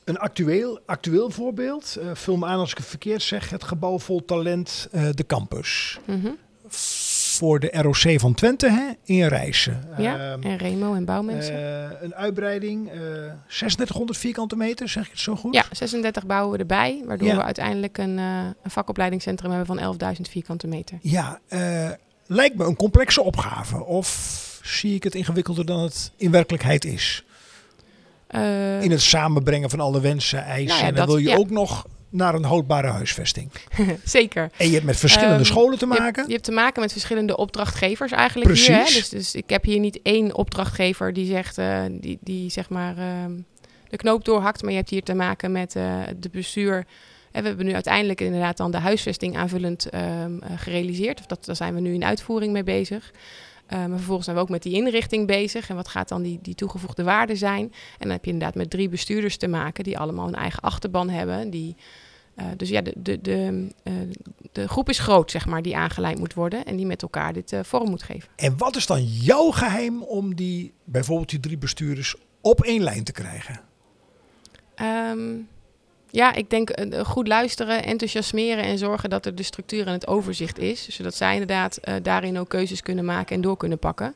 een 0.03 0.17
actueel, 0.17 0.79
actueel 0.85 1.29
voorbeeld, 1.29 1.95
eh 1.95 2.09
vul 2.13 2.37
me 2.37 2.45
aan 2.45 2.59
als 2.59 2.71
ik 2.71 2.77
het 2.77 2.85
verkeerd 2.85 3.21
zeg, 3.21 3.49
het 3.49 3.63
gebouw 3.63 3.99
vol 3.99 4.25
talent, 4.25 4.87
de 4.91 5.25
campus. 5.27 5.99
mhm. 6.05 6.31
Voor 7.37 7.59
de 7.59 7.69
ROC 7.71 8.19
van 8.19 8.33
Twente 8.33 8.69
hè, 8.69 9.13
in 9.15 9.27
Rijssen. 9.27 9.83
ja. 9.97 10.31
Ehm, 10.31 10.41
en 10.43 10.57
Remo 10.57 10.93
en 10.93 11.05
bouwmensen. 11.05 11.55
eh, 11.55 12.01
een 12.01 12.15
uitbreiding, 12.15 12.89
eh 12.91 12.97
3600 13.47 14.17
vierkante 14.17 14.55
meter, 14.55 14.89
zeg 14.89 15.05
ik 15.05 15.11
het 15.11 15.19
zo 15.19 15.35
goed? 15.35 15.53
ja, 15.53 15.63
36 15.71 16.25
bouwen 16.25 16.51
we 16.53 16.57
erbij, 16.57 17.01
waardoor 17.05 17.27
Ja. 17.27 17.35
we 17.35 17.43
uiteindelijk 17.43 17.97
een, 17.97 18.19
eh, 18.19 18.25
een 18.63 18.71
vakopleidingscentrum 18.71 19.49
hebben 19.49 19.67
van 19.67 19.79
11.000 19.79 20.29
vierkante 20.29 20.67
meter. 20.67 20.97
Ja, 21.01 21.39
eh, 21.47 21.89
lijkt 22.27 22.57
me 22.57 22.65
een 22.65 22.75
complexe 22.75 23.21
opgave. 23.21 23.83
Of 23.83 24.59
zie 24.63 24.95
ik 24.95 25.03
het 25.03 25.15
ingewikkelder 25.15 25.65
dan 25.65 25.79
het 25.79 26.11
in 26.17 26.31
werkelijkheid 26.31 26.85
is? 26.85 27.23
Eh, 28.27 28.81
In 28.83 28.91
het 28.91 29.01
samenbrengen 29.01 29.69
van 29.69 29.79
alle 29.79 30.01
wensen, 30.01 30.43
eisen. 30.43 30.67
Nou 30.67 30.79
ja, 30.81 30.87
en 30.87 30.95
dan 30.95 31.05
dat- 31.05 31.15
wil 31.15 31.23
je 31.23 31.29
ja. 31.29 31.35
ook 31.35 31.49
nog 31.49 31.87
naar 32.13 32.33
een 32.35 32.43
houdbare 32.43 32.87
huisvesting. 32.87 33.51
zeker. 34.03 34.51
En 34.57 34.67
je 34.67 34.73
hebt 34.73 34.85
met 34.85 34.97
verschillende 34.97 35.33
Ehm, 35.35 35.43
scholen 35.43 35.77
te 35.79 35.85
Je 35.85 35.91
hebt, 35.91 36.03
maken. 36.03 36.25
je 36.25 36.31
hebt 36.31 36.43
te 36.43 36.51
maken 36.51 36.81
met 36.81 36.91
verschillende 36.91 37.37
opdrachtgevers 37.37 38.11
eigenlijk 38.11 38.49
Precies. 38.49 38.67
hier. 38.67 38.77
Hè? 38.77 38.83
Dus, 38.83 39.09
dus 39.09 39.35
ik 39.35 39.49
heb 39.49 39.63
hier 39.63 39.79
niet 39.79 39.99
één 40.03 40.35
opdrachtgever 40.35 41.13
die 41.13 41.25
zegt, 41.25 41.57
eh, 41.57 41.81
die, 41.91 42.17
die 42.21 42.49
zeg 42.49 42.69
maar 42.69 42.97
ehm, 42.97 43.31
de 43.89 43.97
knoop 43.97 44.25
doorhakt. 44.25 44.61
Maar 44.61 44.71
je 44.71 44.77
hebt 44.77 44.89
hier 44.89 45.03
te 45.03 45.13
maken 45.13 45.51
met 45.51 45.75
eh 45.75 45.99
de 46.19 46.29
bestuur. 46.29 46.85
En 47.31 47.41
we 47.41 47.47
hebben 47.47 47.65
nu 47.65 47.73
uiteindelijk 47.73 48.21
inderdaad 48.21 48.57
dan 48.57 48.71
de 48.71 48.77
huisvesting 48.77 49.37
aanvullend 49.37 49.89
ehm, 49.89 50.03
eh, 50.39 50.49
gerealiseerd. 50.57 51.19
Of 51.19 51.25
dat, 51.25 51.45
daar 51.45 51.55
zijn 51.55 51.73
we 51.73 51.79
nu 51.79 51.93
in 51.93 52.03
uitvoering 52.03 52.53
mee 52.53 52.63
bezig. 52.63 53.11
Eh, 53.65 53.79
maar 53.79 53.97
vervolgens 53.97 54.25
zijn 54.25 54.37
we 54.37 54.43
ook 54.43 54.49
met 54.49 54.63
die 54.63 54.73
inrichting 54.73 55.27
bezig. 55.27 55.69
En 55.69 55.75
wat 55.75 55.87
gaat 55.87 56.07
dan 56.07 56.21
die, 56.21 56.39
die 56.41 56.55
toegevoegde 56.55 57.03
waarde 57.03 57.35
zijn? 57.35 57.63
En 57.63 57.99
dan 57.99 58.09
heb 58.09 58.25
je 58.25 58.31
inderdaad 58.31 58.55
met 58.55 58.69
drie 58.69 58.89
bestuurders 58.89 59.37
te 59.37 59.47
maken 59.47 59.83
die 59.83 59.97
allemaal 59.97 60.27
een 60.27 60.35
eigen 60.35 60.61
achterban 60.61 61.09
hebben. 61.09 61.49
Die, 61.49 61.75
eh, 62.35 62.45
dus 62.57 62.69
ja, 62.69 62.81
de, 62.81 62.93
de, 62.97 63.21
de, 63.21 63.67
eh, 63.83 63.93
de 64.51 64.67
groep 64.67 64.89
is 64.89 64.99
groot, 64.99 65.31
zeg 65.31 65.45
maar, 65.45 65.61
die 65.61 65.77
aangeleid 65.77 66.19
moet 66.19 66.33
worden 66.33 66.65
en 66.65 66.75
die 66.75 66.85
met 66.85 67.01
elkaar 67.01 67.33
dit 67.33 67.55
vorm 67.61 67.89
moet 67.89 68.03
geven. 68.03 68.29
En 68.35 68.57
wat 68.57 68.75
is 68.75 68.85
dan 68.85 69.03
jouw 69.03 69.51
geheim 69.51 70.03
om 70.03 70.35
die, 70.35 70.73
bijvoorbeeld 70.83 71.29
die 71.29 71.39
drie 71.39 71.57
bestuurders, 71.57 72.15
op 72.41 72.61
één 72.61 72.83
lijn 72.83 73.03
te 73.03 73.11
krijgen? 73.11 73.61
Ehm, 74.75 75.35
ja, 76.13 76.33
ik 76.33 76.49
denk 76.49 76.69
eh, 76.69 76.99
goed 77.05 77.27
luisteren, 77.27 77.83
enthousiasmeren 77.83 78.63
en 78.63 78.77
zorgen 78.77 79.09
dat 79.09 79.25
er 79.25 79.35
de 79.35 79.43
structuur 79.43 79.87
en 79.87 79.93
het 79.93 80.07
overzicht 80.07 80.59
is. 80.59 80.87
Zodat 80.89 81.15
zij 81.15 81.31
inderdaad 81.31 81.77
eh, 81.77 81.93
daarin 82.01 82.39
ook 82.39 82.49
keuzes 82.49 82.81
kunnen 82.81 83.05
maken 83.05 83.35
en 83.35 83.41
door 83.41 83.57
kunnen 83.57 83.79
pakken. 83.79 84.13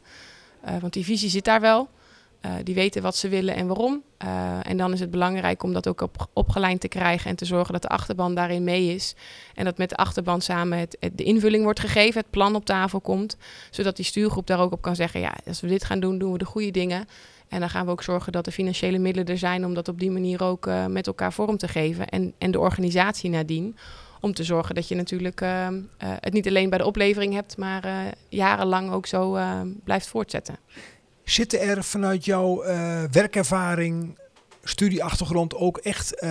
Eh, 0.61 0.77
want 0.81 0.93
die 0.93 1.05
visie 1.05 1.29
zit 1.29 1.45
daar 1.45 1.61
wel. 1.61 1.89
Die 2.63 2.75
weten 2.75 3.01
wat 3.01 3.15
ze 3.15 3.27
willen 3.29 3.55
en 3.55 3.67
waarom. 3.67 4.03
En 4.61 4.77
dan 4.77 4.93
is 4.93 4.99
het 4.99 5.11
belangrijk 5.11 5.63
om 5.63 5.73
dat 5.73 5.87
ook 5.87 6.01
op, 6.01 6.27
opgeleid 6.33 6.79
te 6.81 6.87
krijgen 6.87 7.29
en 7.29 7.35
te 7.35 7.45
zorgen 7.45 7.73
dat 7.73 7.81
de 7.81 7.87
achterban 7.87 8.35
daarin 8.35 8.63
mee 8.63 8.93
is. 8.93 9.15
En 9.55 9.65
dat 9.65 9.77
met 9.77 9.89
de 9.89 9.95
achterban 9.95 10.41
samen 10.41 10.77
het- 10.77 10.97
de 11.13 11.23
invulling 11.23 11.63
wordt 11.63 11.79
gegeven, 11.79 12.21
het 12.21 12.29
plan 12.29 12.55
op 12.55 12.65
tafel 12.65 13.01
komt. 13.01 13.37
Zodat 13.71 13.95
die 13.95 14.05
stuurgroep 14.05 14.47
daar 14.47 14.59
ook 14.59 14.71
op 14.71 14.81
kan 14.81 14.95
zeggen, 14.95 15.19
ja, 15.19 15.33
als 15.47 15.61
we 15.61 15.67
dit 15.67 15.83
gaan 15.83 15.99
doen, 15.99 16.17
doen 16.17 16.31
we 16.31 16.37
de 16.37 16.45
goede 16.45 16.71
dingen. 16.71 17.07
En 17.49 17.59
dan 17.59 17.69
gaan 17.69 17.85
we 17.85 17.91
ook 17.91 18.03
zorgen 18.03 18.31
dat 18.31 18.45
de 18.45 18.51
financiële 18.51 18.97
middelen 18.97 19.27
er 19.29 19.37
zijn 19.37 19.65
om 19.65 19.73
dat 19.73 19.87
op 19.87 19.99
die 19.99 20.11
manier 20.11 20.43
ook 20.43 20.67
eh, 20.67 20.85
met 20.85 21.07
elkaar 21.07 21.33
vorm 21.33 21.57
te 21.57 21.67
geven. 21.67 22.07
En, 22.09 22.33
en 22.37 22.51
de 22.51 22.59
organisatie 22.59 23.29
nadien. 23.29 23.75
Om 24.21 24.33
te 24.33 24.43
zorgen 24.43 24.75
dat 24.75 24.87
je 24.87 24.95
natuurlijk 24.95 25.41
eh, 25.41 25.67
eh, 25.67 25.73
het 25.97 26.33
niet 26.33 26.47
alleen 26.47 26.69
bij 26.69 26.77
de 26.77 26.85
oplevering 26.85 27.33
hebt, 27.33 27.57
maar 27.57 27.83
eh, 27.83 27.97
jarenlang 28.29 28.91
ook 28.91 29.05
zo 29.05 29.35
eh, 29.35 29.61
blijft 29.83 30.07
voortzetten. 30.07 30.57
Zitten 31.23 31.61
er 31.61 31.83
vanuit 31.83 32.25
jouw 32.25 32.63
werkervaring, 33.11 34.17
studieachtergrond 34.63 35.55
ook 35.55 35.77
echt 35.77 36.25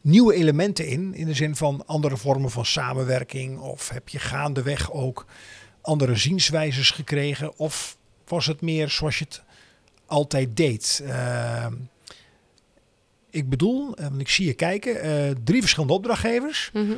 nieuwe 0.00 0.34
elementen 0.34 0.86
in? 0.86 1.14
In 1.14 1.26
de 1.26 1.34
zin 1.34 1.56
van 1.56 1.86
andere 1.86 2.16
vormen 2.16 2.50
van 2.50 2.64
samenwerking? 2.64 3.58
Of 3.58 3.88
heb 3.88 4.08
je 4.08 4.18
gaandeweg 4.18 4.92
ook 4.92 5.26
andere 5.80 6.16
zienswijzes 6.16 6.90
gekregen? 6.90 7.58
Of 7.58 7.96
was 8.26 8.46
het 8.46 8.60
meer 8.60 8.88
zoals 8.88 9.18
je 9.18 9.24
het 9.24 9.42
altijd 10.10 10.56
deed? 10.56 11.02
Uh, 11.04 11.66
ik 13.30 13.48
bedoel, 13.48 13.94
eh, 13.94 14.04
want 14.08 14.20
ik 14.20 14.28
zie 14.28 14.46
je 14.46 14.54
kijken, 14.54 15.06
uh, 15.06 15.34
drie 15.44 15.60
verschillende 15.60 15.94
opdrachtgevers. 15.94 16.70
Mhm. 16.72 16.92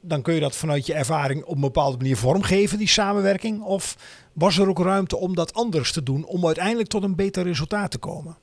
Dan 0.00 0.22
kun 0.22 0.34
je 0.34 0.40
dat 0.40 0.56
vanuit 0.56 0.86
je 0.86 0.94
ervaring 0.94 1.44
op 1.44 1.54
een 1.54 1.60
bepaalde 1.60 1.96
manier 1.96 2.16
vormgeven, 2.16 2.78
die 2.78 2.88
samenwerking. 2.88 3.62
Of 3.62 3.96
was 4.32 4.58
er 4.58 4.68
ook 4.68 4.78
ruimte 4.78 5.16
om 5.16 5.34
dat 5.34 5.54
anders 5.54 5.92
te 5.92 6.02
doen, 6.02 6.24
om 6.24 6.46
uiteindelijk 6.46 6.88
tot 6.88 7.02
een 7.02 7.14
beter 7.14 7.42
resultaat 7.42 7.90
te 7.90 7.98
komen? 7.98 8.36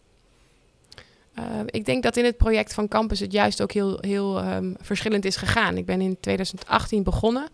Uh, 1.39 1.43
ik 1.65 1.85
denk 1.85 2.03
dat 2.03 2.17
in 2.17 2.25
het 2.25 2.37
project 2.37 2.73
van 2.73 2.87
Campus 2.87 3.19
het 3.19 3.31
juist 3.31 3.61
ook 3.61 3.71
heel, 3.71 3.97
heel 4.01 4.45
um, 4.53 4.75
verschillend 4.81 5.25
is 5.25 5.35
gegaan. 5.35 5.77
Ik 5.77 5.85
ben 5.85 6.01
in 6.01 6.17
2018 6.19 7.03
begonnen 7.03 7.49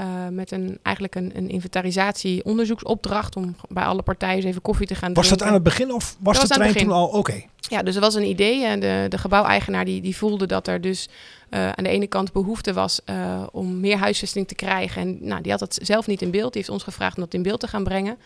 uh, 0.00 0.28
met 0.30 0.50
een, 0.50 0.78
eigenlijk 0.82 1.14
een, 1.14 1.32
een 1.34 1.48
inventarisatie-onderzoeksopdracht 1.48 3.36
om 3.36 3.56
bij 3.68 3.84
alle 3.84 4.02
partijen 4.02 4.36
eens 4.36 4.44
even 4.44 4.62
koffie 4.62 4.86
te 4.86 4.94
gaan 4.94 5.14
was 5.14 5.26
drinken. 5.26 5.46
Was 5.46 5.48
dat 5.48 5.48
aan 5.48 5.54
het 5.54 5.76
begin 5.76 5.94
of 5.94 6.16
was, 6.20 6.38
dat 6.38 6.48
de 6.48 6.54
trein 6.54 6.74
toen 6.74 6.90
al 6.90 7.06
oké? 7.06 7.16
Okay. 7.16 7.48
Ja, 7.58 7.82
dus 7.82 7.94
er 7.94 8.00
was 8.00 8.14
een 8.14 8.28
idee 8.28 8.64
en 8.64 8.80
de, 8.80 9.06
de 9.08 9.18
gebouweigenaar 9.18 9.84
die, 9.84 10.00
die 10.00 10.16
voelde 10.16 10.46
dat 10.46 10.68
er 10.68 10.80
dus 10.80 11.08
uh, 11.50 11.68
aan 11.68 11.84
de 11.84 11.90
ene 11.90 12.06
kant 12.06 12.32
behoefte 12.32 12.72
was 12.72 13.00
uh, 13.06 13.42
om 13.52 13.80
meer 13.80 13.96
huisvesting 13.96 14.48
te 14.48 14.54
krijgen. 14.54 15.02
En 15.02 15.18
nou, 15.20 15.42
die 15.42 15.50
had 15.50 15.60
dat 15.60 15.78
zelf 15.82 16.06
niet 16.06 16.22
in 16.22 16.30
beeld. 16.30 16.52
Die 16.52 16.62
heeft 16.62 16.74
ons 16.74 16.82
gevraagd 16.82 17.16
om 17.16 17.22
dat 17.22 17.34
in 17.34 17.42
beeld 17.42 17.60
te 17.60 17.68
gaan 17.68 17.84
brengen. 17.84 18.16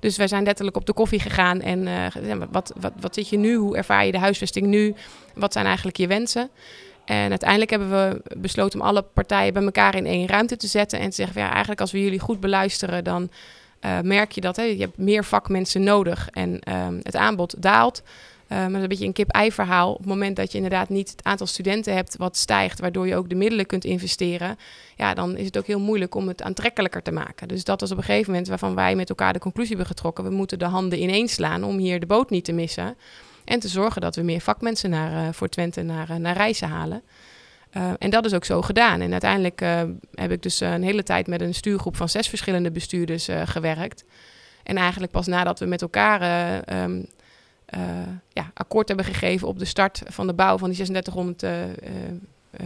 Dus 0.00 0.16
wij 0.16 0.28
zijn 0.28 0.44
letterlijk 0.44 0.76
op 0.76 0.86
de 0.86 0.92
koffie 0.92 1.20
gegaan 1.20 1.60
en 1.60 1.88
wat, 2.50 2.72
wat, 2.80 2.92
wat 3.00 3.14
zit 3.14 3.28
je 3.28 3.38
nu? 3.38 3.54
Hoe 3.54 3.76
ervaar 3.76 4.06
je 4.06 4.12
de 4.12 4.18
huisvesting 4.18 4.66
nu? 4.66 4.94
Wat 5.34 5.52
zijn 5.52 5.66
eigenlijk 5.66 5.96
je 5.96 6.06
wensen? 6.06 6.50
En 7.06 7.30
uiteindelijk 7.30 7.70
hebben 7.70 7.90
we 7.90 8.22
besloten 8.36 8.80
om 8.80 8.86
alle 8.86 9.02
partijen 9.02 9.52
bij 9.52 9.62
elkaar 9.62 9.94
in 9.94 10.06
één 10.06 10.26
ruimte 10.26 10.56
te 10.56 10.66
zetten. 10.66 10.98
En 10.98 11.08
te 11.08 11.14
zeggen, 11.14 11.40
ja, 11.40 11.50
eigenlijk 11.50 11.80
als 11.80 11.92
we 11.92 12.02
jullie 12.02 12.20
goed 12.20 12.40
beluisteren, 12.40 13.04
dan 13.04 13.30
uh, 13.80 14.00
merk 14.00 14.32
je 14.32 14.40
dat 14.40 14.56
hè, 14.56 14.62
je 14.62 14.80
hebt 14.80 14.98
meer 14.98 15.24
vakmensen 15.24 15.82
nodig 15.82 16.28
en 16.32 16.60
um, 16.68 17.00
het 17.02 17.16
aanbod 17.16 17.62
daalt. 17.62 18.02
Uh, 18.48 18.58
maar 18.58 18.66
dat 18.66 18.76
is 18.76 18.82
een 18.82 18.88
beetje 18.88 19.04
een 19.04 19.12
kip-ei 19.12 19.52
verhaal. 19.52 19.92
Op 19.92 19.98
het 19.98 20.06
moment 20.06 20.36
dat 20.36 20.50
je 20.50 20.56
inderdaad 20.56 20.88
niet 20.88 21.10
het 21.10 21.24
aantal 21.24 21.46
studenten 21.46 21.94
hebt 21.94 22.16
wat 22.16 22.36
stijgt, 22.36 22.80
waardoor 22.80 23.06
je 23.06 23.16
ook 23.16 23.28
de 23.28 23.34
middelen 23.34 23.66
kunt 23.66 23.84
investeren, 23.84 24.58
ja, 24.96 25.14
dan 25.14 25.36
is 25.36 25.46
het 25.46 25.58
ook 25.58 25.66
heel 25.66 25.80
moeilijk 25.80 26.14
om 26.14 26.28
het 26.28 26.42
aantrekkelijker 26.42 27.02
te 27.02 27.12
maken. 27.12 27.48
Dus 27.48 27.64
dat 27.64 27.80
was 27.80 27.90
op 27.90 27.96
een 27.96 28.04
gegeven 28.04 28.30
moment 28.30 28.48
waarvan 28.48 28.74
wij 28.74 28.94
met 28.94 29.08
elkaar 29.08 29.32
de 29.32 29.38
conclusie 29.38 29.76
hebben 29.76 29.94
getrokken. 29.94 30.24
We 30.24 30.30
moeten 30.30 30.58
de 30.58 30.64
handen 30.64 31.02
ineens 31.02 31.32
slaan 31.32 31.64
om 31.64 31.78
hier 31.78 32.00
de 32.00 32.06
boot 32.06 32.30
niet 32.30 32.44
te 32.44 32.52
missen. 32.52 32.96
En 33.46 33.60
te 33.60 33.68
zorgen 33.68 34.00
dat 34.00 34.16
we 34.16 34.22
meer 34.22 34.40
vakmensen 34.40 34.90
naar, 34.90 35.26
uh, 35.26 35.32
voor 35.32 35.48
Twente 35.48 35.82
naar, 35.82 36.10
uh, 36.10 36.16
naar 36.16 36.36
reizen 36.36 36.68
halen. 36.68 37.02
Uh, 37.76 37.90
en 37.98 38.10
dat 38.10 38.24
is 38.24 38.34
ook 38.34 38.44
zo 38.44 38.62
gedaan. 38.62 39.00
En 39.00 39.12
uiteindelijk 39.12 39.60
heb 40.14 40.30
ik 40.30 40.42
dus 40.42 40.60
een 40.60 40.82
hele 40.82 41.02
tijd 41.02 41.26
met 41.26 41.40
een 41.40 41.54
stuurgroep 41.54 41.96
van 41.96 42.08
zes 42.08 42.28
verschillende 42.28 42.70
bestuurders 42.70 43.28
gewerkt. 43.44 44.04
En 44.62 44.76
eigenlijk 44.76 45.12
pas 45.12 45.26
nadat 45.26 45.58
we 45.58 45.66
met 45.66 45.82
elkaar 45.82 46.20
um, 46.82 47.06
ja, 48.32 48.50
akkoord 48.54 48.88
hebben 48.88 49.06
gegeven 49.06 49.48
op 49.48 49.58
de 49.58 49.64
start 49.64 50.02
van 50.06 50.26
de 50.26 50.34
bouw 50.34 50.58
van 50.58 50.70
die 50.70 50.84
3600 50.84 51.44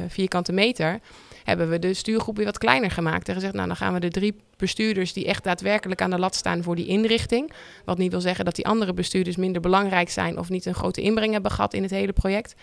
vierkante 0.08 0.52
meter, 0.52 1.00
hebben 1.44 1.68
we 1.68 1.78
de 1.78 1.94
stuurgroep 1.94 2.36
weer 2.36 2.44
wat 2.44 2.58
kleiner 2.58 2.90
gemaakt. 2.90 3.28
En 3.28 3.34
gezegd, 3.34 3.54
nou 3.54 3.66
dan 3.66 3.76
gaan 3.76 3.92
we 3.92 4.00
de 4.00 4.10
drie 4.10 4.34
bestuurders 4.56 5.12
die 5.12 5.26
echt 5.26 5.44
daadwerkelijk 5.44 6.02
aan 6.02 6.10
de 6.10 6.18
lat 6.18 6.34
staan 6.34 6.62
voor 6.62 6.76
die 6.76 6.86
inrichting. 6.86 7.52
Wat 7.84 7.98
niet 7.98 8.10
wil 8.10 8.20
zeggen 8.20 8.44
dat 8.44 8.54
die 8.54 8.66
andere 8.66 8.92
bestuurders 8.92 9.36
minder 9.36 9.60
belangrijk 9.60 10.10
zijn 10.10 10.38
of 10.38 10.48
niet 10.48 10.66
een 10.66 10.74
grote 10.74 11.00
inbreng 11.00 11.32
hebben 11.32 11.50
gehad 11.50 11.74
in 11.74 11.82
het 11.82 11.90
hele 11.90 12.12
project. 12.12 12.54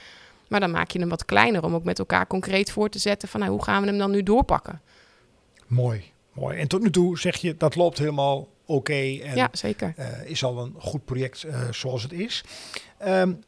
Maar 0.48 0.60
dan 0.60 0.72
maak 0.72 0.92
je 0.92 1.00
hem 1.00 1.10
wat 1.10 1.26
kleiner 1.26 1.63
om 1.63 1.76
ook 1.76 1.84
met 1.84 2.00
elkaar 2.00 2.28
concreet 2.28 2.72
voor 2.72 2.90
te 2.90 3.00
zetten 3.00 3.30
van 3.30 3.40
nou, 3.40 3.52
hoe 3.52 3.63
gaan 3.63 3.82
we 3.82 3.88
hem 3.88 3.98
dan 3.98 4.12
nu 4.12 4.24
doorpakken. 4.24 4.82
Mooi, 5.68 6.04
mooi. 6.34 6.58
En 6.58 6.68
tot 6.68 6.82
nu 6.82 6.90
toe 6.90 7.20
zeg 7.20 7.36
je 7.36 7.56
dat 7.58 7.76
loopt 7.76 7.98
helemaal 7.98 8.38
oké. 8.38 8.50
Okay 8.66 9.22
en 9.22 9.36
ja, 9.36 9.50
zeker. 9.52 9.94
Uh, 10.00 10.06
is 10.30 10.44
al 10.44 10.60
een 10.60 10.74
goed 10.78 11.06
project 11.06 11.44
uh, 11.44 11.72
zoals 11.72 12.04
het 12.04 12.12
is. 12.12 12.44
Um, 13.06 13.44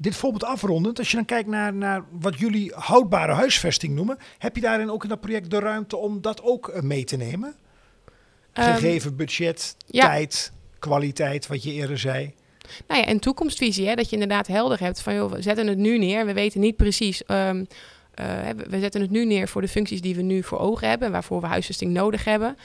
dit 0.00 0.16
voorbeeld 0.16 0.44
afrondend, 0.44 0.98
als 0.98 1.10
je 1.10 1.16
dan 1.16 1.24
kijkt 1.24 1.48
naar, 1.48 1.74
naar 1.74 2.04
wat 2.10 2.38
jullie 2.38 2.72
houdbare 2.74 3.32
huisvesting 3.32 3.94
noemen, 3.94 4.18
heb 4.38 4.54
je 4.54 4.62
daarin 4.62 4.90
ook 4.90 5.02
in 5.02 5.08
dat 5.08 5.20
project 5.20 5.50
de 5.50 5.58
ruimte 5.58 5.96
om 5.96 6.20
dat 6.20 6.42
ook 6.42 6.82
mee 6.82 7.04
te 7.04 7.16
nemen? 7.16 7.54
Gegeven 8.52 9.10
um, 9.10 9.16
budget, 9.16 9.76
ja. 9.86 10.06
tijd, 10.06 10.52
kwaliteit, 10.78 11.46
wat 11.46 11.62
je 11.62 11.72
eerder 11.72 11.98
zei. 11.98 12.34
Nou 12.86 13.00
ja, 13.00 13.06
en 13.06 13.18
toekomstvisie, 13.18 13.88
hè, 13.88 13.94
dat 13.94 14.06
je 14.06 14.12
inderdaad 14.12 14.46
helder 14.46 14.80
hebt 14.80 15.00
van 15.02 15.14
joh, 15.14 15.32
we 15.32 15.42
zetten 15.42 15.66
het 15.66 15.78
nu 15.78 15.98
neer, 15.98 16.26
we 16.26 16.32
weten 16.32 16.60
niet 16.60 16.76
precies. 16.76 17.22
Um, 17.26 17.66
uh, 18.20 18.26
we 18.68 18.80
zetten 18.80 19.00
het 19.00 19.10
nu 19.10 19.24
neer 19.24 19.48
voor 19.48 19.60
de 19.60 19.68
functies 19.68 20.00
die 20.00 20.14
we 20.14 20.22
nu 20.22 20.42
voor 20.42 20.58
ogen 20.58 20.88
hebben, 20.88 21.12
waarvoor 21.12 21.40
we 21.40 21.46
huisvesting 21.46 21.92
nodig 21.92 22.24
hebben. 22.24 22.56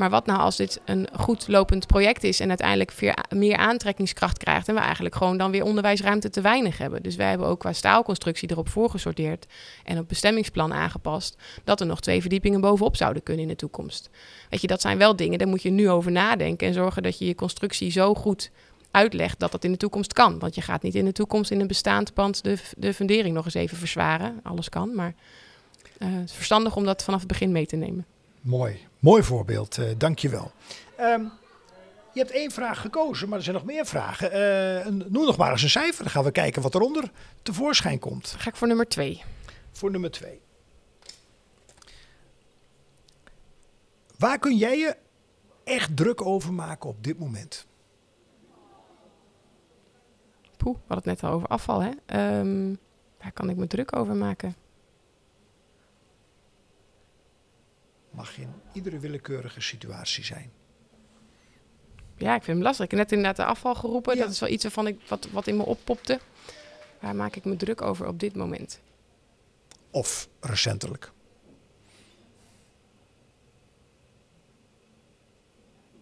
Maar 0.00 0.10
wat 0.10 0.26
nou 0.26 0.40
als 0.40 0.56
dit 0.56 0.80
een 0.84 1.08
goed 1.12 1.48
lopend 1.48 1.86
project 1.86 2.24
is 2.24 2.40
en 2.40 2.48
uiteindelijk 2.48 3.14
meer 3.28 3.56
aantrekkingskracht 3.56 4.38
krijgt 4.38 4.68
en 4.68 4.74
we 4.74 4.80
eigenlijk 4.80 5.14
gewoon 5.14 5.36
dan 5.36 5.50
weer 5.50 5.64
onderwijsruimte 5.64 6.30
te 6.30 6.40
weinig 6.40 6.78
hebben. 6.78 7.02
Dus 7.02 7.16
wij 7.16 7.28
hebben 7.28 7.46
ook 7.46 7.58
qua 7.58 7.72
staalconstructie 7.72 8.50
erop 8.50 8.68
voorgesorteerd 8.68 9.46
en 9.84 9.98
op 9.98 10.08
bestemmingsplan 10.08 10.72
aangepast 10.72 11.36
dat 11.64 11.80
er 11.80 11.86
nog 11.86 12.00
twee 12.00 12.20
verdiepingen 12.20 12.60
bovenop 12.60 12.96
zouden 12.96 13.22
kunnen 13.22 13.42
in 13.42 13.48
de 13.48 13.56
toekomst. 13.56 14.10
Weet 14.50 14.60
je, 14.60 14.66
dat 14.66 14.80
zijn 14.80 14.98
wel 14.98 15.16
dingen, 15.16 15.38
daar 15.38 15.48
moet 15.48 15.62
je 15.62 15.70
nu 15.70 15.90
over 15.90 16.12
nadenken 16.12 16.66
en 16.66 16.74
zorgen 16.74 17.02
dat 17.02 17.18
je 17.18 17.26
je 17.26 17.34
constructie 17.34 17.90
zo 17.90 18.14
goed 18.14 18.50
uitlegt 18.90 19.38
dat 19.38 19.52
dat 19.52 19.64
in 19.64 19.72
de 19.72 19.78
toekomst 19.78 20.12
kan. 20.12 20.38
Want 20.38 20.54
je 20.54 20.60
gaat 20.60 20.82
niet 20.82 20.94
in 20.94 21.04
de 21.04 21.12
toekomst 21.12 21.50
in 21.50 21.60
een 21.60 21.66
bestaand 21.66 22.14
pand 22.14 22.44
de, 22.44 22.58
de 22.76 22.94
fundering 22.94 23.34
nog 23.34 23.44
eens 23.44 23.54
even 23.54 23.76
verzwaren. 23.76 24.40
Alles 24.42 24.68
kan, 24.68 24.94
maar 24.94 25.14
uh, 25.98 26.08
het 26.12 26.28
is 26.28 26.34
verstandig 26.34 26.76
om 26.76 26.84
dat 26.84 27.04
vanaf 27.04 27.18
het 27.18 27.28
begin 27.28 27.52
mee 27.52 27.66
te 27.66 27.76
nemen. 27.76 28.06
Mooi, 28.40 28.86
mooi 28.98 29.22
voorbeeld. 29.22 29.78
Uh, 29.78 29.88
Dank 29.96 30.18
je 30.18 30.28
wel. 30.28 30.52
Um, 31.00 31.32
je 32.12 32.20
hebt 32.20 32.30
één 32.30 32.50
vraag 32.50 32.80
gekozen, 32.80 33.28
maar 33.28 33.38
er 33.38 33.44
zijn 33.44 33.56
nog 33.56 33.64
meer 33.64 33.86
vragen. 33.86 34.30
Uh, 34.86 34.86
noem 34.86 35.24
nog 35.24 35.36
maar 35.36 35.50
eens 35.50 35.62
een 35.62 35.70
cijfer. 35.70 36.02
Dan 36.02 36.12
gaan 36.12 36.24
we 36.24 36.30
kijken 36.30 36.62
wat 36.62 36.74
eronder 36.74 37.10
tevoorschijn 37.42 37.98
komt. 37.98 38.34
Ga 38.38 38.48
ik 38.50 38.56
voor 38.56 38.68
nummer 38.68 38.88
twee. 38.88 39.22
Voor 39.70 39.90
nummer 39.90 40.10
twee. 40.10 40.40
Waar 44.18 44.38
kun 44.38 44.56
jij 44.56 44.78
je 44.78 44.96
echt 45.64 45.96
druk 45.96 46.26
over 46.26 46.52
maken 46.52 46.88
op 46.88 47.04
dit 47.04 47.18
moment? 47.18 47.66
Poeh, 50.56 50.76
we 50.76 50.94
hadden 50.94 51.10
het 51.10 51.20
net 51.20 51.30
al 51.30 51.36
over 51.36 51.48
afval, 51.48 51.82
hè? 51.82 51.90
Um, 52.38 52.78
waar 53.22 53.32
kan 53.32 53.50
ik 53.50 53.56
me 53.56 53.66
druk 53.66 53.96
over 53.96 54.14
maken? 54.14 54.54
Mag 58.10 58.38
in 58.38 58.54
iedere 58.72 58.98
willekeurige 58.98 59.60
situatie 59.60 60.24
zijn. 60.24 60.52
Ja, 62.16 62.34
ik 62.34 62.42
vind 62.42 62.56
hem 62.56 62.66
lastig. 62.66 62.84
Ik 62.84 62.90
heb 62.90 63.00
net 63.00 63.12
inderdaad 63.12 63.36
de 63.36 63.44
afval 63.44 63.74
geroepen. 63.74 64.16
Ja. 64.16 64.22
Dat 64.22 64.32
is 64.32 64.40
wel 64.40 64.48
iets 64.48 64.62
waarvan 64.62 64.86
ik, 64.86 65.00
wat, 65.08 65.28
wat 65.30 65.46
in 65.46 65.56
me 65.56 65.62
oppopte. 65.62 66.20
Waar 67.00 67.16
maak 67.16 67.36
ik 67.36 67.44
me 67.44 67.56
druk 67.56 67.82
over 67.82 68.06
op 68.06 68.20
dit 68.20 68.36
moment? 68.36 68.80
Of 69.90 70.28
recentelijk? 70.40 71.12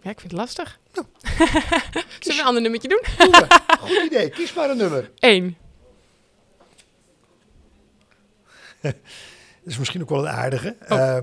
Ja, 0.01 0.11
ik 0.11 0.21
vind 0.21 0.33
het 0.33 0.41
lastig. 0.41 0.79
Zullen 2.21 2.37
we 2.37 2.39
een 2.39 2.45
ander 2.45 2.63
nummertje 2.63 2.89
doen? 2.89 3.03
Goed 3.81 4.05
idee. 4.07 4.31
Kies 4.31 4.55
maar 4.55 4.71
een 4.71 4.77
nummer. 4.77 5.11
Eén. 5.19 5.57
Dat 8.81 8.95
is 9.65 9.79
misschien 9.79 10.03
ook 10.03 10.09
wel 10.09 10.27
een 10.27 10.33
aardige. 10.33 10.77
Oh. 10.89 10.99
Uh, 10.99 11.19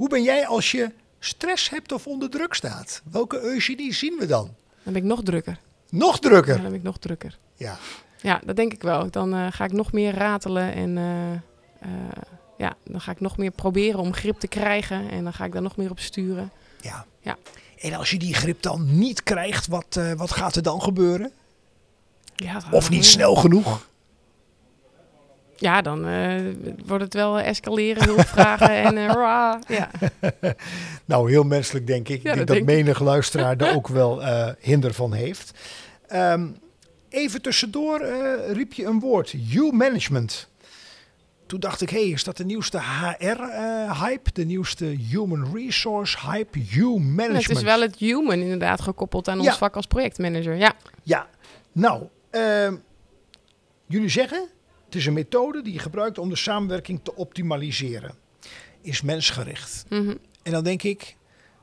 hoe 0.00 0.08
ben 0.08 0.22
jij 0.22 0.46
als 0.46 0.70
je 0.70 0.90
stress 1.18 1.70
hebt 1.70 1.92
of 1.92 2.06
onder 2.06 2.30
druk 2.30 2.54
staat? 2.54 3.02
Welke 3.10 3.40
Eugenie 3.40 3.94
zien 3.94 4.16
we 4.18 4.26
dan? 4.26 4.44
Dan 4.82 4.92
ben 4.92 5.02
ik 5.02 5.08
nog 5.08 5.22
drukker. 5.22 5.58
Nog 5.90 6.18
drukker? 6.18 6.54
Ja, 6.56 6.60
dan 6.60 6.70
ben 6.70 6.78
ik 6.78 6.84
nog 6.84 6.98
drukker. 6.98 7.38
Ja. 7.54 7.78
Ja, 8.20 8.40
dat 8.44 8.56
denk 8.56 8.72
ik 8.72 8.82
wel. 8.82 9.10
Dan 9.10 9.34
uh, 9.34 9.46
ga 9.50 9.64
ik 9.64 9.72
nog 9.72 9.92
meer 9.92 10.14
ratelen 10.14 10.74
en 10.74 10.96
uh, 10.96 11.32
uh, 11.32 12.08
ja, 12.58 12.76
dan 12.84 13.00
ga 13.00 13.10
ik 13.10 13.20
nog 13.20 13.36
meer 13.36 13.50
proberen 13.50 14.00
om 14.00 14.12
grip 14.12 14.38
te 14.38 14.48
krijgen 14.48 15.10
en 15.10 15.24
dan 15.24 15.32
ga 15.32 15.44
ik 15.44 15.52
daar 15.52 15.62
nog 15.62 15.76
meer 15.76 15.90
op 15.90 16.00
sturen. 16.00 16.50
Ja. 16.80 17.06
ja. 17.20 17.36
En 17.78 17.94
als 17.94 18.10
je 18.10 18.18
die 18.18 18.34
grip 18.34 18.62
dan 18.62 18.98
niet 18.98 19.22
krijgt, 19.22 19.66
wat, 19.66 20.00
wat 20.16 20.30
gaat 20.30 20.56
er 20.56 20.62
dan 20.62 20.82
gebeuren? 20.82 21.32
Ja, 22.36 22.62
of 22.70 22.90
niet 22.90 23.06
snel 23.06 23.34
genoeg? 23.34 23.88
Ja, 25.60 25.82
dan 25.82 26.08
uh, 26.08 26.40
wordt 26.86 27.04
het 27.04 27.14
wel 27.14 27.40
escaleren, 27.40 28.04
hulpvragen 28.04 28.70
en 28.70 28.96
uh, 28.96 29.06
rah, 29.06 29.60
ja. 29.68 29.90
nou, 31.04 31.30
heel 31.30 31.42
menselijk 31.42 31.86
denk 31.86 32.08
ik. 32.08 32.22
Ja, 32.22 32.30
ik 32.30 32.36
denk 32.36 32.36
dat 32.36 32.46
dat 32.46 32.56
denk 32.56 32.78
menig 32.78 33.00
luisteraar 33.00 33.56
er 33.56 33.74
ook 33.76 33.88
wel 33.88 34.22
uh, 34.22 34.48
hinder 34.58 34.94
van 34.94 35.12
heeft. 35.12 35.52
Um, 36.12 36.56
even 37.08 37.42
tussendoor 37.42 38.04
riep 38.52 38.72
je 38.72 38.84
een 38.84 39.00
woord, 39.00 39.34
you-management. 39.36 40.48
Toen 41.46 41.60
dacht 41.60 41.80
ik, 41.80 41.90
hé, 41.90 42.00
hey, 42.02 42.10
is 42.10 42.24
dat 42.24 42.36
de 42.36 42.44
nieuwste 42.44 42.78
HR-hype? 42.78 44.30
de 44.32 44.44
nieuwste 44.44 44.84
human 44.84 45.54
resource 45.54 46.18
hype, 46.30 46.60
you-management? 46.64 47.46
het 47.46 47.56
is 47.56 47.62
wel 47.62 47.80
het 47.80 47.96
human 47.96 48.38
inderdaad 48.40 48.80
gekoppeld 48.80 49.28
aan 49.28 49.38
ons 49.38 49.46
Ja. 49.46 49.56
vak 49.56 49.76
als 49.76 49.86
projectmanager, 49.86 50.56
ja. 50.56 50.72
Ja, 51.02 51.26
nou, 51.72 52.02
ehm, 52.30 52.76
jullie 53.86 54.08
zeggen 54.08 54.48
Het 54.90 54.98
is 54.98 55.06
een 55.06 55.12
methode 55.12 55.62
die 55.62 55.72
je 55.72 55.78
gebruikt 55.78 56.18
om 56.18 56.28
de 56.28 56.36
samenwerking 56.36 57.00
te 57.02 57.14
optimaliseren. 57.14 58.14
Is 58.82 59.02
mensgericht. 59.02 59.84
Mhm. 59.88 60.14
En 60.42 60.52
dan 60.52 60.64
denk 60.64 60.82
ik, 60.82 61.16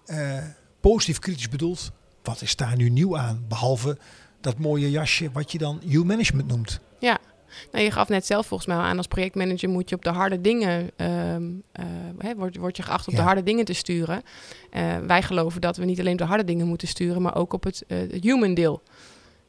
eh, 0.05 0.43
positief 0.79 1.19
kritisch 1.19 1.49
bedoeld, 1.49 1.91
wat 2.23 2.41
is 2.41 2.55
daar 2.55 2.75
nu 2.75 2.89
nieuw 2.89 3.17
aan? 3.17 3.45
Behalve 3.47 3.97
dat 4.41 4.57
mooie 4.57 4.91
jasje 4.91 5.31
wat 5.31 5.51
je 5.51 5.57
dan 5.57 5.81
U-management 5.89 6.47
noemt. 6.47 6.79
Nou, 7.71 7.83
je 7.83 7.91
gaf 7.91 8.07
net 8.09 8.25
zelf 8.25 8.47
volgens 8.47 8.69
mij 8.69 8.77
al 8.77 8.83
aan, 8.83 8.97
als 8.97 9.07
projectmanager 9.07 9.69
moet 9.69 9.89
je 9.89 9.95
op 9.95 10.03
de 10.03 10.09
harde 10.09 10.41
dingen, 10.41 10.91
hè, 12.17 12.35
word, 12.35 12.57
word 12.57 12.77
je 12.77 12.83
geacht 12.83 13.07
op 13.07 13.13
Ja. 13.13 13.19
de 13.19 13.25
harde 13.25 13.43
dingen 13.43 13.65
te 13.65 13.73
sturen. 13.73 14.21
Eh, 14.71 14.97
wij 14.97 15.21
geloven 15.21 15.61
dat 15.61 15.77
we 15.77 15.85
niet 15.85 15.99
alleen 15.99 16.11
op 16.11 16.17
de 16.17 16.23
harde 16.25 16.43
dingen 16.43 16.67
moeten 16.67 16.87
sturen, 16.87 17.21
maar 17.21 17.35
ook 17.35 17.53
op 17.53 17.63
het, 17.63 17.83
het 17.87 18.23
human 18.23 18.53
deel. 18.53 18.81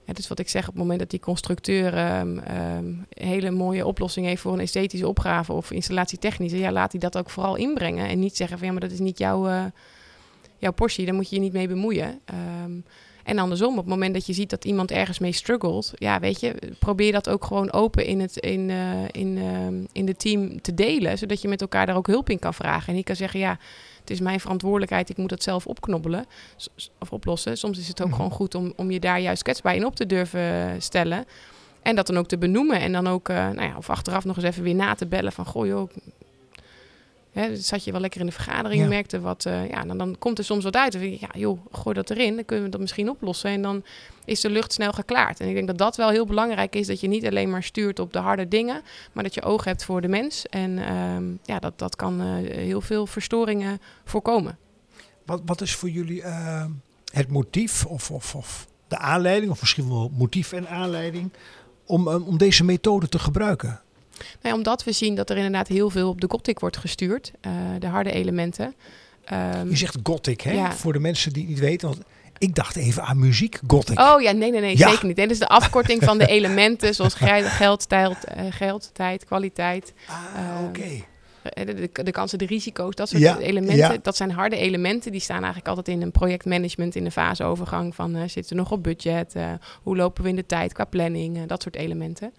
Ja, 0.09 0.15
dus 0.15 0.29
wat 0.29 0.39
ik 0.39 0.49
zeg, 0.49 0.63
op 0.63 0.69
het 0.69 0.83
moment 0.83 0.99
dat 0.99 1.11
die 1.11 1.21
constructeur 1.21 1.95
een 1.95 3.07
hele 3.09 3.51
mooie 3.51 3.87
oplossing 3.87 4.27
heeft 4.27 4.43
voor 4.43 4.53
een 4.53 4.61
esthetische 4.61 5.09
opgave 5.09 5.53
of 5.53 5.71
installatietechnische, 5.71 6.59
ja, 6.59 6.73
laat 6.73 6.93
hij 6.93 7.01
dat 7.01 7.19
ook 7.19 7.31
vooral 7.31 7.57
inbrengen. 7.57 8.09
En 8.09 8.19
niet 8.19 8.37
zeggen 8.37 8.59
van 8.59 8.67
ja, 8.67 8.73
maar 8.73 8.83
dat 8.83 8.91
is 8.91 8.99
niet 8.99 9.19
jouw, 9.19 9.49
eh, 9.49 9.65
jouw 10.59 10.73
portie, 10.73 11.05
daar 11.05 11.15
moet 11.15 11.29
je 11.29 11.37
je 11.37 11.43
niet 11.43 11.53
mee 11.53 11.69
bemoeien. 11.69 12.21
Ehm, 12.25 12.73
en 13.29 13.39
andersom, 13.39 13.71
op 13.71 13.77
het 13.77 13.87
moment 13.87 14.15
dat 14.15 14.27
je 14.27 14.33
ziet 14.33 14.51
dat 14.51 14.65
iemand 14.65 14.91
ergens 14.91 15.19
mee 15.19 15.33
struggelt, 15.33 15.93
ja, 15.95 16.21
weet 16.21 16.41
je, 16.41 16.55
probeer 16.79 17.13
dat 17.13 17.29
ook 17.29 17.45
gewoon 17.45 17.73
open 17.73 18.05
in 18.07 18.21
het 18.21 18.37
in, 18.37 18.71
eh, 18.71 19.03
in, 19.11 19.39
ehm, 19.39 19.75
in 19.93 20.07
de 20.07 20.17
team 20.17 20.61
te 20.61 20.75
delen, 20.75 21.19
zodat 21.19 21.43
je 21.43 21.49
met 21.49 21.61
elkaar 21.61 21.87
daar 21.87 21.97
ook 21.97 22.07
hulp 22.07 22.31
in 22.31 22.39
kan 22.39 22.55
vragen. 22.55 22.89
En 22.89 22.95
niet 22.95 23.05
kan 23.05 23.17
zeggen, 23.17 23.41
ja, 23.41 23.59
het 24.01 24.11
is 24.11 24.21
mijn 24.21 24.41
verantwoordelijkheid, 24.41 25.09
ik 25.09 25.17
moet 25.17 25.29
dat 25.29 25.43
zelf 25.43 25.67
opknobbelen 25.67 26.27
of 26.99 27.13
oplossen. 27.13 27.57
Soms 27.59 27.79
is 27.79 27.89
het 27.89 28.01
ook 28.03 28.07
Mhm. 28.07 28.17
gewoon 28.17 28.31
goed 28.31 28.55
om, 28.55 28.73
om 28.77 28.91
je 28.91 29.01
daar 29.01 29.21
juist 29.21 29.43
kwetsbaar 29.43 29.75
in 29.75 29.87
op 29.87 29.97
te 29.97 30.07
durven 30.07 30.77
stellen. 30.83 31.25
En 31.83 31.97
dat 31.97 32.07
dan 32.07 32.19
ook 32.19 32.29
te 32.29 32.39
benoemen. 32.39 32.81
En 32.81 32.93
dan 32.93 33.07
ook, 33.07 33.29
eh, 33.29 33.37
nou 33.37 33.63
ja, 33.63 33.75
of 33.77 33.91
achteraf 33.91 34.25
nog 34.25 34.37
eens 34.37 34.45
even 34.45 34.63
weer 34.63 34.75
na 34.75 34.95
te 34.95 35.07
bellen 35.07 35.33
van, 35.33 35.47
goh 35.47 35.67
joh, 35.67 35.91
Hè, 37.39 37.57
zat 37.57 37.85
je 37.85 37.93
wel 37.93 38.01
lekker 38.01 38.21
in 38.21 38.27
de 38.27 38.33
vergadering, 38.33 38.83
Ja. 38.83 38.89
merkte 38.89 39.21
wat. 39.21 39.45
eh, 39.47 39.69
ja, 39.69 39.83
dan, 39.85 39.99
dan 39.99 40.17
komt 40.19 40.39
er 40.39 40.45
soms 40.45 40.65
wat 40.65 40.77
uit. 40.77 40.93
Dan 40.93 41.01
denk 41.01 41.13
je, 41.15 41.21
ja, 41.33 41.39
joh, 41.41 41.59
gooi 41.73 41.95
dat 41.95 42.11
erin. 42.11 42.35
Dan 42.35 42.45
kunnen 42.45 42.65
we 42.65 42.71
dat 42.71 42.81
misschien 42.81 43.11
oplossen. 43.11 43.51
En 43.51 43.63
dan 43.63 43.85
is 44.25 44.41
de 44.41 44.51
lucht 44.51 44.73
snel 44.73 44.93
geklaard. 44.93 45.41
En 45.41 45.49
ik 45.49 45.55
denk 45.55 45.67
dat 45.67 45.79
dat 45.79 45.97
wel 45.97 46.09
heel 46.09 46.27
belangrijk 46.27 46.75
is. 46.77 46.87
Dat 46.87 47.01
je 47.01 47.09
niet 47.09 47.27
alleen 47.27 47.51
maar 47.51 47.63
stuurt 47.63 47.99
op 47.99 48.13
de 48.13 48.19
harde 48.19 48.49
dingen. 48.49 48.83
Maar 49.13 49.25
dat 49.25 49.35
je 49.35 49.43
oog 49.43 49.65
hebt 49.65 49.85
voor 49.85 50.01
de 50.01 50.09
mens. 50.09 50.47
En 50.47 50.79
ehm, 50.79 51.25
ja, 51.45 51.59
dat, 51.59 51.79
dat 51.79 51.97
kan 51.97 52.21
eh, 52.21 52.27
heel 52.57 52.81
veel 52.81 53.07
verstoringen 53.07 53.81
voorkomen. 54.05 54.59
Wat, 55.27 55.43
wat 55.45 55.61
is 55.61 55.75
voor 55.75 55.91
jullie 55.91 56.23
eh, 56.23 56.65
het 57.13 57.29
motief 57.31 57.85
of, 57.87 58.11
of, 58.11 58.35
of 58.35 58.67
de 58.89 58.99
aanleiding, 58.99 59.51
of 59.51 59.61
misschien 59.61 59.89
wel 59.89 60.11
motief 60.19 60.53
en 60.53 60.69
aanleiding, 60.69 61.33
om, 61.87 62.09
om 62.09 62.39
deze 62.39 62.65
methode 62.65 63.09
te 63.09 63.19
gebruiken? 63.19 63.81
Nou 64.19 64.29
ja, 64.43 64.55
omdat 64.55 64.85
we 64.85 64.93
zien 64.93 65.15
dat 65.15 65.31
er 65.31 65.37
inderdaad 65.37 65.69
heel 65.69 65.91
veel 65.91 66.09
op 66.09 66.21
de 66.21 66.27
Gothic 66.31 66.59
wordt 66.59 66.77
gestuurd. 66.77 67.33
eh, 67.41 67.53
de 67.79 67.87
harde 67.87 68.11
elementen. 68.13 68.75
Ehm, 69.25 69.69
Je 69.69 69.77
zegt 69.77 69.97
gothic, 70.03 70.41
hè? 70.41 70.53
Ja. 70.53 70.73
Voor 70.73 70.93
de 70.93 70.99
mensen 70.99 71.33
die 71.33 71.43
het 71.43 71.51
niet 71.51 71.61
weten. 71.61 71.89
Want 71.89 72.01
ik 72.39 72.55
dacht 72.55 72.77
even 72.77 73.03
aan 73.03 73.19
muziek, 73.19 73.59
gothic. 73.67 73.99
Oh 74.01 74.21
ja, 74.21 74.33
nee, 74.33 74.51
nee, 74.51 74.61
nee, 74.61 74.77
Ja. 74.79 74.89
zeker 74.91 75.07
niet. 75.07 75.17
Dit 75.17 75.31
is 75.31 75.39
de 75.39 75.49
afkorting 75.49 76.05
van 76.05 76.19
de 76.19 76.27
elementen, 76.37 76.95
zoals 76.95 77.15
ge- 77.15 77.43
geld, 77.49 77.89
tijd, 77.89 78.25
eh, 78.25 78.45
geld, 78.51 78.91
tijd, 78.93 79.25
kwaliteit. 79.25 79.93
ah, 80.07 80.15
eh, 80.37 80.65
oké. 80.69 80.83
Eh, 80.83 81.67
De, 81.67 81.75
de, 81.75 82.03
de 82.03 82.11
kansen, 82.11 82.39
de 82.39 82.47
risico's, 82.47 82.95
dat 82.95 83.09
soort 83.09 83.23
Ja, 83.23 83.39
elementen. 83.39 83.77
ja. 83.77 83.97
Dat 84.03 84.17
zijn 84.17 84.31
harde 84.31 84.57
elementen. 84.57 85.13
Die 85.13 85.21
staan 85.21 85.37
eigenlijk 85.37 85.69
altijd 85.69 85.89
in 85.89 86.03
een 86.03 86.11
projectmanagement 86.11 86.95
in 86.97 87.05
de 87.05 87.11
faseovergang. 87.11 87.95
Van 87.95 88.29
zitten 88.29 88.57
we 88.57 88.63
nog 88.63 88.71
op 88.73 88.83
budget? 88.83 89.35
Hoe 89.83 89.97
lopen 89.97 90.23
we 90.23 90.29
in 90.29 90.37
de 90.37 90.47
tijd 90.47 90.73
qua 90.73 90.85
planning? 90.85 91.47
dat 91.47 91.63
soort 91.63 91.77
elementen. 91.77 92.33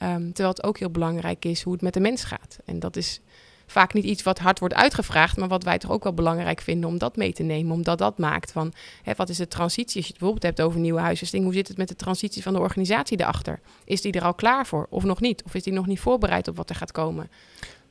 Ehm, 0.00 0.26
terwijl 0.26 0.48
het 0.48 0.62
ook 0.62 0.78
heel 0.78 0.90
belangrijk 0.90 1.44
is 1.44 1.62
hoe 1.62 1.72
het 1.72 1.82
met 1.82 1.94
de 1.94 2.00
mens 2.00 2.24
gaat. 2.24 2.58
En 2.64 2.78
dat 2.78 2.96
is 2.96 3.20
vaak 3.66 3.92
niet 3.92 4.04
iets 4.04 4.22
wat 4.22 4.38
hard 4.38 4.58
wordt 4.58 4.74
uitgevraagd, 4.74 5.36
maar 5.36 5.48
wat 5.48 5.64
wij 5.64 5.78
toch 5.78 5.90
ook 5.90 6.02
wel 6.02 6.14
belangrijk 6.14 6.60
vinden 6.60 6.90
om 6.90 6.98
dat 6.98 7.16
mee 7.16 7.32
te 7.32 7.42
nemen. 7.42 7.72
Omdat 7.72 7.98
dat 7.98 8.18
maakt 8.18 8.52
van 8.52 8.72
hè, 9.02 9.12
wat 9.16 9.28
is 9.28 9.36
de 9.36 9.48
transitie? 9.48 9.96
Als 9.96 10.06
je 10.06 10.12
het 10.12 10.18
bijvoorbeeld 10.18 10.42
hebt 10.42 10.60
over 10.60 10.80
nieuwe 10.80 11.00
huisvesting, 11.00 11.44
hoe 11.44 11.52
zit 11.52 11.68
het 11.68 11.76
met 11.76 11.88
de 11.88 11.96
transitie 11.96 12.42
van 12.42 12.52
de 12.52 12.58
organisatie 12.58 13.20
erachter? 13.20 13.60
Is 13.84 14.00
die 14.00 14.12
er 14.12 14.22
al 14.22 14.34
klaar 14.34 14.66
voor 14.66 14.86
of 14.90 15.04
nog 15.04 15.20
niet? 15.20 15.42
Of 15.42 15.54
is 15.54 15.62
die 15.62 15.72
nog 15.72 15.86
niet 15.86 16.00
voorbereid 16.00 16.48
op 16.48 16.56
wat 16.56 16.70
er 16.70 16.76
gaat 16.76 16.92
komen? 16.92 17.30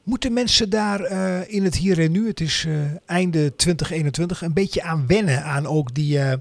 Moeten 0.03 0.33
mensen 0.33 0.69
daar 0.69 1.01
eh, 1.01 1.53
in 1.53 1.63
het 1.63 1.75
hier 1.75 1.99
en 1.99 2.11
nu, 2.11 2.27
het 2.27 2.39
is 2.39 2.65
eh, 2.67 2.73
einde 3.05 3.55
2021, 3.55 4.41
een 4.41 4.53
beetje 4.53 4.83
aan 4.83 5.07
wennen 5.07 5.43
aan 5.43 5.67
ook 5.67 5.93
die, 5.93 6.19
eh, 6.19 6.37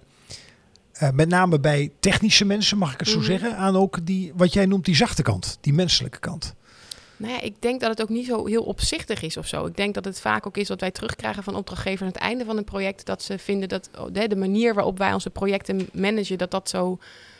eh, 0.99 1.11
met 1.11 1.28
name 1.28 1.61
bij 1.61 1.90
technische 2.01 2.44
mensen, 2.44 2.78
mag 2.78 2.92
ik 2.92 2.99
het 2.99 3.09
zo 3.09 3.16
Mhm. 3.16 3.26
zeggen, 3.26 3.57
aan 3.57 3.76
ook 3.76 4.07
die, 4.07 4.32
wat 4.36 4.53
jij 4.53 4.66
noemt 4.66 4.84
die 4.84 4.96
zachte 4.96 5.22
kant, 5.22 5.59
die 5.61 5.72
menselijke 5.72 6.18
kant. 6.18 6.55
Nou 7.16 7.32
ja, 7.32 7.40
ik 7.40 7.55
denk 7.62 7.80
dat 7.80 7.90
het 7.90 8.03
ook 8.03 8.09
niet 8.09 8.26
zo 8.26 8.46
heel 8.46 8.62
opzichtig 8.62 9.22
is 9.22 9.36
of 9.36 9.46
zo. 9.46 9.66
Ik 9.66 9.76
denk 9.76 9.94
dat 9.94 10.05
het 10.05 10.20
vaak 10.20 10.46
ook 10.46 10.57
is 10.57 10.68
wat 10.68 10.80
wij 10.80 10.90
terugkrijgen 10.90 11.42
van 11.42 11.55
opdrachtgevers 11.55 12.01
aan 12.01 12.07
het 12.07 12.16
einde 12.16 12.44
van 12.44 12.57
een 12.57 12.64
project. 12.64 13.07
Dat 13.07 13.22
ze 13.22 13.38
vinden 13.38 13.68
dat 13.68 13.90
oh, 13.99 14.07
de, 14.12 14.28
de 14.28 14.36
manier 14.36 14.74
waarop 14.74 14.99
wij 14.99 15.12
onze 15.12 15.30
projecten 15.30 15.88
managen, 15.92 16.38
dat 16.38 16.51
dat 16.51 16.68
zo 16.68 16.99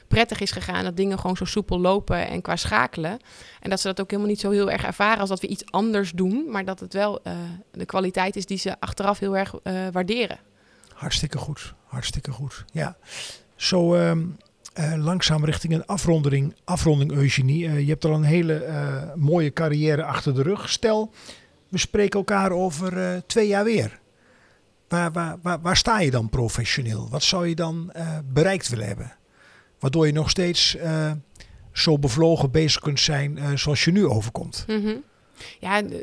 prettig 0.09 0.41
is 0.41 0.51
gegaan. 0.51 0.85
Dat 0.85 0.97
dingen 0.97 1.19
gewoon 1.19 1.37
zo 1.37 1.45
soepel 1.45 1.81
lopen 1.81 2.29
en 2.29 2.43
qua 2.43 2.57
schakelen. 2.57 3.19
En 3.61 3.71
dat 3.71 3.81
ze 3.81 3.87
dat 3.87 4.01
ook 4.01 4.11
helemaal 4.11 4.31
niet 4.31 4.41
zo 4.41 4.51
heel 4.51 4.71
erg 4.71 4.85
ervaren 4.85 5.21
als 5.21 5.29
dat 5.29 5.41
we 5.41 5.47
iets 5.47 5.71
anders 5.71 6.13
doen. 6.13 6.45
Maar 6.51 6.65
dat 6.65 6.81
het 6.81 6.93
wel 6.93 7.21
eh, 7.23 7.33
de 7.73 7.85
kwaliteit 7.87 8.37
is 8.37 8.47
die 8.47 8.59
ze 8.59 8.81
achteraf 8.81 9.19
heel 9.19 9.37
erg 9.37 9.55
eh, 9.63 9.75
waarderen. 9.93 10.39
Hartstikke 10.95 11.39
goed, 11.39 11.75
hartstikke 11.85 12.31
goed. 12.31 12.65
Ja, 12.73 12.97
zo 13.59 13.95
ehm, 13.95 14.25
eh, 14.73 14.95
langzaam 14.97 15.45
richting 15.45 15.73
een 15.73 15.87
afronding, 15.87 16.55
afronding 16.65 17.13
Eugenie. 17.13 17.67
Eh, 17.67 17.81
je 17.81 17.89
hebt 17.89 18.05
al 18.05 18.15
een 18.15 18.23
hele 18.23 18.55
eh, 18.55 19.15
mooie 19.15 19.53
carrière 19.53 20.05
achter 20.05 20.35
de 20.35 20.43
rug. 20.43 20.71
Stel, 20.71 21.13
we 21.69 21.79
spreken 21.79 22.19
elkaar 22.19 22.51
over 22.51 23.23
twee 23.27 23.47
jaar 23.47 23.65
weer. 23.65 24.01
Waar, 24.89 25.13
waar, 25.13 25.37
waar, 25.43 25.61
waar 25.61 25.77
sta 25.77 26.01
je 26.01 26.11
dan 26.11 26.29
professioneel? 26.29 27.09
Wat 27.11 27.23
zou 27.23 27.49
je 27.49 27.55
dan 27.55 27.93
bereikt 28.33 28.69
willen 28.69 28.87
hebben? 28.87 29.17
Waardoor 29.79 30.07
je 30.07 30.13
nog 30.13 30.31
steeds 30.31 30.77
zo 31.73 31.99
bevlogen 31.99 32.51
bezig 32.51 32.81
kunt 32.81 33.01
zijn 33.01 33.59
zoals 33.59 33.85
je 33.85 33.93
nu 33.93 34.07
overkomt. 34.07 34.65
Mhm. 34.67 34.97
Ja, 35.61 35.83
eh, 35.83 35.99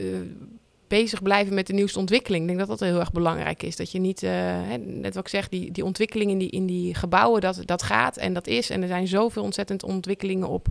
bezig 0.88 1.22
blijven 1.22 1.54
met 1.54 1.68
de 1.68 1.74
nieuwste 1.74 2.00
ontwikkeling. 2.00 2.42
Ik 2.42 2.48
denk 2.48 2.68
dat 2.68 2.80
dat 2.80 2.88
heel 2.88 3.00
erg 3.00 3.12
belangrijk 3.12 3.64
is. 3.64 3.76
Dat 3.76 3.92
je 3.92 4.00
niet, 4.00 4.24
eh, 4.24 4.32
net 4.78 5.16
wat 5.16 5.24
ik 5.24 5.30
zeg, 5.30 5.50
die, 5.50 5.72
die 5.72 5.86
ontwikkeling 5.86 6.32
in 6.32 6.38
die, 6.38 6.50
in 6.50 6.66
die 6.66 6.96
gebouwen, 6.96 7.42
dat, 7.42 7.62
dat 7.66 7.84
gaat 7.84 8.18
en 8.18 8.34
dat 8.34 8.48
is. 8.48 8.70
En 8.70 8.82
er 8.82 8.88
zijn 8.88 9.08
zoveel 9.08 9.44
ontzettend 9.44 9.84
ontwikkelingen 9.84 10.48
op 10.48 10.68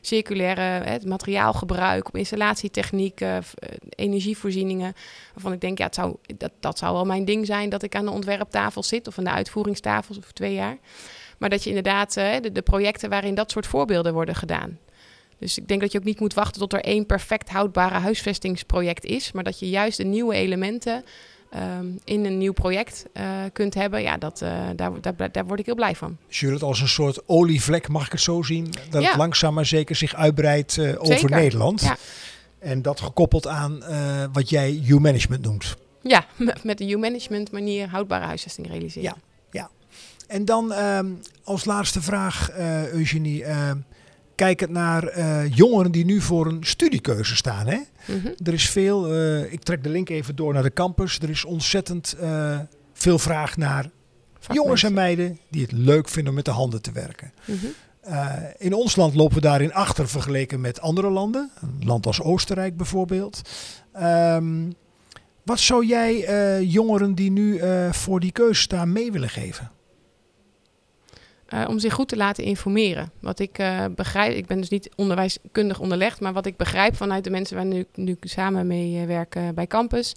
circulaire 0.00 0.60
hè, 0.60 0.92
het 0.92 1.06
materiaalgebruik, 1.06 2.08
op 2.08 2.14
eh, 2.16 3.38
energievoorzieningen. 3.88 4.94
Waarvan 5.34 5.52
ik 5.52 5.60
denk, 5.60 5.78
ja, 5.78 5.88
zou, 5.90 6.16
dat, 6.36 6.52
dat 6.60 6.78
zou 6.78 6.92
wel 6.92 7.04
mijn 7.04 7.24
ding 7.24 7.46
zijn 7.46 7.68
dat 7.68 7.82
ik 7.82 7.94
aan 7.94 8.04
de 8.04 8.10
ontwerptafel 8.10 8.82
zit 8.82 9.06
of 9.06 9.18
aan 9.18 9.24
de 9.24 9.30
uitvoeringstafel 9.30 10.16
over 10.16 10.32
twee 10.32 10.54
jaar. 10.54 10.78
Maar 11.38 11.50
dat 11.50 11.62
je 11.62 11.68
inderdaad 11.68 12.16
eh, 12.16 12.34
de 12.52 12.62
projecten 12.62 13.10
waarin 13.10 13.34
dat 13.34 13.50
soort 13.50 13.66
voorbeelden 13.66 14.12
worden 14.12 14.34
gedaan. 14.34 14.78
Dus 15.38 15.58
ik 15.58 15.68
denk 15.68 15.80
dat 15.80 15.92
je 15.92 15.98
ook 15.98 16.04
niet 16.04 16.20
moet 16.20 16.34
wachten 16.34 16.60
tot 16.60 16.72
er 16.72 16.80
één 16.80 17.06
perfect 17.06 17.48
houdbare 17.48 17.94
huisvestingsproject 17.94 19.04
is. 19.04 19.32
Maar 19.32 19.44
dat 19.44 19.58
je 19.58 19.68
juist 19.68 19.96
de 19.96 20.04
nieuwe 20.04 20.34
elementen 20.34 21.04
ehm, 21.50 21.86
in 22.04 22.24
een 22.24 22.38
nieuw 22.38 22.52
project 22.52 23.04
eh, 23.12 23.24
kunt 23.52 23.74
hebben. 23.74 24.02
Ja, 24.02 24.16
dat, 24.16 24.42
eh, 24.42 24.50
daar, 24.76 24.90
daar, 25.00 25.32
daar 25.32 25.46
word 25.46 25.60
ik 25.60 25.66
heel 25.66 25.74
blij 25.74 25.94
van. 25.94 26.16
Dus 26.28 26.40
je 26.40 26.46
wil 26.46 26.54
het 26.54 26.64
als 26.64 26.80
een 26.80 26.88
soort 26.88 27.28
olievlek, 27.28 27.88
mag 27.88 28.06
ik 28.06 28.12
het 28.12 28.20
zo 28.20 28.42
zien? 28.42 28.70
Dat 28.90 29.02
Ja. 29.02 29.08
het 29.08 29.16
langzaam 29.16 29.54
maar 29.54 29.66
zeker 29.66 29.96
zich 29.96 30.14
uitbreidt 30.14 30.78
eh, 30.78 30.88
over 31.00 31.06
Zeker. 31.18 31.30
Nederland. 31.30 31.80
Ja. 31.80 31.96
En 32.58 32.82
dat 32.82 33.00
gekoppeld 33.00 33.46
aan 33.46 33.82
wat 34.32 34.50
jij 34.50 34.82
U-management 34.86 35.42
noemt. 35.44 35.76
Ja, 36.02 36.26
met 36.62 36.78
de 36.78 36.88
U-management 36.90 37.50
manier 37.52 37.88
houdbare 37.88 38.24
huisvesting 38.24 38.68
realiseren. 38.68 39.02
Ja. 39.50 39.70
En 40.26 40.44
dan 40.44 40.72
ehm, 40.72 41.06
als 41.44 41.64
laatste 41.64 42.02
vraag, 42.02 42.50
Eugenie. 42.92 43.44
eh, 43.44 43.70
kijkend 44.38 44.70
naar 44.70 45.04
eh, 45.04 45.54
jongeren 45.54 45.92
die 45.92 46.04
nu 46.04 46.20
voor 46.20 46.46
een 46.46 46.64
studiekeuze 46.64 47.36
staan. 47.36 47.66
Hè? 47.66 47.78
Mhm. 48.04 48.28
Er 48.44 48.52
is 48.52 48.70
veel, 48.70 49.12
eh, 49.12 49.52
ik 49.52 49.62
trek 49.62 49.82
de 49.82 49.88
link 49.88 50.08
even 50.08 50.36
door 50.36 50.52
naar 50.52 50.62
de 50.62 50.72
campus. 50.72 51.18
Er 51.18 51.30
is 51.30 51.44
ontzettend 51.44 52.12
eh, 52.20 52.58
veel 52.92 53.18
vraag 53.18 53.56
naar 53.56 53.90
jongens 54.52 54.82
en 54.82 54.92
meiden 54.92 55.38
die 55.50 55.62
het 55.62 55.72
leuk 55.72 56.08
vinden 56.08 56.28
om 56.30 56.34
met 56.34 56.44
de 56.44 56.50
handen 56.50 56.82
te 56.82 56.92
werken. 56.92 57.32
Mhm. 57.44 57.66
In 58.58 58.74
ons 58.74 58.96
land 58.96 59.14
lopen 59.14 59.34
we 59.34 59.40
daarin 59.40 59.72
achter 59.72 60.08
vergeleken 60.08 60.60
met 60.60 60.80
andere 60.80 61.10
landen. 61.10 61.50
Een 61.60 61.86
land 61.86 62.06
als 62.06 62.20
Oostenrijk 62.20 62.76
bijvoorbeeld. 62.76 63.40
Ehm, 63.92 64.70
wat 65.42 65.60
zou 65.60 65.86
jij 65.86 66.64
jongeren 66.64 67.14
die 67.14 67.30
nu 67.30 67.60
voor 67.90 68.20
die 68.20 68.32
keuze 68.32 68.60
staan 68.60 68.92
mee 68.92 69.12
willen 69.12 69.28
geven? 69.28 69.70
Eh, 71.48 71.64
om 71.68 71.78
zich 71.78 71.94
goed 71.94 72.08
te 72.08 72.16
laten 72.16 72.44
informeren. 72.44 73.10
Wat 73.20 73.38
ik 73.38 73.58
eh, 73.58 73.84
begrijp, 73.94 74.34
ik 74.34 74.46
ben 74.46 74.60
dus 74.60 74.68
niet 74.68 74.90
onderwijskundig 74.96 75.80
onderlegd, 75.80 76.20
maar 76.20 76.32
wat 76.32 76.46
ik 76.46 76.56
begrijp 76.56 76.96
vanuit 76.96 77.24
de 77.24 77.30
mensen 77.30 77.56
waar 77.56 77.64
nu, 77.64 77.86
nu 77.94 78.16
samen 78.20 78.66
mee 78.66 79.00
eh, 79.00 79.06
werken 79.06 79.54
bij 79.54 79.66
campus, 79.66 80.14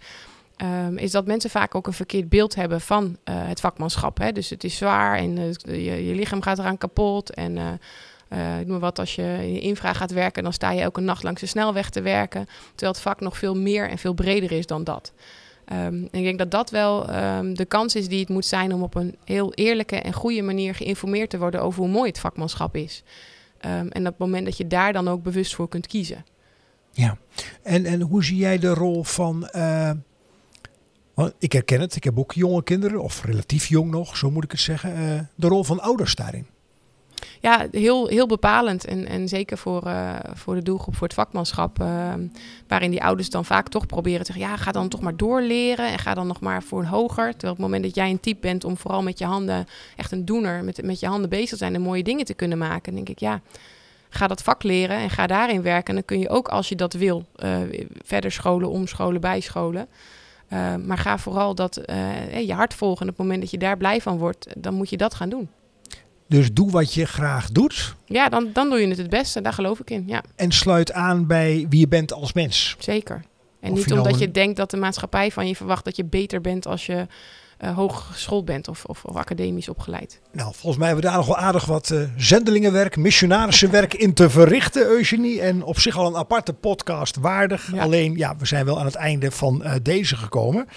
ehm, 0.55 0.97
is 0.97 1.11
dat 1.11 1.25
mensen 1.25 1.49
vaak 1.49 1.75
ook 1.75 1.87
een 1.87 1.93
verkeerd 1.93 2.29
beeld 2.29 2.55
hebben 2.55 2.81
van 2.81 3.17
het 3.23 3.59
vakmanschap. 3.59 4.17
Hè? 4.17 4.31
Dus 4.31 4.49
het 4.49 4.63
is 4.63 4.77
zwaar 4.77 5.17
en 5.17 5.35
je, 5.63 6.15
lichaam 6.15 6.41
gaat 6.41 6.59
eraan 6.59 6.77
kapot 6.77 7.33
en 7.33 7.57
ik 8.59 8.67
noem 8.67 8.79
wat, 8.79 8.99
als 8.99 9.15
je 9.15 9.37
in 9.41 9.61
infra 9.61 9.93
gaat 9.93 10.11
werken, 10.11 10.43
dan 10.43 10.53
sta 10.53 10.71
je 10.71 10.81
elke 10.81 11.01
nacht 11.01 11.23
langs 11.23 11.41
de 11.41 11.47
snelweg 11.47 11.89
te 11.89 12.01
werken. 12.01 12.45
Terwijl 12.69 12.91
het 12.91 13.01
vak 13.01 13.19
nog 13.19 13.37
veel 13.37 13.55
meer 13.55 13.89
en 13.89 13.97
veel 13.97 14.13
breder 14.13 14.51
is 14.51 14.65
dan 14.65 14.83
dat. 14.83 15.13
Um, 15.73 16.03
ik 16.03 16.23
denk 16.23 16.37
dat 16.37 16.51
dat 16.51 16.69
wel 16.69 17.15
um, 17.15 17.53
de 17.53 17.65
kans 17.65 17.95
is 17.95 18.07
die 18.07 18.19
het 18.19 18.29
moet 18.29 18.45
zijn 18.45 18.73
om 18.73 18.83
op 18.83 18.95
een 18.95 19.15
heel 19.23 19.53
eerlijke 19.53 19.95
en 19.95 20.13
goede 20.13 20.41
manier 20.41 20.75
geïnformeerd 20.75 21.29
te 21.29 21.37
worden 21.37 21.61
over 21.61 21.81
hoe 21.81 21.91
mooi 21.91 22.09
het 22.09 22.19
vakmanschap 22.19 22.75
is. 22.75 23.03
Um, 23.65 23.87
en 23.87 24.05
het 24.05 24.17
moment 24.17 24.45
dat 24.45 24.57
je 24.57 24.67
daar 24.67 24.93
dan 24.93 25.07
ook 25.07 25.23
bewust 25.23 25.55
voor 25.55 25.67
kunt 25.67 25.87
kiezen. 25.87 26.25
Ja, 26.91 27.17
en, 27.63 27.85
en 27.85 28.01
hoe 28.01 28.23
zie 28.23 28.37
jij 28.37 28.57
de 28.57 28.73
rol 28.73 29.03
van. 29.03 29.49
Uh, 29.55 29.91
ik 31.39 31.51
herken 31.51 31.81
het, 31.81 31.95
ik 31.95 32.03
heb 32.03 32.19
ook 32.19 32.33
jonge 32.33 32.63
kinderen, 32.63 33.01
of 33.01 33.25
relatief 33.25 33.67
jong 33.67 33.91
nog, 33.91 34.17
zo 34.17 34.31
moet 34.31 34.43
ik 34.43 34.51
het 34.51 34.59
zeggen. 34.59 34.97
Uh, 34.97 35.19
de 35.35 35.47
rol 35.47 35.63
van 35.63 35.79
ouders 35.79 36.15
daarin. 36.15 36.47
Ja, 37.39 37.67
heel, 37.71 38.07
heel 38.07 38.27
bepalend. 38.27 38.85
En, 38.85 39.07
en 39.07 39.27
zeker 39.27 39.57
voor, 39.57 39.87
uh, 39.87 40.15
voor 40.33 40.55
de 40.55 40.61
doelgroep, 40.61 40.95
voor 40.95 41.07
het 41.07 41.15
vakmanschap. 41.15 41.79
Uh, 41.81 42.13
waarin 42.67 42.91
die 42.91 43.03
ouders 43.03 43.29
dan 43.29 43.45
vaak 43.45 43.67
toch 43.67 43.85
proberen 43.85 44.25
te 44.25 44.31
zeggen: 44.31 44.51
ja, 44.51 44.57
ga 44.57 44.71
dan 44.71 44.89
toch 44.89 45.01
maar 45.01 45.17
doorleren. 45.17 45.91
En 45.91 45.99
ga 45.99 46.13
dan 46.13 46.27
nog 46.27 46.39
maar 46.39 46.63
voor 46.63 46.79
een 46.79 46.87
hoger. 46.87 47.31
Terwijl 47.31 47.51
op 47.51 47.57
het 47.57 47.65
moment 47.67 47.83
dat 47.83 47.95
jij 47.95 48.09
een 48.09 48.19
type 48.19 48.39
bent 48.41 48.63
om 48.63 48.77
vooral 48.77 49.03
met 49.03 49.19
je 49.19 49.25
handen, 49.25 49.65
echt 49.95 50.11
een 50.11 50.25
doener, 50.25 50.63
met, 50.63 50.83
met 50.83 50.99
je 50.99 51.07
handen 51.07 51.29
bezig 51.29 51.49
te 51.49 51.55
zijn 51.55 51.75
en 51.75 51.81
mooie 51.81 52.03
dingen 52.03 52.25
te 52.25 52.33
kunnen 52.33 52.57
maken. 52.57 52.95
Denk 52.95 53.09
ik 53.09 53.19
ja. 53.19 53.41
Ga 54.09 54.27
dat 54.27 54.43
vak 54.43 54.63
leren 54.63 54.97
en 54.97 55.09
ga 55.09 55.27
daarin 55.27 55.61
werken. 55.61 55.87
En 55.87 55.95
dan 55.95 56.05
kun 56.05 56.19
je 56.19 56.29
ook, 56.29 56.47
als 56.47 56.69
je 56.69 56.75
dat 56.75 56.93
wil, 56.93 57.25
uh, 57.43 57.57
verder 58.03 58.31
scholen, 58.31 58.69
omscholen, 58.69 59.21
bijscholen. 59.21 59.87
Maar 60.85 60.97
ga 60.97 61.17
vooral 61.17 61.55
dat 61.55 61.81
je 62.45 62.53
hart 62.53 62.73
volgen. 62.73 63.01
En 63.01 63.11
op 63.11 63.17
het 63.17 63.25
moment 63.25 63.41
dat 63.41 63.51
je 63.51 63.57
daar 63.57 63.77
blij 63.77 64.01
van 64.01 64.17
wordt, 64.17 64.47
dan 64.57 64.73
moet 64.73 64.89
je 64.89 64.97
dat 64.97 65.13
gaan 65.13 65.29
doen. 65.29 65.49
Dus 66.31 66.53
doe 66.53 66.71
wat 66.71 66.93
je 66.93 67.05
graag 67.05 67.51
doet. 67.51 67.95
Ja, 68.05 68.29
dan, 68.29 68.49
dan 68.53 68.69
doe 68.69 68.79
je 68.79 68.87
het 68.87 68.97
het 68.97 69.09
beste. 69.09 69.41
Daar 69.41 69.53
geloof 69.53 69.79
ik 69.79 69.89
in. 69.89 70.03
Ja. 70.07 70.23
En 70.35 70.51
sluit 70.51 70.91
aan 70.91 71.27
bij 71.27 71.65
wie 71.69 71.79
je 71.79 71.87
bent 71.87 72.13
als 72.13 72.33
mens. 72.33 72.75
Zeker. 72.79 73.21
En 73.59 73.71
of 73.71 73.77
niet 73.77 73.87
je 73.87 73.93
omdat 73.93 74.11
nou 74.11 74.23
je 74.23 74.31
denkt 74.31 74.57
dat 74.57 74.71
de 74.71 74.77
maatschappij 74.77 75.31
van 75.31 75.47
je 75.47 75.55
verwacht 75.55 75.85
dat 75.85 75.95
je 75.95 76.05
beter 76.05 76.41
bent 76.41 76.67
als 76.67 76.85
je 76.85 77.07
uh, 77.61 78.41
bent 78.43 78.67
of, 78.67 78.85
of, 78.85 79.03
of, 79.05 79.15
academisch 79.15 79.69
opgeleid. 79.69 80.19
Nou, 80.31 80.51
volgens 80.53 80.77
mij 80.77 80.87
hebben 80.87 81.03
we 81.03 81.09
daar 81.09 81.19
nog 81.19 81.27
wel 81.27 81.37
aardig 81.37 81.65
wat 81.65 81.89
uh, 81.89 82.03
zendelingenwerk, 82.17 82.97
missionarissenwerk 82.97 83.93
in 83.93 84.13
te 84.13 84.29
verrichten, 84.29 84.85
Eugenie. 84.85 85.41
En 85.41 85.63
op 85.63 85.79
zich 85.79 85.97
al 85.97 86.07
een 86.07 86.15
aparte 86.15 86.53
podcast 86.53 87.15
waardig. 87.15 87.71
Ja. 87.73 87.81
Alleen, 87.81 88.17
ja, 88.17 88.35
we 88.37 88.45
zijn 88.45 88.65
wel 88.65 88.79
aan 88.79 88.85
het 88.85 88.95
einde 88.95 89.31
van 89.31 89.61
uh, 89.63 89.73
deze 89.81 90.15
gekomen. 90.15 90.67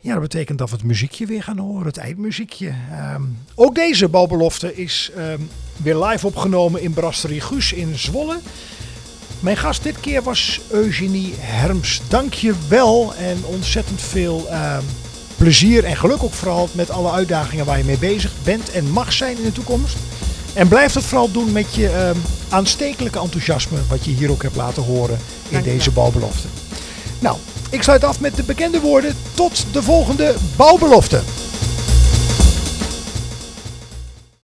Ja, 0.00 0.12
dat 0.12 0.22
betekent 0.22 0.58
dat 0.58 0.70
we 0.70 0.76
het 0.76 0.84
muziekje 0.84 1.26
weer 1.26 1.42
gaan 1.42 1.58
horen, 1.58 1.86
het 1.86 1.96
eindmuziekje. 1.96 2.72
Um, 3.14 3.38
ook 3.54 3.74
deze 3.74 4.08
balbelofte 4.08 4.76
is 4.76 5.10
um, 5.16 5.48
weer 5.76 5.96
live 6.04 6.26
opgenomen 6.26 6.82
in 6.82 6.92
Brasserie 6.92 7.40
Guus 7.40 7.72
in 7.72 7.98
Zwolle. 7.98 8.38
Mijn 9.40 9.56
gast 9.56 9.82
dit 9.82 10.00
keer 10.00 10.22
was 10.22 10.60
Eugenie 10.70 11.34
Herms. 11.38 12.00
Dank 12.08 12.34
je 12.34 12.54
wel 12.68 13.14
en 13.14 13.44
ontzettend 13.44 14.00
veel 14.00 14.46
um, 14.52 14.84
plezier 15.36 15.84
en 15.84 15.96
geluk 15.96 16.22
ook 16.22 16.32
vooral 16.32 16.68
met 16.72 16.90
alle 16.90 17.10
uitdagingen 17.10 17.64
waar 17.64 17.78
je 17.78 17.84
mee 17.84 17.98
bezig 17.98 18.32
bent 18.44 18.70
en 18.70 18.90
mag 18.90 19.12
zijn 19.12 19.36
in 19.36 19.44
de 19.44 19.52
toekomst. 19.52 19.96
En 20.54 20.68
blijf 20.68 20.92
dat 20.92 21.04
vooral 21.04 21.30
doen 21.30 21.52
met 21.52 21.74
je 21.74 22.12
aanstekelijke 22.48 23.18
enthousiasme 23.18 23.78
wat 23.88 24.04
je 24.04 24.10
hier 24.10 24.30
ook 24.30 24.42
hebt 24.42 24.56
laten 24.56 24.82
horen 24.82 25.18
in 25.48 25.52
Dank 25.52 25.64
deze 25.64 25.90
balbelofte. 25.90 26.48
Nou, 27.18 27.36
ik 27.70 27.82
sluit 27.82 28.04
af 28.04 28.20
met 28.20 28.36
de 28.36 28.42
bekende 28.42 28.80
woorden. 28.80 29.14
Tot 29.34 29.66
de 29.72 29.82
volgende 29.82 30.34
bouwbelofte. 30.56 31.20